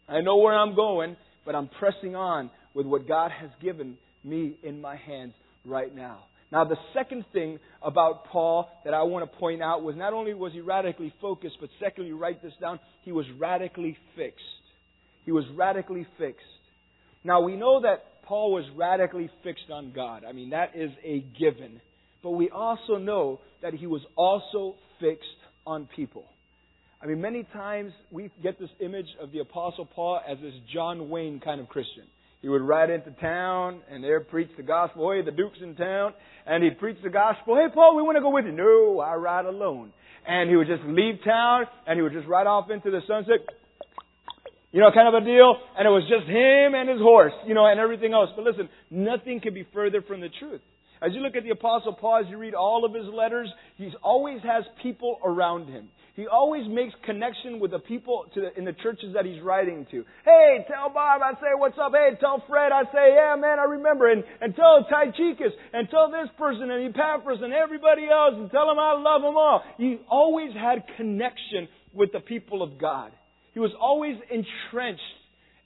I 0.10 0.19
know 0.19 0.36
where 0.39 0.54
I'm 0.54 0.76
going, 0.76 1.15
but 1.45 1.56
I'm 1.56 1.69
pressing 1.80 2.17
on 2.17 2.52
with 2.74 2.86
what 2.86 3.08
God 3.08 3.32
has 3.32 3.50
given 3.62 3.95
me 4.26 4.58
in 4.62 4.82
my 4.82 4.97
hands 4.97 5.32
right 5.65 5.95
now. 5.95 6.26
Now, 6.52 6.65
the 6.65 6.76
second 6.93 7.24
thing 7.32 7.60
about 7.82 8.26
Paul 8.26 8.67
that 8.84 8.93
I 8.93 9.04
want 9.04 9.32
to 9.32 9.38
point 9.39 9.62
out 9.62 9.84
was 9.84 9.95
not 9.95 10.12
only 10.12 10.34
was 10.34 10.52
he 10.52 10.60
radically 10.60 11.13
focused, 11.21 11.56
but 11.62 11.69
secondly, 11.80 12.12
write 12.12 12.43
this 12.43 12.52
down, 12.60 12.82
he 13.04 13.13
was 13.13 13.26
radically 13.39 13.95
fixed. 14.17 14.43
He 15.24 15.32
was 15.32 15.45
radically 15.56 16.06
fixed. 16.17 16.43
Now, 17.24 17.42
we 17.42 17.56
know 17.56 17.82
that 17.82 18.24
Paul 18.24 18.54
was 18.54 18.66
radically 18.76 19.30
fixed 19.44 19.70
on 19.72 19.92
God. 19.94 20.24
I 20.28 20.32
mean, 20.32 20.52
that 20.52 20.72
is 20.76 20.92
a 21.04 21.24
given. 21.40 21.82
But 22.24 22.32
we 22.32 22.50
also 22.50 22.98
know 22.98 23.40
that 23.62 23.74
he 23.74 23.88
was 23.88 24.02
also 24.16 24.76
fixed 25.00 25.28
on 25.66 25.88
people. 25.96 26.26
I 27.02 27.08
mean, 27.08 27.20
many 27.20 27.44
times 27.52 27.94
we 28.12 28.30
get 28.44 28.60
this 28.60 28.70
image 28.80 29.08
of 29.20 29.32
the 29.32 29.40
Apostle 29.40 29.86
Paul 29.86 30.22
as 30.28 30.38
this 30.40 30.54
John 30.72 31.10
Wayne 31.10 31.40
kind 31.40 31.60
of 31.60 31.68
Christian. 31.68 32.04
He 32.42 32.50
would 32.50 32.62
ride 32.62 32.90
into 32.90 33.12
town 33.12 33.82
and 33.90 34.04
there 34.04 34.20
preach 34.20 34.50
the 34.58 34.64
gospel. 34.64 35.12
Hey, 35.12 35.24
the 35.24 35.32
Duke's 35.32 35.60
in 35.62 35.76
town. 35.76 36.14
And 36.46 36.64
he'd 36.64 36.80
preach 36.80 36.98
the 37.04 37.10
gospel. 37.10 37.56
Hey, 37.56 37.74
Paul, 37.74 37.96
we 37.96 38.02
want 38.02 38.18
to 38.18 38.22
go 38.22 38.32
with 38.32 38.46
you. 38.46 38.52
No, 38.52 39.00
I 39.00 39.16
ride 39.16 39.46
alone. 39.46 39.94
And 40.28 40.50
he 40.50 40.56
would 40.56 40.68
just 40.68 40.84
leave 40.86 41.16
town 41.26 41.66
and 41.88 41.98
he 41.98 42.02
would 42.02 42.14
just 42.14 42.28
ride 42.28 42.48
off 42.48 42.70
into 42.70 42.92
the 42.92 43.02
sunset. 43.08 43.40
You 44.72 44.80
know, 44.80 44.92
kind 44.94 45.08
of 45.08 45.22
a 45.22 45.26
deal. 45.26 45.56
And 45.78 45.86
it 45.86 45.92
was 45.92 46.04
just 46.08 46.28
him 46.28 46.76
and 46.76 46.88
his 46.88 47.00
horse, 47.00 47.34
you 47.46 47.54
know, 47.54 47.66
and 47.66 47.80
everything 47.80 48.14
else. 48.14 48.30
But 48.36 48.46
listen, 48.46 48.70
nothing 48.90 49.42
could 49.42 49.54
be 49.54 49.68
further 49.74 50.02
from 50.02 50.22
the 50.22 50.30
truth. 50.40 50.62
As 51.02 51.14
you 51.14 51.22
look 51.22 51.36
at 51.36 51.44
the 51.44 51.50
Apostle 51.50 51.94
Paul, 51.94 52.22
as 52.24 52.30
you 52.30 52.38
read 52.38 52.54
all 52.54 52.86
of 52.86 52.94
his 52.94 53.12
letters, 53.12 53.50
he 53.76 53.90
always 54.04 54.40
has 54.44 54.64
people 54.84 55.18
around 55.26 55.68
him. 55.68 55.90
He 56.14 56.28
always 56.28 56.68
makes 56.70 56.94
connection 57.06 57.60
with 57.60 57.72
the 57.72 57.80
people 57.80 58.26
the, 58.36 58.56
in 58.56 58.66
the 58.66 58.74
churches 58.74 59.16
that 59.16 59.26
he's 59.26 59.42
writing 59.42 59.88
to. 59.90 60.06
Hey, 60.24 60.64
tell 60.68 60.94
Bob, 60.94 61.22
I 61.24 61.34
say, 61.42 61.56
what's 61.56 61.78
up? 61.82 61.94
Hey, 61.94 62.12
tell 62.20 62.44
Fred, 62.48 62.72
I 62.72 62.84
say, 62.94 63.16
yeah, 63.16 63.36
man, 63.36 63.58
I 63.58 63.64
remember. 63.64 64.12
And, 64.12 64.24
and 64.42 64.56
tell 64.56 64.86
Tychicus, 64.88 65.54
and 65.74 65.90
tell 65.90 66.12
this 66.12 66.30
person, 66.38 66.70
and 66.70 66.94
Epaphras, 66.94 67.40
and 67.42 67.52
everybody 67.52 68.04
else, 68.06 68.36
and 68.36 68.52
tell 68.52 68.68
them 68.68 68.78
I 68.78 68.94
love 68.94 69.24
them 69.24 69.36
all. 69.36 69.64
He 69.78 70.00
always 70.08 70.54
had 70.54 70.84
connection 70.98 71.68
with 71.94 72.12
the 72.12 72.20
people 72.20 72.62
of 72.62 72.80
God. 72.80 73.12
He 73.54 73.60
was 73.60 73.72
always 73.80 74.16
entrenched, 74.30 75.02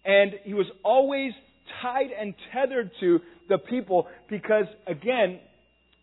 and 0.04 0.34
he 0.44 0.54
was 0.54 0.68
always 0.84 1.32
tied 1.82 2.10
and 2.20 2.34
tethered 2.54 2.92
to 3.00 3.20
the 3.50 3.58
people 3.58 4.08
because, 4.30 4.66
again, 4.88 5.40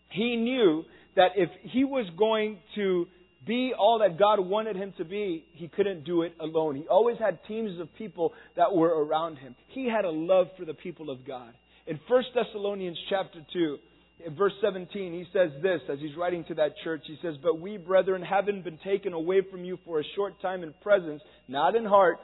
he 0.09 0.35
knew 0.35 0.83
that 1.15 1.31
if 1.35 1.49
he 1.63 1.83
was 1.83 2.05
going 2.17 2.59
to 2.75 3.07
be 3.45 3.73
all 3.77 3.99
that 3.99 4.17
God 4.17 4.39
wanted 4.39 4.75
him 4.75 4.93
to 4.97 5.03
be, 5.03 5.45
he 5.53 5.67
couldn't 5.67 6.05
do 6.05 6.21
it 6.21 6.33
alone. 6.39 6.75
He 6.75 6.87
always 6.87 7.17
had 7.17 7.39
teams 7.47 7.79
of 7.79 7.93
people 7.95 8.33
that 8.55 8.73
were 8.73 9.03
around 9.05 9.37
him. 9.37 9.55
He 9.67 9.89
had 9.89 10.05
a 10.05 10.09
love 10.09 10.47
for 10.57 10.65
the 10.65 10.73
people 10.73 11.09
of 11.09 11.27
God. 11.27 11.53
In 11.85 11.99
1 12.07 12.23
Thessalonians 12.33 12.97
chapter 13.09 13.45
2, 13.51 13.77
in 14.25 14.35
verse 14.35 14.53
17, 14.61 15.13
he 15.13 15.25
says 15.33 15.51
this 15.61 15.81
as 15.91 15.99
he's 15.99 16.15
writing 16.17 16.43
to 16.45 16.53
that 16.55 16.71
church. 16.83 17.01
He 17.05 17.17
says, 17.21 17.35
But 17.41 17.59
we, 17.59 17.77
brethren, 17.77 18.21
having 18.21 18.61
been 18.61 18.79
taken 18.83 19.13
away 19.13 19.41
from 19.49 19.65
you 19.65 19.77
for 19.85 19.99
a 19.99 20.03
short 20.15 20.41
time 20.41 20.63
in 20.63 20.73
presence, 20.81 21.21
not 21.47 21.75
in 21.75 21.85
heart, 21.85 22.19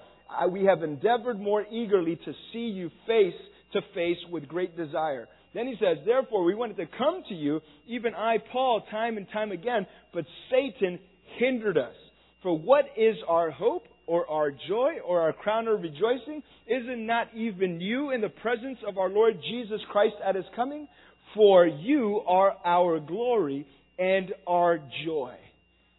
we 0.52 0.66
have 0.66 0.84
endeavored 0.84 1.40
more 1.40 1.66
eagerly 1.72 2.16
to 2.16 2.34
see 2.54 2.68
you 2.68 2.90
face 3.08 3.34
to 3.74 3.82
face 3.94 4.18
with 4.32 4.48
great 4.48 4.78
desire 4.78 5.28
then 5.54 5.68
he 5.68 5.76
says, 5.80 5.98
Therefore, 6.06 6.44
we 6.44 6.56
wanted 6.56 6.78
to 6.78 6.86
come 6.98 7.24
to 7.28 7.34
you, 7.34 7.62
even 7.88 8.14
I, 8.14 8.38
Paul, 8.52 8.84
time 8.92 9.18
and 9.18 9.28
time 9.32 9.52
again, 9.52 9.88
but 10.14 10.26
Satan 10.52 11.00
hindered 11.38 11.78
us. 11.78 11.96
For 12.44 12.58
what 12.58 12.86
is 12.96 13.16
our 13.28 13.52
hope, 13.52 13.84
or 14.06 14.30
our 14.30 14.52
joy, 14.52 14.94
or 15.06 15.22
our 15.22 15.34
crown 15.34 15.68
of 15.68 15.82
rejoicing? 15.82 16.42
Is 16.68 16.84
it 16.88 17.00
not 17.00 17.28
even 17.36 17.82
you 17.82 18.12
in 18.12 18.22
the 18.22 18.30
presence 18.30 18.78
of 18.88 18.98
our 18.98 19.10
Lord 19.10 19.36
Jesus 19.50 19.82
Christ 19.92 20.16
at 20.26 20.36
his 20.36 20.46
coming? 20.56 20.88
For 21.36 21.66
you 21.66 22.22
are 22.28 22.56
our 22.66 23.00
glory 23.00 23.66
and 23.98 24.34
our 24.48 24.80
joy. 25.06 25.36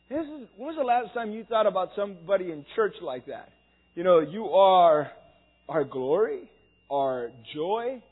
This 0.09 0.27
is, 0.27 0.49
when 0.57 0.69
was 0.69 0.77
the 0.77 0.85
last 0.85 1.15
time 1.15 1.33
you 1.33 1.45
thought 1.45 1.67
about 1.67 1.91
somebody 1.95 2.51
in 2.51 2.65
church 2.75 2.95
like 3.01 3.27
that? 3.27 3.51
You 3.95 4.03
know, 4.03 4.21
you 4.21 4.47
are 4.47 5.11
our 5.69 5.85
glory, 5.85 6.51
our 6.91 7.31
joy, 7.55 8.03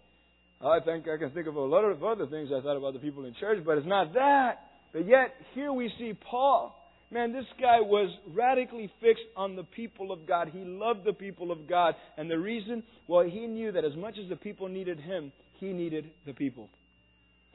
I 0.61 0.81
think 0.81 1.07
I 1.07 1.17
can 1.17 1.31
think 1.31 1.47
of 1.47 1.55
a 1.55 1.61
lot 1.61 1.85
of 1.85 2.03
other 2.03 2.27
things 2.27 2.51
I 2.53 2.61
thought 2.61 2.77
about 2.77 2.93
the 2.93 2.99
people 2.99 3.25
in 3.25 3.35
church, 3.39 3.65
but 3.65 3.79
it's 3.79 3.87
not 3.87 4.13
that. 4.15 4.59
But 4.93 5.07
yet, 5.07 5.35
here 5.55 5.73
we 5.73 5.91
see 5.99 6.15
Paul. 6.15 6.75
Man, 7.11 7.33
this 7.33 7.45
guy 7.61 7.81
was 7.81 8.11
radically 8.35 8.91
fixed 9.01 9.23
on 9.37 9.55
the 9.57 9.63
people 9.63 10.11
of 10.11 10.27
God. 10.27 10.51
He 10.53 10.65
loved 10.65 11.05
the 11.05 11.13
people 11.13 11.53
of 11.53 11.69
God. 11.69 11.95
And 12.17 12.31
the 12.31 12.39
reason, 12.39 12.83
well, 13.07 13.25
he 13.25 13.47
knew 13.47 13.73
that 13.73 13.85
as 13.85 13.95
much 13.97 14.17
as 14.23 14.29
the 14.29 14.37
people 14.37 14.69
needed 14.69 14.99
him, 14.99 15.33
he 15.59 15.73
needed 15.73 16.11
the 16.27 16.33
people. 16.33 16.69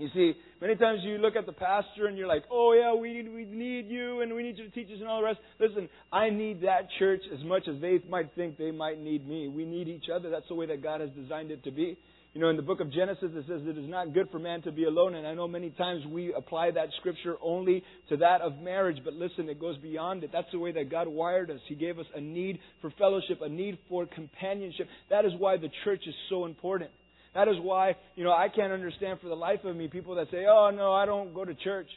You 0.03 0.09
see, 0.13 0.33
many 0.59 0.75
times 0.75 0.99
you 1.03 1.17
look 1.17 1.37
at 1.37 1.45
the 1.45 1.53
pastor 1.53 2.07
and 2.07 2.17
you're 2.17 2.27
like, 2.27 2.43
oh 2.51 2.73
yeah, 2.73 2.93
we 2.93 3.13
need, 3.13 3.33
we 3.33 3.45
need 3.45 3.87
you 3.87 4.19
and 4.19 4.35
we 4.35 4.43
need 4.43 4.57
you 4.57 4.65
to 4.65 4.69
teach 4.71 4.87
us 4.87 4.99
and 4.99 5.07
all 5.07 5.21
the 5.21 5.27
rest. 5.27 5.39
Listen, 5.61 5.87
I 6.11 6.29
need 6.29 6.63
that 6.63 6.89
church 6.99 7.21
as 7.33 7.41
much 7.45 7.69
as 7.69 7.79
they 7.79 7.99
might 8.09 8.35
think 8.35 8.57
they 8.57 8.71
might 8.71 8.99
need 8.99 9.25
me. 9.25 9.47
We 9.47 9.63
need 9.63 9.87
each 9.87 10.09
other. 10.13 10.29
That's 10.29 10.49
the 10.49 10.55
way 10.55 10.65
that 10.65 10.83
God 10.83 10.99
has 10.99 11.09
designed 11.11 11.51
it 11.51 11.63
to 11.63 11.71
be. 11.71 11.97
You 12.33 12.41
know, 12.41 12.49
in 12.49 12.57
the 12.57 12.63
book 12.63 12.81
of 12.81 12.91
Genesis, 12.91 13.29
it 13.33 13.45
says 13.47 13.61
it 13.63 13.77
is 13.77 13.87
not 13.87 14.13
good 14.13 14.27
for 14.29 14.39
man 14.39 14.61
to 14.63 14.73
be 14.73 14.83
alone. 14.83 15.15
And 15.15 15.25
I 15.25 15.35
know 15.35 15.47
many 15.47 15.69
times 15.69 16.05
we 16.05 16.33
apply 16.33 16.71
that 16.71 16.89
scripture 16.99 17.37
only 17.41 17.81
to 18.09 18.17
that 18.17 18.41
of 18.41 18.57
marriage. 18.57 18.97
But 19.05 19.13
listen, 19.13 19.47
it 19.47 19.57
goes 19.57 19.77
beyond 19.77 20.25
it. 20.25 20.31
That's 20.33 20.51
the 20.51 20.59
way 20.59 20.73
that 20.73 20.91
God 20.91 21.07
wired 21.07 21.49
us. 21.49 21.59
He 21.69 21.75
gave 21.75 21.97
us 21.97 22.07
a 22.13 22.19
need 22.19 22.59
for 22.81 22.91
fellowship, 22.97 23.39
a 23.41 23.47
need 23.47 23.77
for 23.87 24.05
companionship. 24.05 24.87
That 25.09 25.23
is 25.23 25.31
why 25.37 25.55
the 25.55 25.69
church 25.85 26.01
is 26.05 26.15
so 26.29 26.43
important. 26.43 26.91
That 27.35 27.47
is 27.47 27.55
why, 27.61 27.95
you 28.15 28.23
know, 28.23 28.31
I 28.31 28.47
can't 28.53 28.71
understand 28.71 29.19
for 29.21 29.27
the 29.27 29.35
life 29.35 29.59
of 29.63 29.75
me 29.75 29.87
people 29.87 30.15
that 30.15 30.27
say, 30.31 30.45
oh, 30.47 30.71
no, 30.73 30.93
I 30.93 31.05
don't 31.05 31.33
go 31.33 31.43
to 31.43 31.55
church. 31.55 31.87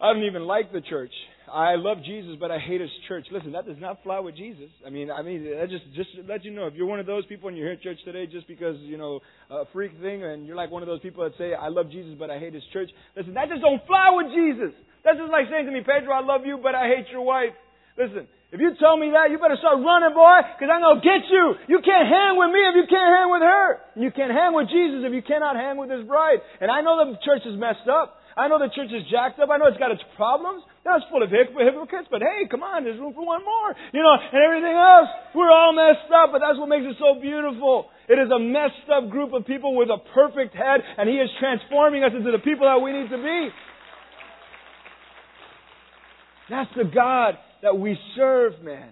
I 0.00 0.12
don't 0.12 0.24
even 0.24 0.42
like 0.42 0.72
the 0.72 0.80
church. 0.80 1.12
I 1.52 1.74
love 1.76 1.98
Jesus, 2.04 2.36
but 2.40 2.50
I 2.50 2.58
hate 2.58 2.80
his 2.80 2.90
church. 3.06 3.26
Listen, 3.30 3.52
that 3.52 3.66
does 3.66 3.76
not 3.78 4.02
fly 4.02 4.18
with 4.18 4.36
Jesus. 4.36 4.70
I 4.86 4.90
mean, 4.90 5.10
I 5.10 5.22
mean, 5.22 5.44
that 5.44 5.68
just 5.70 5.84
just 5.94 6.10
let 6.28 6.44
you 6.44 6.50
know 6.50 6.66
if 6.66 6.74
you're 6.74 6.86
one 6.86 6.98
of 6.98 7.06
those 7.06 7.26
people 7.26 7.48
and 7.48 7.56
you're 7.56 7.66
here 7.66 7.76
at 7.76 7.82
church 7.82 7.98
today 8.04 8.26
just 8.26 8.48
because 8.48 8.76
you 8.80 8.96
know 8.96 9.20
a 9.50 9.64
freak 9.72 9.92
thing, 10.00 10.24
and 10.24 10.46
you're 10.46 10.56
like 10.56 10.70
one 10.70 10.82
of 10.82 10.88
those 10.88 11.00
people 11.00 11.22
that 11.24 11.36
say 11.38 11.54
I 11.54 11.68
love 11.68 11.90
Jesus, 11.90 12.14
but 12.18 12.30
I 12.30 12.38
hate 12.38 12.54
his 12.54 12.62
church. 12.72 12.90
Listen, 13.16 13.34
that 13.34 13.48
just 13.48 13.60
don't 13.60 13.84
fly 13.86 14.10
with 14.14 14.32
Jesus. 14.34 14.74
That's 15.04 15.18
just 15.18 15.30
like 15.30 15.46
saying 15.50 15.66
to 15.66 15.72
me, 15.72 15.80
Pedro, 15.80 16.14
I 16.14 16.24
love 16.24 16.42
you, 16.46 16.58
but 16.62 16.74
I 16.74 16.88
hate 16.88 17.06
your 17.10 17.22
wife. 17.22 17.54
Listen, 17.98 18.26
if 18.52 18.60
you 18.60 18.76
tell 18.76 19.00
me 19.00 19.08
that, 19.16 19.32
you 19.32 19.40
better 19.40 19.56
start 19.56 19.80
running, 19.80 20.12
boy, 20.12 20.44
because 20.52 20.68
I'm 20.68 20.84
going 20.84 21.00
to 21.00 21.04
get 21.04 21.24
you. 21.32 21.56
You 21.72 21.80
can't 21.80 22.04
hang 22.04 22.36
with 22.36 22.52
me 22.52 22.60
if 22.68 22.76
you 22.76 22.84
can't 22.84 23.08
hang 23.08 23.32
with 23.32 23.40
her. 23.40 23.80
You 23.96 24.12
can't 24.12 24.28
hang 24.28 24.52
with 24.52 24.68
Jesus 24.68 25.00
if 25.08 25.12
you 25.16 25.24
cannot 25.24 25.56
hang 25.56 25.80
with 25.80 25.88
his 25.88 26.04
bride. 26.04 26.44
And 26.60 26.68
I 26.68 26.84
know 26.84 27.00
the 27.00 27.16
church 27.24 27.48
is 27.48 27.56
messed 27.56 27.88
up. 27.88 28.20
I 28.36 28.52
know 28.52 28.60
the 28.60 28.68
church 28.68 28.92
is 28.92 29.08
jacked 29.08 29.40
up. 29.40 29.48
I 29.48 29.56
know 29.56 29.72
it's 29.72 29.80
got 29.80 29.88
its 29.88 30.04
problems. 30.20 30.68
It's 30.84 31.08
full 31.08 31.24
of 31.24 31.32
hypocrites, 31.32 32.12
but 32.12 32.20
hey, 32.20 32.44
come 32.52 32.60
on, 32.60 32.84
there's 32.84 33.00
room 33.00 33.16
for 33.16 33.24
one 33.24 33.40
more. 33.40 33.72
You 33.96 34.04
know, 34.04 34.16
and 34.20 34.40
everything 34.44 34.76
else. 34.76 35.08
We're 35.32 35.48
all 35.48 35.72
messed 35.72 36.12
up, 36.12 36.36
but 36.36 36.44
that's 36.44 36.60
what 36.60 36.68
makes 36.68 36.84
it 36.84 37.00
so 37.00 37.16
beautiful. 37.16 37.88
It 38.04 38.20
is 38.20 38.28
a 38.28 38.40
messed 38.40 38.84
up 38.92 39.08
group 39.08 39.32
of 39.32 39.48
people 39.48 39.72
with 39.72 39.88
a 39.88 39.96
perfect 40.12 40.52
head, 40.52 40.84
and 41.00 41.08
He 41.08 41.16
is 41.16 41.32
transforming 41.40 42.04
us 42.04 42.12
into 42.12 42.28
the 42.28 42.44
people 42.44 42.68
that 42.68 42.84
we 42.84 42.92
need 42.92 43.08
to 43.08 43.16
be. 43.16 43.48
That's 46.52 46.68
the 46.76 46.84
God 46.84 47.40
that 47.62 47.78
we 47.78 47.98
serve, 48.16 48.60
man. 48.62 48.90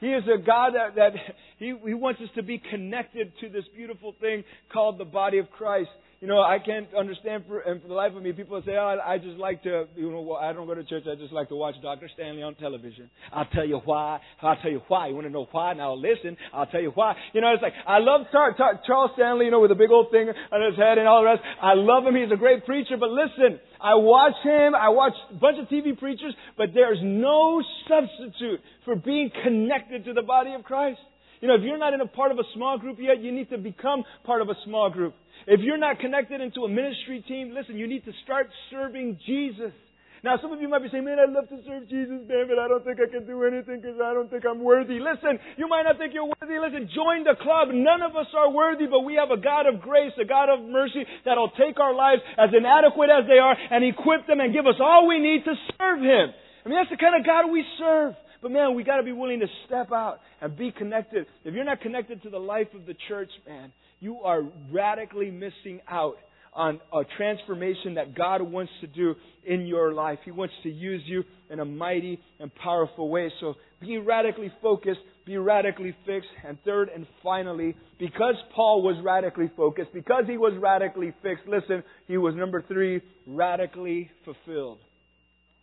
He 0.00 0.08
is 0.08 0.24
a 0.24 0.38
God 0.38 0.72
that, 0.74 0.94
that 0.96 1.12
he, 1.58 1.74
he 1.84 1.94
wants 1.94 2.20
us 2.20 2.28
to 2.36 2.42
be 2.42 2.58
connected 2.70 3.32
to 3.40 3.48
this 3.48 3.64
beautiful 3.74 4.14
thing 4.20 4.44
called 4.72 4.98
the 4.98 5.04
body 5.04 5.38
of 5.38 5.50
Christ. 5.50 5.90
You 6.20 6.28
know, 6.28 6.42
I 6.42 6.58
can't 6.58 6.86
understand 6.92 7.44
for, 7.48 7.60
and 7.60 7.80
for 7.80 7.88
the 7.88 7.94
life 7.94 8.12
of 8.14 8.22
me, 8.22 8.32
people 8.32 8.60
say, 8.66 8.72
oh, 8.72 8.94
I, 9.00 9.14
I 9.14 9.18
just 9.18 9.38
like 9.38 9.62
to, 9.62 9.86
you 9.96 10.10
know, 10.10 10.34
I 10.34 10.52
don't 10.52 10.66
go 10.66 10.74
to 10.74 10.84
church, 10.84 11.04
I 11.10 11.14
just 11.14 11.32
like 11.32 11.48
to 11.48 11.56
watch 11.56 11.76
Dr. 11.80 12.10
Stanley 12.12 12.42
on 12.42 12.54
television. 12.56 13.08
I'll 13.32 13.46
tell 13.46 13.64
you 13.64 13.80
why. 13.86 14.20
I'll 14.42 14.56
tell 14.56 14.70
you 14.70 14.82
why. 14.88 15.08
You 15.08 15.14
want 15.14 15.28
to 15.28 15.32
know 15.32 15.48
why? 15.50 15.72
Now 15.72 15.94
listen, 15.94 16.36
I'll 16.52 16.66
tell 16.66 16.82
you 16.82 16.90
why. 16.94 17.16
You 17.32 17.40
know, 17.40 17.54
it's 17.54 17.62
like, 17.62 17.72
I 17.86 18.00
love 18.00 18.26
Tar- 18.30 18.52
Tar- 18.54 18.82
Charles 18.86 19.12
Stanley, 19.14 19.46
you 19.46 19.50
know, 19.50 19.60
with 19.60 19.70
a 19.70 19.74
big 19.74 19.90
old 19.90 20.10
thing 20.10 20.28
on 20.28 20.70
his 20.70 20.76
head 20.76 20.98
and 20.98 21.08
all 21.08 21.22
the 21.22 21.26
rest. 21.26 21.40
I 21.62 21.72
love 21.72 22.04
him. 22.04 22.14
He's 22.14 22.30
a 22.30 22.36
great 22.36 22.66
preacher, 22.66 22.98
but 23.00 23.08
listen, 23.08 23.58
I 23.80 23.94
watch 23.94 24.36
him, 24.44 24.74
I 24.74 24.90
watch 24.90 25.14
a 25.30 25.34
bunch 25.36 25.56
of 25.58 25.68
TV 25.68 25.98
preachers, 25.98 26.34
but 26.58 26.74
there's 26.74 26.98
no 27.02 27.62
substitute 27.88 28.60
for 28.84 28.94
being 28.94 29.30
connected 29.42 30.04
to 30.04 30.12
the 30.12 30.22
body 30.22 30.52
of 30.52 30.64
Christ. 30.64 31.00
You 31.40 31.48
know, 31.48 31.54
if 31.54 31.62
you're 31.62 31.78
not 31.78 31.94
in 31.94 32.00
a 32.00 32.06
part 32.06 32.32
of 32.32 32.38
a 32.38 32.44
small 32.54 32.78
group 32.78 32.98
yet, 33.00 33.20
you 33.20 33.32
need 33.32 33.48
to 33.50 33.58
become 33.58 34.04
part 34.24 34.42
of 34.42 34.48
a 34.48 34.54
small 34.64 34.90
group. 34.90 35.14
If 35.46 35.60
you're 35.60 35.78
not 35.80 35.98
connected 35.98 36.40
into 36.40 36.64
a 36.64 36.68
ministry 36.68 37.24
team, 37.26 37.54
listen, 37.56 37.76
you 37.76 37.88
need 37.88 38.04
to 38.04 38.12
start 38.24 38.48
serving 38.70 39.18
Jesus. 39.26 39.72
Now, 40.20 40.36
some 40.36 40.52
of 40.52 40.60
you 40.60 40.68
might 40.68 40.84
be 40.84 40.92
saying, 40.92 41.08
man, 41.08 41.16
I'd 41.16 41.32
love 41.32 41.48
to 41.48 41.56
serve 41.64 41.88
Jesus, 41.88 42.28
man, 42.28 42.44
but 42.44 42.60
I 42.60 42.68
don't 42.68 42.84
think 42.84 43.00
I 43.00 43.08
can 43.08 43.24
do 43.24 43.40
anything 43.40 43.80
because 43.80 43.96
I 44.04 44.12
don't 44.12 44.28
think 44.28 44.44
I'm 44.44 44.60
worthy. 44.60 45.00
Listen, 45.00 45.40
you 45.56 45.64
might 45.64 45.88
not 45.88 45.96
think 45.96 46.12
you're 46.12 46.28
worthy. 46.28 46.60
Listen, 46.60 46.92
join 46.92 47.24
the 47.24 47.40
club. 47.40 47.72
None 47.72 48.04
of 48.04 48.12
us 48.12 48.28
are 48.36 48.52
worthy, 48.52 48.84
but 48.84 49.00
we 49.00 49.16
have 49.16 49.32
a 49.32 49.40
God 49.40 49.64
of 49.64 49.80
grace, 49.80 50.12
a 50.20 50.28
God 50.28 50.52
of 50.52 50.60
mercy 50.60 51.08
that'll 51.24 51.56
take 51.56 51.80
our 51.80 51.96
lives 51.96 52.20
as 52.36 52.52
inadequate 52.52 53.08
as 53.08 53.24
they 53.32 53.40
are 53.40 53.56
and 53.56 53.80
equip 53.80 54.28
them 54.28 54.44
and 54.44 54.52
give 54.52 54.68
us 54.68 54.76
all 54.76 55.08
we 55.08 55.24
need 55.24 55.40
to 55.48 55.56
serve 55.80 56.04
Him. 56.04 56.36
I 56.36 56.68
mean, 56.68 56.76
that's 56.76 56.92
the 56.92 57.00
kind 57.00 57.16
of 57.16 57.24
God 57.24 57.48
we 57.48 57.64
serve. 57.80 58.12
But 58.42 58.52
man, 58.52 58.74
we 58.74 58.84
gotta 58.84 59.02
be 59.02 59.12
willing 59.12 59.40
to 59.40 59.46
step 59.66 59.92
out 59.92 60.20
and 60.40 60.56
be 60.56 60.72
connected. 60.72 61.26
If 61.44 61.54
you're 61.54 61.64
not 61.64 61.80
connected 61.80 62.22
to 62.22 62.30
the 62.30 62.38
life 62.38 62.68
of 62.74 62.86
the 62.86 62.94
church, 63.08 63.30
man, 63.46 63.72
you 64.00 64.20
are 64.20 64.42
radically 64.72 65.30
missing 65.30 65.80
out 65.88 66.16
on 66.52 66.80
a 66.92 67.02
transformation 67.16 67.94
that 67.94 68.14
God 68.14 68.42
wants 68.42 68.72
to 68.80 68.86
do 68.86 69.14
in 69.44 69.66
your 69.66 69.92
life. 69.92 70.18
He 70.24 70.30
wants 70.30 70.54
to 70.64 70.70
use 70.70 71.02
you 71.06 71.22
in 71.48 71.60
a 71.60 71.64
mighty 71.64 72.18
and 72.38 72.52
powerful 72.56 73.08
way. 73.08 73.30
So 73.40 73.54
be 73.80 73.98
radically 73.98 74.52
focused, 74.60 75.00
be 75.26 75.36
radically 75.36 75.94
fixed. 76.06 76.28
And 76.46 76.58
third 76.64 76.88
and 76.94 77.06
finally, 77.22 77.76
because 77.98 78.34
Paul 78.54 78.82
was 78.82 78.96
radically 79.04 79.50
focused, 79.56 79.92
because 79.92 80.24
he 80.26 80.38
was 80.38 80.52
radically 80.60 81.12
fixed, 81.22 81.46
listen, 81.46 81.84
he 82.08 82.16
was 82.16 82.34
number 82.34 82.64
three, 82.66 83.00
radically 83.26 84.10
fulfilled. 84.24 84.78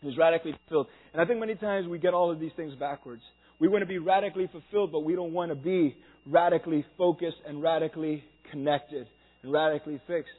Was 0.04 0.18
radically 0.18 0.54
fulfilled. 0.68 0.88
And 1.14 1.22
I 1.22 1.26
think 1.26 1.40
many 1.40 1.56
times 1.56 1.88
we 1.88 1.98
get 1.98 2.14
all 2.14 2.32
of 2.32 2.40
these 2.40 2.52
things 2.56 2.74
backwards. 2.76 3.24
We 3.60 3.68
want 3.68 3.82
to 3.82 3.88
be 3.88 3.98
radically 3.98 4.48
fulfilled, 4.52 4.92
but 4.92 5.00
we 5.00 5.16
don't 5.16 5.34
want 5.34 5.50
to 5.50 5.56
be 5.56 5.96
radically 6.28 6.86
focused 6.98 7.38
and 7.48 7.62
radically 7.62 8.24
connected 8.52 9.08
and 9.42 9.52
radically 9.52 10.00
fixed. 10.06 10.30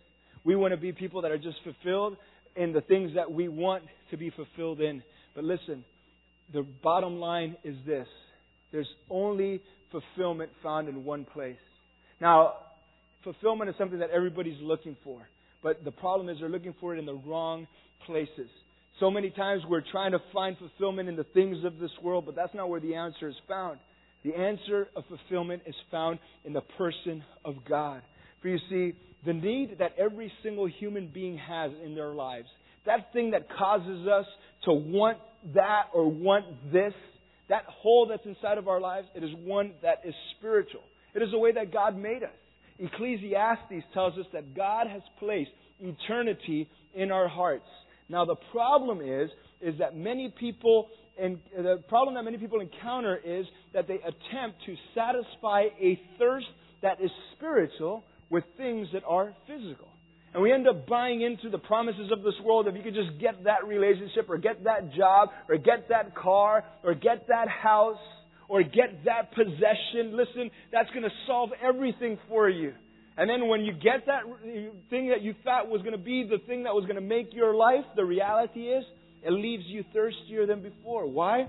We 0.45 0.55
want 0.55 0.73
to 0.73 0.77
be 0.77 0.93
people 0.93 1.23
that 1.23 1.33
are 1.33 1.39
just 1.39 1.57
fulfilled 1.65 2.17
in 2.55 2.73
the 2.73 2.81
things 2.83 3.13
that 3.17 3.31
we 3.31 3.49
want 3.49 3.85
to 4.11 4.17
be 4.17 4.31
fulfilled 4.31 4.81
in. 4.81 5.03
But 5.35 5.45
listen, 5.45 5.85
the 6.53 6.63
bottom 6.83 7.19
line 7.19 7.57
is 7.65 7.77
this 7.85 8.07
there's 8.71 8.89
only 9.11 9.61
fulfillment 9.91 10.51
found 10.63 10.89
in 10.89 11.05
one 11.05 11.25
place. 11.25 11.57
Now, 12.21 12.55
fulfillment 13.25 13.71
is 13.71 13.77
something 13.79 13.99
that 14.01 14.11
everybody's 14.11 14.61
looking 14.61 14.97
for. 15.03 15.29
But 15.63 15.85
the 15.85 15.91
problem 15.91 16.29
is 16.29 16.39
they're 16.41 16.49
looking 16.49 16.75
for 16.81 16.95
it 16.95 16.99
in 16.99 17.07
the 17.07 17.15
wrong 17.15 17.67
places. 18.07 18.49
So 19.01 19.11
many 19.11 19.31
times 19.31 19.63
we're 19.69 19.85
trying 19.93 20.13
to 20.13 20.19
find 20.33 20.57
fulfillment 20.59 21.09
in 21.09 21.15
the 21.15 21.25
things 21.25 21.65
of 21.65 21.79
this 21.79 21.91
world, 22.03 22.27
but 22.27 22.35
that's 22.35 22.55
not 22.55 22.69
where 22.69 22.81
the 22.81 22.97
answer 22.97 23.29
is 23.29 23.37
found. 23.47 23.79
The 24.25 24.35
answer 24.35 24.89
of 24.97 25.05
fulfillment 25.07 25.63
is 25.67 25.75
found 25.91 26.19
in 26.45 26.53
the 26.53 26.63
person 26.77 27.23
of 27.45 27.55
God. 27.69 28.03
For 28.43 28.49
you 28.49 28.59
see, 28.69 28.97
the 29.25 29.33
need 29.33 29.79
that 29.79 29.93
every 29.99 30.33
single 30.43 30.67
human 30.67 31.09
being 31.09 31.39
has 31.39 31.71
in 31.85 31.95
their 31.95 32.13
lives, 32.13 32.49
that 32.87 33.13
thing 33.13 33.31
that 33.33 33.49
causes 33.57 34.07
us 34.09 34.27
to 34.65 34.73
want 34.73 35.19
that 35.55 35.85
or 35.95 36.11
want 36.11 36.45
this, 36.73 36.95
that 37.49 37.65
hole 37.67 38.07
that's 38.09 38.27
inside 38.27 38.59
of 38.59 38.67
our 38.67 38.81
lives, 38.81 39.07
it 39.15 39.23
is 39.23 39.31
one 39.45 39.73
that 39.83 40.03
is 40.05 40.15
spiritual. 40.37 40.83
It 41.15 41.23
is 41.23 41.31
the 41.31 41.39
way 41.39 41.53
that 41.53 41.73
God 41.73 41.97
made 41.97 42.25
us. 42.25 42.31
Ecclesiastes 42.81 43.85
tells 43.95 44.19
us 44.19 44.27
that 44.33 44.57
God 44.57 44.87
has 44.89 45.03
placed 45.19 45.51
eternity 45.81 46.69
in 46.95 47.13
our 47.13 47.29
hearts. 47.29 47.67
Now 48.09 48.25
the 48.25 48.37
problem 48.53 49.01
is, 49.01 49.31
is 49.61 49.79
that 49.79 49.97
many 49.97 50.33
people 50.39 50.89
and 51.21 51.39
the 51.57 51.83
problem 51.89 52.15
that 52.15 52.23
many 52.23 52.39
people 52.39 52.61
encounter 52.61 53.17
is 53.17 53.45
that 53.75 53.89
they 53.89 53.97
attempt 53.97 54.65
to 54.67 54.77
satisfy 54.95 55.65
a 55.81 56.01
thirst 56.19 56.47
that 56.81 57.01
is 57.03 57.11
spiritual 57.37 58.05
with 58.31 58.45
things 58.57 58.87
that 58.93 59.03
are 59.07 59.35
physical. 59.47 59.89
And 60.33 60.43
we 60.43 60.53
end 60.53 60.69
up 60.69 60.87
buying 60.87 61.23
into 61.23 61.51
the 61.51 61.59
promises 61.59 62.13
of 62.13 62.23
this 62.23 62.35
world 62.45 62.69
if 62.69 62.77
you 62.77 62.83
could 62.83 62.95
just 62.95 63.19
get 63.21 63.45
that 63.45 63.67
relationship 63.67 64.27
or 64.29 64.39
get 64.39 64.65
that 64.65 64.93
job 64.95 65.31
or 65.49 65.57
get 65.57 65.89
that 65.89 66.15
car 66.15 66.65
or 66.85 66.95
get 66.95 67.27
that 67.29 67.49
house 67.49 67.99
or 68.49 68.63
get 68.63 69.05
that 69.07 69.33
possession. 69.33 70.17
Listen, 70.17 70.51
that's 70.71 70.91
going 70.91 71.03
to 71.03 71.11
solve 71.27 71.51
everything 71.63 72.19
for 72.29 72.49
you. 72.49 72.75
And 73.19 73.29
then 73.29 73.49
when 73.49 73.63
you 73.63 73.73
get 73.73 74.07
that 74.07 74.23
thing 74.91 75.09
that 75.09 75.23
you 75.23 75.35
thought 75.43 75.69
was 75.69 75.83
going 75.83 75.93
to 75.93 75.99
be 75.99 76.25
the 76.31 76.39
thing 76.47 76.63
that 76.63 76.75
was 76.75 76.85
going 76.85 76.95
to 76.95 77.03
make 77.03 77.35
your 77.35 77.53
life, 77.53 77.85
the 77.97 78.05
reality 78.05 78.69
is 78.69 78.85
it 79.25 79.33
leaves 79.33 79.65
you 79.67 79.85
thirstier 79.93 80.47
than 80.47 80.63
before. 80.63 81.05
Why? 81.05 81.49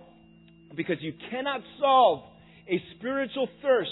Because 0.76 0.98
you 1.00 1.14
cannot 1.30 1.62
solve 1.80 2.24
a 2.68 2.82
spiritual 2.98 3.48
thirst 3.62 3.92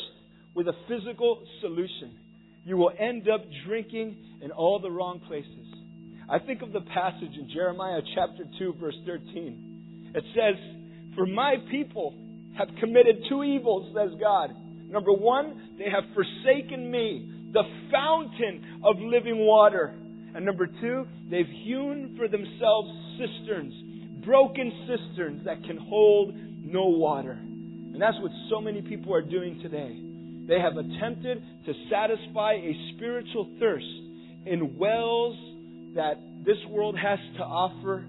with 0.55 0.67
a 0.67 0.73
physical 0.87 1.43
solution. 1.61 2.17
You 2.65 2.77
will 2.77 2.91
end 2.97 3.29
up 3.29 3.41
drinking 3.67 4.17
in 4.41 4.49
all 4.49 4.79
the 4.79 4.89
wrong 4.89 5.21
places. 5.27 5.67
I 6.29 6.39
think 6.39 6.63
of 6.63 6.73
the 6.73 6.81
passage 6.81 7.31
in 7.39 7.49
Jeremiah 7.53 8.01
chapter 8.15 8.43
2 8.57 8.73
verse 8.81 8.97
13. 9.05 10.11
It 10.15 10.23
says, 10.33 11.13
For 11.15 11.27
my 11.27 11.57
people 11.69 12.15
have 12.57 12.69
committed 12.79 13.23
two 13.29 13.43
evils, 13.43 13.95
says 13.95 14.19
God. 14.19 14.49
Number 14.89 15.13
one, 15.13 15.75
they 15.77 15.91
have 15.91 16.03
forsaken 16.15 16.89
me, 16.89 17.36
the 17.53 17.63
fountain 17.91 18.81
of 18.83 18.97
living 18.99 19.39
water. 19.39 19.93
And 20.35 20.45
number 20.45 20.67
two, 20.67 21.05
they've 21.29 21.47
hewn 21.65 22.15
for 22.17 22.27
themselves 22.27 22.89
cisterns, 23.17 23.73
broken 24.25 24.71
cisterns 24.87 25.45
that 25.45 25.63
can 25.63 25.77
hold 25.77 26.35
no 26.35 26.87
water. 26.87 27.31
And 27.31 28.01
that's 28.01 28.17
what 28.21 28.31
so 28.49 28.61
many 28.61 28.81
people 28.81 29.13
are 29.13 29.21
doing 29.21 29.59
today. 29.61 30.03
They 30.47 30.59
have 30.59 30.77
attempted 30.77 31.41
to 31.65 31.73
satisfy 31.89 32.53
a 32.53 32.93
spiritual 32.95 33.49
thirst 33.59 33.85
in 34.45 34.77
wells 34.77 35.35
that 35.95 36.15
this 36.45 36.57
world 36.69 36.97
has 36.97 37.19
to 37.37 37.43
offer, 37.43 38.05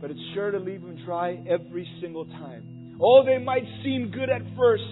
but 0.00 0.10
it's 0.10 0.20
sure 0.34 0.50
to 0.50 0.58
leave 0.58 0.80
them 0.80 0.96
dry 1.04 1.42
every 1.48 1.88
single 2.00 2.24
time. 2.24 2.96
Oh, 3.00 3.24
they 3.24 3.38
might 3.38 3.64
seem 3.82 4.10
good 4.10 4.30
at 4.30 4.42
first. 4.56 4.84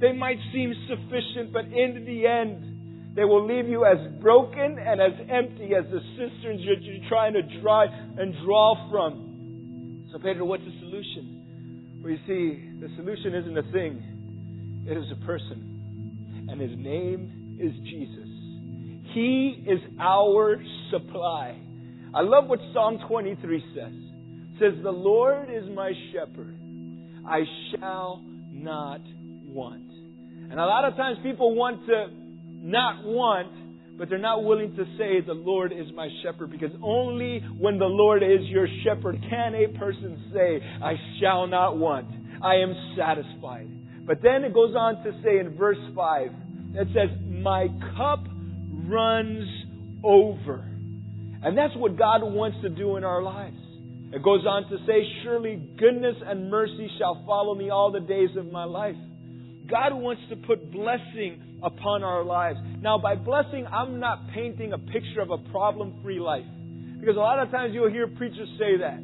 They 0.00 0.12
might 0.12 0.38
seem 0.52 0.74
sufficient, 0.88 1.52
but 1.52 1.66
in 1.66 2.04
the 2.06 2.26
end, 2.26 2.71
they 3.14 3.24
will 3.24 3.46
leave 3.46 3.68
you 3.68 3.84
as 3.84 3.98
broken 4.20 4.78
and 4.78 5.00
as 5.00 5.12
empty 5.28 5.74
as 5.74 5.84
the 5.90 6.00
cisterns 6.16 6.62
that 6.64 6.80
you're 6.80 7.08
trying 7.08 7.34
to 7.34 7.42
dry 7.60 7.84
and 7.86 8.34
draw 8.44 8.90
from. 8.90 10.08
So, 10.12 10.18
Pedro, 10.18 10.46
what's 10.46 10.64
the 10.64 10.72
solution? 10.80 12.00
Well, 12.02 12.12
you 12.12 12.18
see, 12.26 12.80
the 12.80 12.88
solution 12.96 13.34
isn't 13.34 13.58
a 13.58 13.72
thing, 13.72 14.86
it 14.88 14.96
is 14.96 15.04
a 15.12 15.26
person. 15.26 16.48
And 16.48 16.60
his 16.60 16.72
name 16.76 17.58
is 17.60 17.72
Jesus. 17.84 18.28
He 19.14 19.62
is 19.68 19.78
our 20.00 20.56
supply. 20.90 21.58
I 22.14 22.22
love 22.22 22.46
what 22.48 22.60
Psalm 22.72 22.98
23 23.08 23.64
says. 23.74 23.92
It 23.92 24.58
says, 24.58 24.82
The 24.82 24.90
Lord 24.90 25.48
is 25.50 25.64
my 25.74 25.92
shepherd. 26.12 26.56
I 27.28 27.42
shall 27.70 28.24
not 28.50 29.00
want. 29.46 29.90
And 30.50 30.58
a 30.58 30.64
lot 30.64 30.86
of 30.86 30.96
times 30.96 31.18
people 31.22 31.54
want 31.54 31.86
to 31.86 32.21
not 32.62 33.04
want, 33.04 33.98
but 33.98 34.08
they're 34.08 34.18
not 34.18 34.44
willing 34.44 34.74
to 34.76 34.84
say, 34.96 35.20
The 35.20 35.34
Lord 35.34 35.72
is 35.72 35.86
my 35.94 36.08
shepherd, 36.22 36.50
because 36.50 36.70
only 36.82 37.40
when 37.58 37.78
the 37.78 37.86
Lord 37.86 38.22
is 38.22 38.40
your 38.46 38.66
shepherd 38.84 39.18
can 39.28 39.54
a 39.54 39.78
person 39.78 40.30
say, 40.32 40.60
I 40.82 40.94
shall 41.20 41.46
not 41.46 41.76
want. 41.76 42.08
I 42.42 42.56
am 42.56 42.74
satisfied. 42.96 43.68
But 44.06 44.22
then 44.22 44.44
it 44.44 44.54
goes 44.54 44.74
on 44.74 45.02
to 45.04 45.12
say 45.22 45.38
in 45.38 45.56
verse 45.56 45.78
5, 45.94 46.28
it 46.74 46.88
says, 46.88 47.16
My 47.28 47.68
cup 47.96 48.24
runs 48.88 49.48
over. 50.02 50.68
And 51.44 51.58
that's 51.58 51.74
what 51.76 51.98
God 51.98 52.22
wants 52.22 52.58
to 52.62 52.68
do 52.68 52.96
in 52.96 53.04
our 53.04 53.22
lives. 53.22 53.56
It 54.12 54.22
goes 54.22 54.44
on 54.46 54.68
to 54.70 54.76
say, 54.86 55.02
Surely 55.22 55.56
goodness 55.78 56.16
and 56.24 56.50
mercy 56.50 56.90
shall 56.98 57.22
follow 57.26 57.54
me 57.54 57.70
all 57.70 57.90
the 57.90 58.00
days 58.00 58.30
of 58.36 58.50
my 58.50 58.64
life. 58.64 58.96
God 59.72 59.96
wants 59.96 60.20
to 60.28 60.36
put 60.36 60.68
blessing 60.68 61.40
upon 61.64 62.04
our 62.04 62.20
lives. 62.20 62.60
Now, 62.84 63.00
by 63.00 63.16
blessing, 63.16 63.64
I'm 63.64 63.96
not 63.96 64.28
painting 64.36 64.76
a 64.76 64.78
picture 64.78 65.24
of 65.24 65.32
a 65.32 65.40
problem 65.48 65.96
free 66.04 66.20
life. 66.20 66.44
Because 67.00 67.16
a 67.16 67.24
lot 67.24 67.40
of 67.40 67.48
times 67.48 67.72
you'll 67.72 67.88
hear 67.88 68.04
preachers 68.04 68.52
say 68.60 68.76
that. 68.84 69.00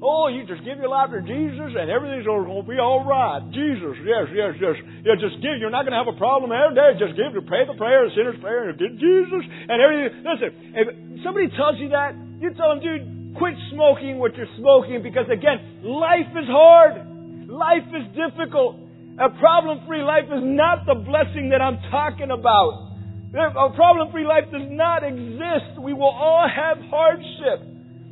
Oh, 0.00 0.32
you 0.32 0.48
just 0.48 0.64
give 0.64 0.80
your 0.80 0.88
life 0.88 1.12
to 1.12 1.20
Jesus 1.20 1.72
and 1.76 1.92
everything's 1.92 2.24
going 2.24 2.48
to 2.48 2.64
be 2.64 2.80
all 2.80 3.04
right. 3.04 3.44
Jesus, 3.52 3.96
yes, 4.08 4.32
yes, 4.32 4.56
yes. 4.56 4.76
Yeah, 5.04 5.20
just 5.20 5.36
give. 5.44 5.60
You're 5.60 5.72
not 5.72 5.84
going 5.84 5.92
to 5.92 6.00
have 6.00 6.08
a 6.08 6.16
problem 6.16 6.48
every 6.48 6.76
day. 6.76 6.96
Just 6.96 7.12
give 7.12 7.36
to 7.36 7.44
pray 7.44 7.68
the 7.68 7.76
prayer, 7.76 8.08
the 8.08 8.12
sinner's 8.16 8.40
prayer, 8.40 8.72
and 8.72 8.76
Jesus 8.80 9.42
and 9.44 9.76
everything. 9.76 10.24
Listen, 10.24 10.50
if 10.80 10.86
somebody 11.24 11.52
tells 11.52 11.76
you 11.76 11.92
that, 11.92 12.16
you 12.40 12.56
tell 12.56 12.72
them, 12.72 12.80
dude, 12.80 13.36
quit 13.36 13.56
smoking 13.68 14.16
what 14.16 14.32
you're 14.36 14.52
smoking 14.56 15.04
because 15.04 15.28
again, 15.28 15.84
life 15.84 16.32
is 16.32 16.48
hard. 16.48 17.04
Life 17.48 17.88
is 17.92 18.04
difficult. 18.16 18.85
A 19.16 19.30
problem-free 19.40 20.02
life 20.02 20.28
is 20.28 20.44
not 20.44 20.84
the 20.84 20.94
blessing 20.94 21.48
that 21.48 21.64
I'm 21.64 21.80
talking 21.90 22.28
about. 22.30 22.92
A 23.32 23.72
problem-free 23.72 24.26
life 24.28 24.44
does 24.52 24.68
not 24.68 25.04
exist. 25.04 25.80
We 25.80 25.94
will 25.94 26.12
all 26.12 26.44
have 26.44 26.76
hardship. 26.92 27.64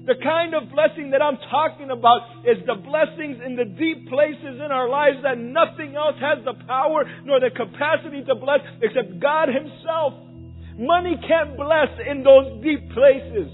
The 0.08 0.16
kind 0.22 0.54
of 0.54 0.72
blessing 0.72 1.12
that 1.12 1.20
I'm 1.20 1.36
talking 1.52 1.90
about 1.90 2.44
is 2.48 2.56
the 2.64 2.76
blessings 2.76 3.36
in 3.44 3.56
the 3.56 3.64
deep 3.64 4.08
places 4.08 4.60
in 4.64 4.72
our 4.72 4.88
lives 4.88 5.20
that 5.24 5.36
nothing 5.36 5.96
else 5.96 6.16
has 6.20 6.44
the 6.44 6.56
power 6.64 7.04
nor 7.24 7.40
the 7.40 7.52
capacity 7.52 8.24
to 8.24 8.34
bless 8.34 8.60
except 8.80 9.20
God 9.20 9.48
Himself. 9.48 10.12
Money 10.76 11.20
can't 11.28 11.56
bless 11.56 11.88
in 12.08 12.24
those 12.24 12.60
deep 12.64 12.80
places. 12.92 13.48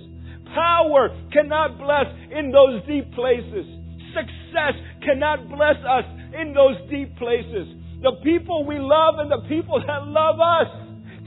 Power 0.54 1.10
cannot 1.32 1.78
bless 1.78 2.06
in 2.30 2.50
those 2.50 2.82
deep 2.86 3.10
places. 3.14 3.79
Success 4.14 4.74
cannot 5.04 5.48
bless 5.48 5.78
us 5.84 6.06
in 6.34 6.54
those 6.54 6.76
deep 6.90 7.16
places. 7.16 7.66
The 8.02 8.16
people 8.24 8.64
we 8.64 8.78
love 8.78 9.18
and 9.18 9.30
the 9.30 9.44
people 9.48 9.80
that 9.80 10.08
love 10.08 10.40
us 10.40 10.70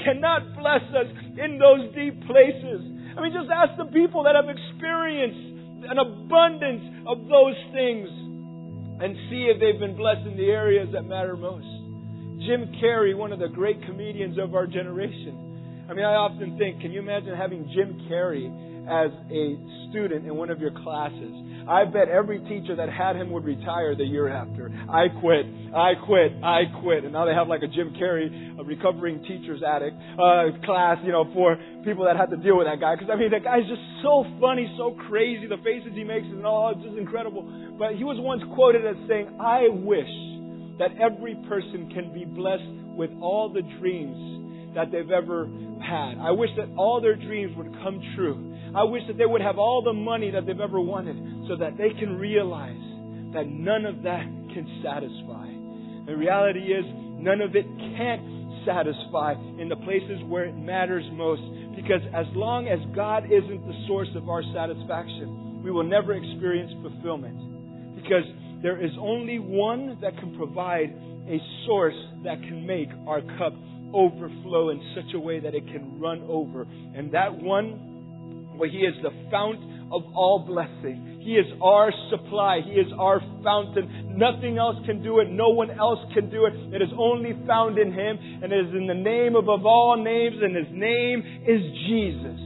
cannot 0.02 0.58
bless 0.58 0.84
us 0.94 1.10
in 1.38 1.60
those 1.60 1.94
deep 1.94 2.18
places. 2.26 2.82
I 3.14 3.22
mean, 3.22 3.32
just 3.34 3.50
ask 3.54 3.78
the 3.78 3.92
people 3.94 4.24
that 4.24 4.34
have 4.34 4.50
experienced 4.50 5.86
an 5.86 6.00
abundance 6.00 7.06
of 7.06 7.28
those 7.30 7.60
things 7.72 8.10
and 9.04 9.16
see 9.30 9.52
if 9.54 9.60
they've 9.60 9.80
been 9.80 9.96
blessed 9.96 10.26
in 10.26 10.38
the 10.38 10.50
areas 10.50 10.90
that 10.94 11.04
matter 11.04 11.36
most. 11.38 11.68
Jim 12.48 12.74
Carrey, 12.82 13.16
one 13.16 13.32
of 13.32 13.40
the 13.40 13.48
great 13.48 13.82
comedians 13.86 14.38
of 14.40 14.56
our 14.56 14.66
generation. 14.66 15.86
I 15.90 15.94
mean, 15.94 16.06
I 16.06 16.16
often 16.16 16.58
think, 16.58 16.82
can 16.82 16.92
you 16.92 17.00
imagine 17.00 17.36
having 17.36 17.70
Jim 17.76 18.08
Carrey 18.10 18.48
as 18.90 19.12
a 19.32 19.58
student 19.90 20.26
in 20.26 20.36
one 20.36 20.50
of 20.50 20.60
your 20.60 20.72
classes? 20.72 21.34
I 21.68 21.86
bet 21.86 22.10
every 22.10 22.40
teacher 22.40 22.76
that 22.76 22.90
had 22.90 23.16
him 23.16 23.32
would 23.32 23.46
retire 23.46 23.96
the 23.96 24.04
year 24.04 24.28
after. 24.28 24.72
I 24.90 25.08
quit, 25.20 25.46
I 25.72 25.94
quit, 26.06 26.32
I 26.44 26.64
quit. 26.82 27.04
And 27.04 27.14
now 27.14 27.26
they 27.26 27.34
have 27.34 27.48
like 27.48 27.64
a 27.64 27.68
Jim 27.68 27.96
Carrey, 27.96 28.60
a 28.60 28.64
recovering 28.64 29.24
teacher's 29.24 29.64
addict, 29.64 29.96
uh, 30.20 30.52
class, 30.66 30.98
you 31.06 31.12
know, 31.12 31.32
for 31.34 31.58
people 31.86 32.06
that 32.06 32.18
had 32.18 32.30
to 32.32 32.38
deal 32.38 32.58
with 32.58 32.68
that 32.68 32.80
guy. 32.80 32.96
Because 32.96 33.10
I 33.12 33.16
mean, 33.16 33.32
that 33.32 33.44
guy's 33.44 33.68
just 33.68 33.82
so 34.04 34.26
funny, 34.42 34.68
so 34.78 34.98
crazy. 35.08 35.48
The 35.48 35.62
faces 35.64 35.92
he 35.96 36.04
makes 36.04 36.28
and 36.28 36.46
all, 36.46 36.72
it's 36.76 36.84
just 36.84 36.98
incredible. 36.98 37.48
But 37.80 37.96
he 37.96 38.04
was 38.04 38.18
once 38.20 38.44
quoted 38.54 38.86
as 38.86 38.96
saying, 39.08 39.40
I 39.40 39.72
wish 39.72 40.12
that 40.80 40.92
every 41.00 41.36
person 41.48 41.90
can 41.94 42.12
be 42.14 42.26
blessed 42.26 42.68
with 42.98 43.12
all 43.22 43.48
the 43.48 43.62
dreams 43.80 44.76
that 44.76 44.92
they've 44.92 45.12
ever 45.12 45.48
had. 45.80 46.18
I 46.18 46.32
wish 46.32 46.50
that 46.58 46.68
all 46.76 47.00
their 47.02 47.16
dreams 47.16 47.56
would 47.58 47.72
come 47.84 48.02
true. 48.16 48.53
I 48.76 48.84
wish 48.84 49.04
that 49.08 49.18
they 49.18 49.26
would 49.26 49.42
have 49.42 49.58
all 49.58 49.84
the 49.84 49.94
money 49.94 50.32
that 50.32 50.46
they've 50.46 50.60
ever 50.60 50.82
wanted 50.82 51.16
so 51.48 51.56
that 51.58 51.78
they 51.78 51.90
can 52.00 52.18
realize 52.18 52.82
that 53.34 53.46
none 53.46 53.86
of 53.86 54.02
that 54.04 54.26
can 54.54 54.66
satisfy. 54.82 55.46
The 56.06 56.18
reality 56.18 56.74
is, 56.74 56.86
none 57.22 57.42
of 57.42 57.56
it 57.56 57.66
can't 57.98 58.66
satisfy 58.66 59.34
in 59.60 59.70
the 59.70 59.76
places 59.86 60.22
where 60.26 60.46
it 60.46 60.56
matters 60.58 61.06
most. 61.14 61.42
Because 61.76 62.02
as 62.14 62.26
long 62.34 62.68
as 62.68 62.80
God 62.96 63.26
isn't 63.26 63.68
the 63.68 63.78
source 63.88 64.10
of 64.16 64.30
our 64.30 64.44
satisfaction, 64.54 65.62
we 65.64 65.72
will 65.72 65.84
never 65.84 66.14
experience 66.14 66.72
fulfillment. 66.82 67.38
Because 67.96 68.26
there 68.62 68.84
is 68.84 68.92
only 69.00 69.40
one 69.40 69.98
that 70.02 70.18
can 70.18 70.36
provide 70.36 70.90
a 71.28 71.38
source 71.66 71.98
that 72.24 72.42
can 72.42 72.66
make 72.66 72.90
our 73.08 73.22
cup 73.38 73.54
overflow 73.94 74.70
in 74.70 74.82
such 74.96 75.14
a 75.14 75.20
way 75.20 75.40
that 75.40 75.54
it 75.54 75.66
can 75.68 76.00
run 76.00 76.22
over. 76.28 76.64
And 76.96 77.14
that 77.14 77.32
one 77.32 77.93
well, 78.58 78.70
He 78.70 78.80
is 78.80 78.96
the 79.02 79.12
fount 79.30 79.60
of 79.92 80.04
all 80.16 80.44
blessing. 80.48 81.22
He 81.22 81.36
is 81.36 81.46
our 81.62 81.92
supply. 82.10 82.60
He 82.66 82.72
is 82.72 82.92
our 82.98 83.22
fountain. 83.44 84.18
Nothing 84.18 84.58
else 84.58 84.76
can 84.86 85.02
do 85.02 85.20
it. 85.20 85.30
No 85.30 85.50
one 85.50 85.72
else 85.72 86.00
can 86.14 86.30
do 86.30 86.46
it. 86.46 86.54
It 86.74 86.82
is 86.82 86.90
only 86.98 87.32
found 87.48 87.78
in 87.78 87.94
Him, 87.94 88.18
and 88.44 88.52
it 88.52 88.68
is 88.68 88.74
in 88.74 88.88
the 88.88 88.94
name 88.94 89.36
above 89.36 89.66
all 89.66 89.96
names, 89.96 90.36
and 90.42 90.56
His 90.56 90.68
name 90.72 91.24
is 91.48 91.62
Jesus. 91.88 92.42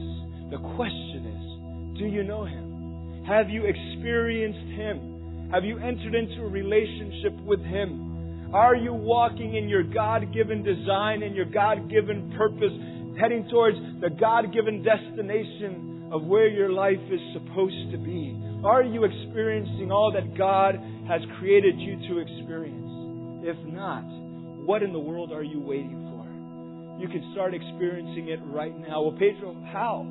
The 0.52 0.60
question 0.76 1.26
is, 1.26 1.98
do 1.98 2.06
you 2.06 2.22
know 2.22 2.44
Him? 2.44 3.24
Have 3.26 3.50
you 3.50 3.64
experienced 3.64 4.78
Him? 4.78 5.50
Have 5.52 5.64
you 5.64 5.78
entered 5.78 6.14
into 6.14 6.42
a 6.42 6.48
relationship 6.48 7.32
with 7.44 7.60
Him? 7.60 8.54
Are 8.54 8.76
you 8.76 8.94
walking 8.94 9.56
in 9.56 9.68
your 9.68 9.82
God 9.82 10.32
given 10.32 10.62
design 10.62 11.22
and 11.22 11.34
your 11.34 11.44
God 11.44 11.90
given 11.90 12.32
purpose, 12.36 12.72
heading 13.20 13.48
towards 13.50 13.76
the 14.00 14.08
God 14.08 14.54
given 14.54 14.82
destination 14.82 15.97
of 16.12 16.24
where 16.24 16.48
your 16.48 16.70
life 16.70 17.00
is 17.10 17.20
supposed 17.32 17.92
to 17.92 17.98
be? 17.98 18.36
Are 18.64 18.82
you 18.82 19.04
experiencing 19.04 19.92
all 19.92 20.12
that 20.12 20.36
God 20.36 20.74
has 21.06 21.20
created 21.38 21.78
you 21.78 21.96
to 22.08 22.18
experience? 22.18 23.44
If 23.44 23.56
not, 23.72 24.04
what 24.64 24.82
in 24.82 24.92
the 24.92 24.98
world 24.98 25.32
are 25.32 25.44
you 25.44 25.60
waiting 25.60 26.08
for? 26.10 26.26
You 27.00 27.08
can 27.08 27.30
start 27.32 27.54
experiencing 27.54 28.28
it 28.28 28.40
right 28.44 28.76
now. 28.76 29.02
Well, 29.02 29.16
Pedro, 29.18 29.54
how? 29.72 30.02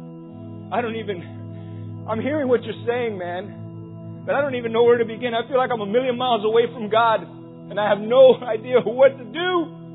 I 0.71 0.81
don't 0.81 0.95
even, 0.95 2.05
I'm 2.09 2.21
hearing 2.21 2.47
what 2.47 2.63
you're 2.63 2.85
saying, 2.87 3.17
man, 3.17 4.23
but 4.25 4.35
I 4.35 4.41
don't 4.41 4.55
even 4.55 4.71
know 4.71 4.83
where 4.83 4.97
to 4.97 5.05
begin. 5.05 5.33
I 5.33 5.47
feel 5.47 5.57
like 5.57 5.71
I'm 5.71 5.81
a 5.81 5.85
million 5.85 6.17
miles 6.17 6.43
away 6.45 6.63
from 6.73 6.89
God, 6.89 7.23
and 7.23 7.79
I 7.79 7.89
have 7.89 7.99
no 7.99 8.35
idea 8.43 8.79
what 8.81 9.17
to 9.17 9.23
do. 9.23 9.86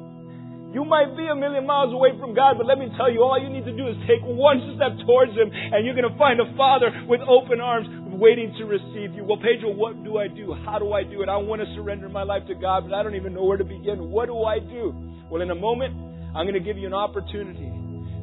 You 0.73 0.89
might 0.89 1.12
be 1.16 1.29
a 1.29 1.37
million 1.37 1.68
miles 1.68 1.93
away 1.93 2.16
from 2.18 2.33
God, 2.33 2.57
but 2.57 2.64
let 2.64 2.81
me 2.81 2.89
tell 2.97 3.12
you, 3.12 3.20
all 3.20 3.37
you 3.37 3.53
need 3.53 3.68
to 3.68 3.77
do 3.77 3.89
is 3.89 3.97
take 4.09 4.25
one 4.25 4.57
step 4.77 4.97
towards 5.05 5.37
Him, 5.37 5.53
and 5.53 5.85
you're 5.85 5.95
going 5.95 6.09
to 6.09 6.16
find 6.16 6.41
a 6.41 6.49
Father 6.57 6.89
with 7.05 7.20
open 7.29 7.61
arms 7.61 7.89
waiting 8.16 8.57
to 8.57 8.64
receive 8.64 9.12
you. 9.12 9.25
Well, 9.25 9.37
Pedro, 9.37 9.77
what 9.77 10.03
do 10.05 10.16
I 10.16 10.29
do? 10.29 10.57
How 10.64 10.79
do 10.79 10.93
I 10.93 11.05
do 11.05 11.20
it? 11.20 11.29
I 11.29 11.37
want 11.37 11.61
to 11.61 11.68
surrender 11.77 12.09
my 12.09 12.23
life 12.23 12.49
to 12.49 12.55
God, 12.55 12.89
but 12.89 12.95
I 12.97 13.03
don't 13.03 13.16
even 13.16 13.35
know 13.35 13.45
where 13.45 13.61
to 13.61 13.68
begin. 13.68 14.09
What 14.09 14.27
do 14.27 14.45
I 14.45 14.59
do? 14.61 14.97
Well, 15.29 15.43
in 15.43 15.51
a 15.51 15.55
moment, 15.55 15.93
I'm 16.33 16.49
going 16.49 16.57
to 16.57 16.64
give 16.64 16.79
you 16.79 16.87
an 16.87 16.97
opportunity 16.97 17.68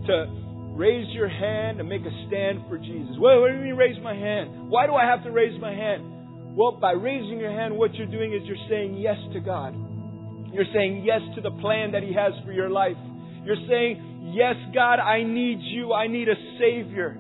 to 0.10 0.26
raise 0.74 1.06
your 1.14 1.30
hand 1.30 1.80
and 1.80 1.90
make 1.90 2.02
a 2.02 2.14
stand 2.28 2.66
for 2.70 2.78
Jesus. 2.78 3.14
Well, 3.20 3.42
what 3.42 3.52
do 3.52 3.58
you 3.58 3.62
mean 3.62 3.76
raise 3.76 4.02
my 4.02 4.16
hand? 4.16 4.70
Why 4.70 4.88
do 4.88 4.94
I 4.94 5.06
have 5.06 5.24
to 5.24 5.32
raise 5.32 5.60
my 5.60 5.74
hand? 5.74 6.56
Well, 6.56 6.80
by 6.82 6.94
raising 6.94 7.38
your 7.38 7.52
hand, 7.52 7.76
what 7.76 7.94
you're 7.94 8.08
doing 8.08 8.34
is 8.34 8.42
you're 8.46 8.58
saying 8.70 8.98
yes 8.98 9.18
to 9.34 9.40
God. 9.40 9.76
You're 10.52 10.70
saying 10.74 11.04
yes 11.06 11.22
to 11.36 11.42
the 11.42 11.52
plan 11.62 11.92
that 11.92 12.04
He 12.04 12.14
has 12.14 12.34
for 12.46 12.52
your 12.52 12.70
life. 12.70 12.98
You're 13.46 13.62
saying, 13.68 14.10
Yes, 14.34 14.56
God, 14.76 15.00
I 15.00 15.24
need 15.24 15.58
you. 15.62 15.94
I 15.94 16.06
need 16.08 16.30
a 16.30 16.38
Savior. 16.60 17.18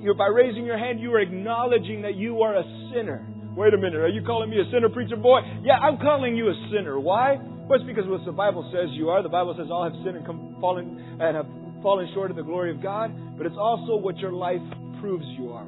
you're, 0.00 0.14
by 0.14 0.28
raising 0.28 0.64
your 0.64 0.78
hand, 0.78 1.00
you 1.00 1.12
are 1.12 1.20
acknowledging 1.20 2.02
that 2.02 2.14
you 2.14 2.40
are 2.40 2.56
a 2.56 2.64
sinner. 2.94 3.26
Wait 3.56 3.74
a 3.74 3.76
minute, 3.76 4.00
are 4.00 4.08
you 4.08 4.22
calling 4.24 4.50
me 4.50 4.60
a 4.60 4.64
sinner, 4.72 4.88
preacher 4.88 5.16
boy? 5.16 5.40
Yeah, 5.62 5.76
I'm 5.80 5.98
calling 5.98 6.36
you 6.36 6.48
a 6.48 6.56
sinner. 6.72 7.00
Why? 7.00 7.36
Well, 7.36 7.80
it's 7.80 7.86
because 7.86 8.04
what 8.06 8.24
the 8.24 8.32
Bible 8.32 8.68
says 8.72 8.88
you 8.92 9.08
are. 9.08 9.22
The 9.22 9.28
Bible 9.28 9.54
says 9.58 9.68
all 9.70 9.84
have 9.84 9.96
sinned 10.04 10.16
and 10.16 10.24
come 10.24 10.56
fallen 10.60 11.18
and 11.20 11.36
have 11.36 11.46
fallen 11.82 12.08
short 12.14 12.30
of 12.30 12.36
the 12.36 12.44
glory 12.44 12.70
of 12.70 12.82
God. 12.82 13.12
But 13.36 13.46
it's 13.46 13.56
also 13.58 13.96
what 13.96 14.16
your 14.18 14.32
life 14.32 14.64
proves 15.00 15.24
you 15.36 15.52
are. 15.52 15.66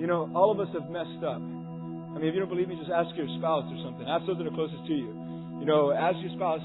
You 0.00 0.06
know, 0.06 0.30
all 0.34 0.52
of 0.52 0.60
us 0.60 0.68
have 0.72 0.88
messed 0.88 1.24
up. 1.24 1.40
I 1.40 2.16
mean, 2.16 2.28
if 2.28 2.34
you 2.34 2.40
don't 2.40 2.48
believe 2.48 2.68
me, 2.68 2.76
just 2.76 2.92
ask 2.92 3.12
your 3.16 3.28
spouse 3.36 3.64
or 3.66 3.78
something. 3.84 4.06
Ask 4.08 4.24
those 4.26 4.38
that 4.38 4.46
are 4.46 4.56
closest 4.56 4.86
to 4.86 4.94
you. 4.94 5.27
You 5.58 5.66
know, 5.66 5.92
ask 5.92 6.16
your 6.22 6.32
spouse, 6.34 6.60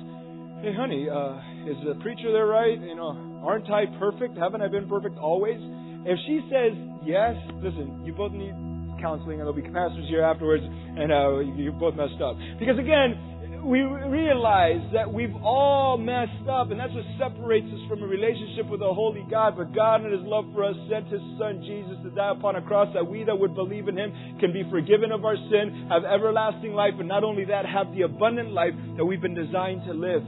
hey, 0.61 0.73
honey, 0.73 1.09
uh, 1.09 1.37
is 1.65 1.77
the 1.85 1.95
preacher 2.01 2.31
there 2.31 2.45
right? 2.45 2.79
You 2.79 2.95
know, 2.95 3.41
aren't 3.43 3.69
I 3.69 3.85
perfect? 3.99 4.37
Haven't 4.37 4.61
I 4.61 4.67
been 4.67 4.87
perfect 4.87 5.17
always? 5.17 5.57
If 6.05 6.19
she 6.27 6.41
says 6.51 6.77
yes, 7.03 7.35
listen, 7.61 8.03
you 8.05 8.13
both 8.13 8.31
need 8.31 8.53
counseling, 9.01 9.39
and 9.39 9.47
there'll 9.47 9.53
be 9.53 9.63
pastors 9.63 10.07
here 10.07 10.21
afterwards, 10.23 10.63
and 10.63 11.11
uh, 11.11 11.39
you're 11.57 11.73
both 11.73 11.95
messed 11.95 12.21
up. 12.21 12.37
Because 12.59 12.79
again, 12.79 13.32
we 13.64 13.80
realize 13.80 14.84
that 14.91 15.07
we've 15.07 15.36
all 15.39 15.97
messed 15.97 16.47
up, 16.51 16.72
and 16.72 16.80
that's 16.80 16.91
what 16.91 17.07
separates 17.16 17.68
us 17.72 17.80
from 17.88 18.03
a 18.03 18.07
relationship 18.07 18.68
with 18.68 18.82
a 18.84 18.91
holy 18.91 19.24
God. 19.32 19.55
But 19.55 19.74
God, 19.74 20.03
in 20.03 20.11
His 20.11 20.22
love 20.28 20.45
for 20.53 20.68
us, 20.68 20.76
sent 20.91 21.07
His 21.07 21.24
Son 21.39 21.64
Jesus 21.64 21.95
to 22.03 22.11
die 22.11 22.36
upon 22.36 22.59
a 22.59 22.61
cross 22.61 22.91
that 22.93 23.07
we 23.07 23.24
that 23.24 23.36
would 23.36 23.55
believe 23.55 23.88
in 23.88 23.95
Him 23.97 24.11
can 24.39 24.51
be 24.51 24.68
forgiven 24.70 25.11
of 25.11 25.24
our 25.24 25.39
sin, 25.47 25.88
have 25.88 26.03
everlasting 26.03 26.76
life, 26.76 26.99
and 26.99 27.07
not 27.07 27.24
only 27.24 27.45
that, 27.45 27.66
have 27.66 27.88
the 27.95 28.03
abundant 28.03 28.51
life 28.51 28.76
that 28.97 29.05
we've 29.05 29.22
been 29.22 29.36
designed 29.36 29.88
to 29.88 29.93
live. 29.95 30.24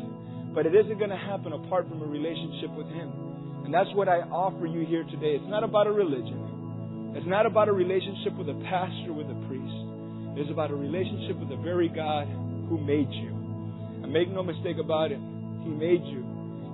But 0.56 0.66
it 0.66 0.74
isn't 0.74 0.98
going 0.98 1.12
to 1.12 1.20
happen 1.20 1.52
apart 1.52 1.90
from 1.92 2.02
a 2.02 2.08
relationship 2.08 2.72
with 2.72 2.88
Him. 2.88 3.12
And 3.68 3.74
that's 3.74 3.92
what 3.92 4.08
I 4.08 4.24
offer 4.32 4.66
you 4.66 4.88
here 4.88 5.04
today. 5.12 5.36
It's 5.36 5.52
not 5.52 5.64
about 5.64 5.88
a 5.88 5.92
religion. 5.92 7.12
It's 7.20 7.28
not 7.28 7.46
about 7.46 7.68
a 7.68 7.74
relationship 7.74 8.32
with 8.40 8.48
a 8.48 8.58
pastor, 8.72 9.12
with 9.12 9.28
a 9.28 9.40
priest. 9.52 10.40
It's 10.40 10.52
about 10.52 10.72
a 10.72 10.76
relationship 10.76 11.36
with 11.40 11.50
the 11.50 11.60
very 11.60 11.90
God 11.90 12.28
who 12.70 12.78
made 12.78 13.10
you. 13.12 13.30
And 14.04 14.12
make 14.12 14.30
no 14.30 14.44
mistake 14.44 14.78
about 14.80 15.12
it, 15.12 15.20
He 15.64 15.70
made 15.70 16.04
you. 16.06 16.24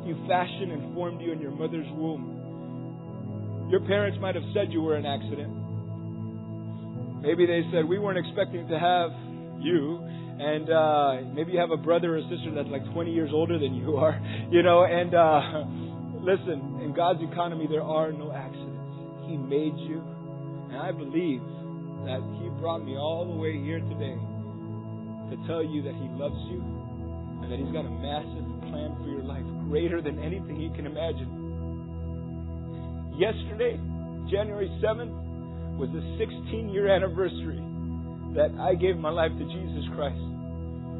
He 0.06 0.14
fashioned 0.28 0.72
and 0.72 0.94
formed 0.94 1.22
you 1.22 1.32
in 1.32 1.40
your 1.40 1.52
mother's 1.52 1.88
womb. 1.92 3.68
Your 3.70 3.82
parents 3.82 4.18
might 4.20 4.36
have 4.36 4.44
said 4.54 4.72
you 4.72 4.82
were 4.82 4.96
an 4.96 5.06
accident. 5.06 5.52
Maybe 7.22 7.46
they 7.46 7.62
said, 7.72 7.86
We 7.86 8.00
weren't 8.00 8.18
expecting 8.18 8.68
to 8.68 8.80
have 8.80 9.12
you. 9.62 10.02
And 10.42 10.70
uh, 10.72 11.34
maybe 11.36 11.54
you 11.54 11.60
have 11.60 11.70
a 11.70 11.78
brother 11.78 12.18
or 12.18 12.22
sister 12.22 12.52
that's 12.56 12.70
like 12.70 12.82
20 12.94 13.14
years 13.14 13.30
older 13.32 13.60
than 13.60 13.76
you 13.76 13.98
are. 13.98 14.20
You 14.52 14.64
know, 14.64 14.84
and 14.84 15.16
uh, 15.16 15.64
listen, 16.20 16.82
in 16.84 16.94
God's 16.94 17.22
economy, 17.24 17.68
there 17.70 17.84
are 17.84 18.12
no 18.12 18.34
accidents. 18.34 19.30
He 19.30 19.38
made 19.38 19.78
you. 19.88 20.04
And 20.68 20.78
I 20.78 20.92
believe 20.92 21.40
that 22.04 22.20
He 22.42 22.50
brought 22.60 22.84
me 22.84 22.98
all 22.98 23.24
the 23.24 23.40
way 23.40 23.54
here 23.64 23.80
today 23.80 24.20
to 25.32 25.40
tell 25.48 25.64
you 25.64 25.82
that 25.88 25.96
He 25.96 26.08
loves 26.20 26.38
you 26.52 26.60
and 27.42 27.48
that 27.48 27.58
He's 27.58 27.72
got 27.72 27.88
a 27.88 27.96
massive 28.04 28.46
plan 28.68 28.92
for 29.00 29.08
your 29.08 29.24
life, 29.24 29.48
greater 29.72 30.04
than 30.04 30.20
anything 30.20 30.60
you 30.60 30.70
can 30.76 30.86
imagine. 30.86 31.32
Yesterday, 33.16 33.80
January 34.28 34.68
7th, 34.84 35.16
was 35.80 35.88
the 35.96 36.04
16 36.20 36.70
year 36.70 36.92
anniversary 36.92 37.64
that 38.36 38.52
I 38.60 38.76
gave 38.76 39.00
my 39.00 39.10
life 39.10 39.32
to 39.32 39.46
Jesus 39.48 39.88
Christ. 39.96 40.20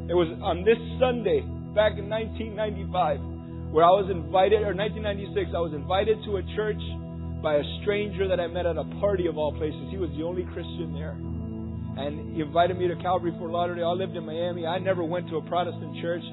It 0.08 0.16
was 0.16 0.32
on 0.42 0.64
this 0.64 0.80
Sunday, 1.00 1.44
back 1.76 2.00
in 2.00 2.08
1995, 2.08 3.72
where 3.76 3.84
I 3.84 3.92
was 3.92 4.08
invited, 4.12 4.64
or 4.64 4.76
1996, 4.76 5.52
I 5.56 5.60
was 5.60 5.76
invited 5.76 6.24
to 6.28 6.40
a 6.40 6.44
church 6.56 6.82
by 7.44 7.60
a 7.60 7.66
stranger 7.84 8.28
that 8.28 8.40
I 8.40 8.48
met 8.48 8.66
at 8.66 8.76
a 8.76 8.88
party 9.00 9.28
of 9.28 9.38
all 9.38 9.52
places. 9.56 9.92
He 9.92 10.00
was 10.00 10.12
the 10.16 10.24
only 10.24 10.44
Christian 10.52 10.96
there 10.96 11.16
and 11.98 12.36
he 12.36 12.42
invited 12.42 12.78
me 12.78 12.88
to 12.88 12.96
Calvary 12.98 13.34
Fort 13.38 13.52
Lauderdale. 13.52 13.90
I 13.90 13.94
lived 13.94 14.16
in 14.16 14.26
Miami. 14.26 14.66
I 14.66 14.80
never 14.80 15.04
went 15.04 15.28
to 15.30 15.38
a 15.38 15.42
Protestant 15.44 16.02
church. 16.02 16.24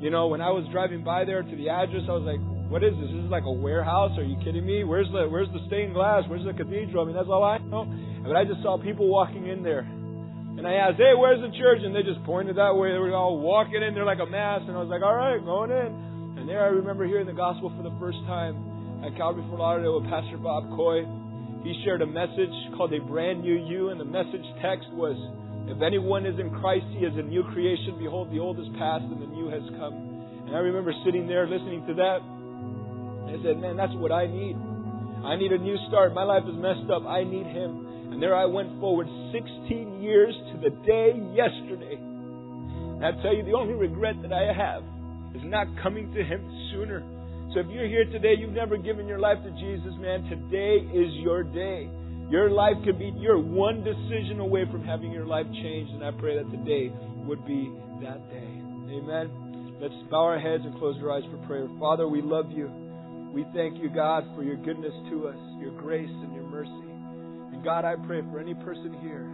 You 0.00 0.10
know, 0.10 0.26
when 0.26 0.40
I 0.40 0.50
was 0.50 0.66
driving 0.72 1.04
by 1.04 1.24
there 1.24 1.42
to 1.42 1.56
the 1.56 1.70
address, 1.70 2.02
I 2.08 2.12
was 2.12 2.26
like, 2.26 2.42
"What 2.68 2.82
is 2.82 2.92
this? 2.98 3.08
This 3.08 3.24
is 3.24 3.30
like 3.30 3.44
a 3.46 3.52
warehouse? 3.52 4.18
Are 4.18 4.26
you 4.26 4.36
kidding 4.42 4.66
me? 4.66 4.82
Where's 4.84 5.08
the 5.12 5.28
Where's 5.28 5.48
the 5.54 5.64
stained 5.66 5.94
glass? 5.94 6.24
Where's 6.26 6.44
the 6.44 6.52
cathedral? 6.52 7.04
I 7.04 7.06
mean, 7.06 7.16
that's 7.16 7.30
all 7.30 7.44
I 7.44 7.58
know." 7.58 7.86
But 8.26 8.36
I 8.36 8.44
just 8.44 8.60
saw 8.62 8.76
people 8.76 9.06
walking 9.08 9.46
in 9.46 9.62
there, 9.62 9.86
and 9.86 10.66
I 10.66 10.74
asked, 10.74 10.98
"Hey, 10.98 11.14
where's 11.14 11.40
the 11.40 11.54
church?" 11.56 11.80
And 11.84 11.94
they 11.94 12.02
just 12.02 12.22
pointed 12.24 12.56
that 12.56 12.74
way. 12.74 12.90
They 12.92 12.98
were 12.98 13.14
all 13.14 13.38
walking 13.38 13.82
in 13.82 13.94
there 13.94 14.04
like 14.04 14.20
a 14.20 14.26
mass, 14.26 14.62
and 14.66 14.76
I 14.76 14.80
was 14.80 14.88
like, 14.88 15.02
"All 15.02 15.14
right, 15.14 15.38
going 15.44 15.70
in." 15.70 15.90
And 16.36 16.48
there, 16.48 16.62
I 16.62 16.68
remember 16.74 17.06
hearing 17.06 17.26
the 17.26 17.32
gospel 17.32 17.70
for 17.70 17.82
the 17.82 17.94
first 18.00 18.18
time 18.26 18.58
at 19.06 19.16
Calvary 19.16 19.44
Fort 19.48 19.60
Lauderdale 19.60 20.00
with 20.00 20.10
Pastor 20.10 20.36
Bob 20.36 20.68
Coy. 20.76 21.06
He 21.64 21.72
shared 21.82 22.02
a 22.02 22.06
message 22.06 22.52
called 22.76 22.92
A 22.92 23.00
Brand 23.00 23.40
New 23.40 23.56
You, 23.56 23.88
and 23.88 23.98
the 23.98 24.04
message 24.04 24.44
text 24.60 24.84
was, 24.92 25.16
If 25.64 25.80
anyone 25.80 26.28
is 26.28 26.38
in 26.38 26.52
Christ, 26.60 26.84
he 26.92 27.08
is 27.08 27.16
a 27.16 27.24
new 27.24 27.42
creation. 27.56 27.96
Behold, 27.96 28.28
the 28.28 28.38
old 28.38 28.60
is 28.60 28.68
past 28.76 29.08
and 29.08 29.16
the 29.16 29.32
new 29.32 29.48
has 29.48 29.64
come. 29.80 29.96
And 30.44 30.52
I 30.52 30.60
remember 30.60 30.92
sitting 31.08 31.26
there 31.26 31.48
listening 31.48 31.80
to 31.88 31.94
that. 32.04 32.20
I 33.32 33.40
said, 33.40 33.56
Man, 33.56 33.80
that's 33.80 33.96
what 33.96 34.12
I 34.12 34.28
need. 34.28 34.60
I 35.24 35.40
need 35.40 35.56
a 35.56 35.58
new 35.58 35.80
start. 35.88 36.12
My 36.12 36.28
life 36.28 36.44
is 36.44 36.54
messed 36.60 36.92
up. 36.92 37.08
I 37.08 37.24
need 37.24 37.48
Him. 37.48 38.12
And 38.12 38.20
there 38.20 38.36
I 38.36 38.44
went 38.44 38.78
forward 38.78 39.08
16 39.32 40.04
years 40.04 40.36
to 40.52 40.60
the 40.60 40.70
day 40.84 41.16
yesterday. 41.32 41.96
And 41.96 43.00
I 43.00 43.16
tell 43.24 43.34
you, 43.34 43.40
the 43.40 43.56
only 43.56 43.72
regret 43.72 44.20
that 44.20 44.36
I 44.36 44.52
have 44.52 44.84
is 45.32 45.40
not 45.48 45.66
coming 45.82 46.12
to 46.12 46.20
Him 46.20 46.44
sooner. 46.76 47.00
So 47.54 47.60
if 47.60 47.70
you're 47.70 47.86
here 47.86 48.04
today, 48.04 48.34
you've 48.36 48.50
never 48.50 48.76
given 48.76 49.06
your 49.06 49.20
life 49.20 49.38
to 49.44 49.50
Jesus, 49.62 49.94
man, 50.02 50.26
today 50.26 50.82
is 50.90 51.14
your 51.22 51.44
day. 51.44 51.86
Your 52.28 52.50
life 52.50 52.74
could 52.84 52.98
be, 52.98 53.14
you're 53.14 53.38
one 53.38 53.84
decision 53.86 54.40
away 54.40 54.64
from 54.72 54.82
having 54.82 55.12
your 55.12 55.24
life 55.24 55.46
changed, 55.62 55.94
and 55.94 56.02
I 56.02 56.10
pray 56.18 56.34
that 56.34 56.50
today 56.50 56.90
would 57.22 57.46
be 57.46 57.70
that 58.02 58.18
day. 58.26 58.50
Amen. 58.98 59.78
Let's 59.78 59.94
bow 60.10 60.34
our 60.34 60.40
heads 60.40 60.66
and 60.66 60.74
close 60.82 60.98
our 60.98 61.12
eyes 61.14 61.22
for 61.30 61.38
prayer. 61.46 61.68
Father, 61.78 62.08
we 62.08 62.22
love 62.22 62.50
you. 62.50 62.66
We 63.30 63.46
thank 63.54 63.78
you, 63.78 63.86
God, 63.88 64.26
for 64.34 64.42
your 64.42 64.56
goodness 64.56 64.94
to 65.14 65.28
us, 65.28 65.38
your 65.62 65.78
grace 65.78 66.10
and 66.10 66.34
your 66.34 66.50
mercy. 66.50 66.90
And 67.54 67.62
God, 67.62 67.84
I 67.84 67.94
pray 68.04 68.22
for 68.34 68.40
any 68.40 68.54
person 68.66 68.98
here 68.98 69.30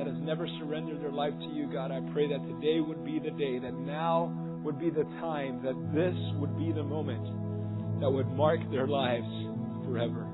that 0.00 0.08
has 0.08 0.16
never 0.24 0.48
surrendered 0.64 1.02
their 1.02 1.12
life 1.12 1.36
to 1.36 1.50
you, 1.52 1.68
God, 1.70 1.92
I 1.92 2.00
pray 2.14 2.24
that 2.24 2.40
today 2.40 2.80
would 2.80 3.04
be 3.04 3.20
the 3.20 3.36
day, 3.36 3.58
that 3.58 3.74
now 3.74 4.32
would 4.64 4.80
be 4.80 4.88
the 4.88 5.04
time, 5.20 5.60
that 5.60 5.76
this 5.92 6.16
would 6.40 6.56
be 6.56 6.72
the 6.72 6.82
moment 6.82 7.49
that 8.00 8.10
would 8.10 8.28
mark 8.32 8.60
their 8.70 8.86
lives 8.86 9.28
forever. 9.84 10.29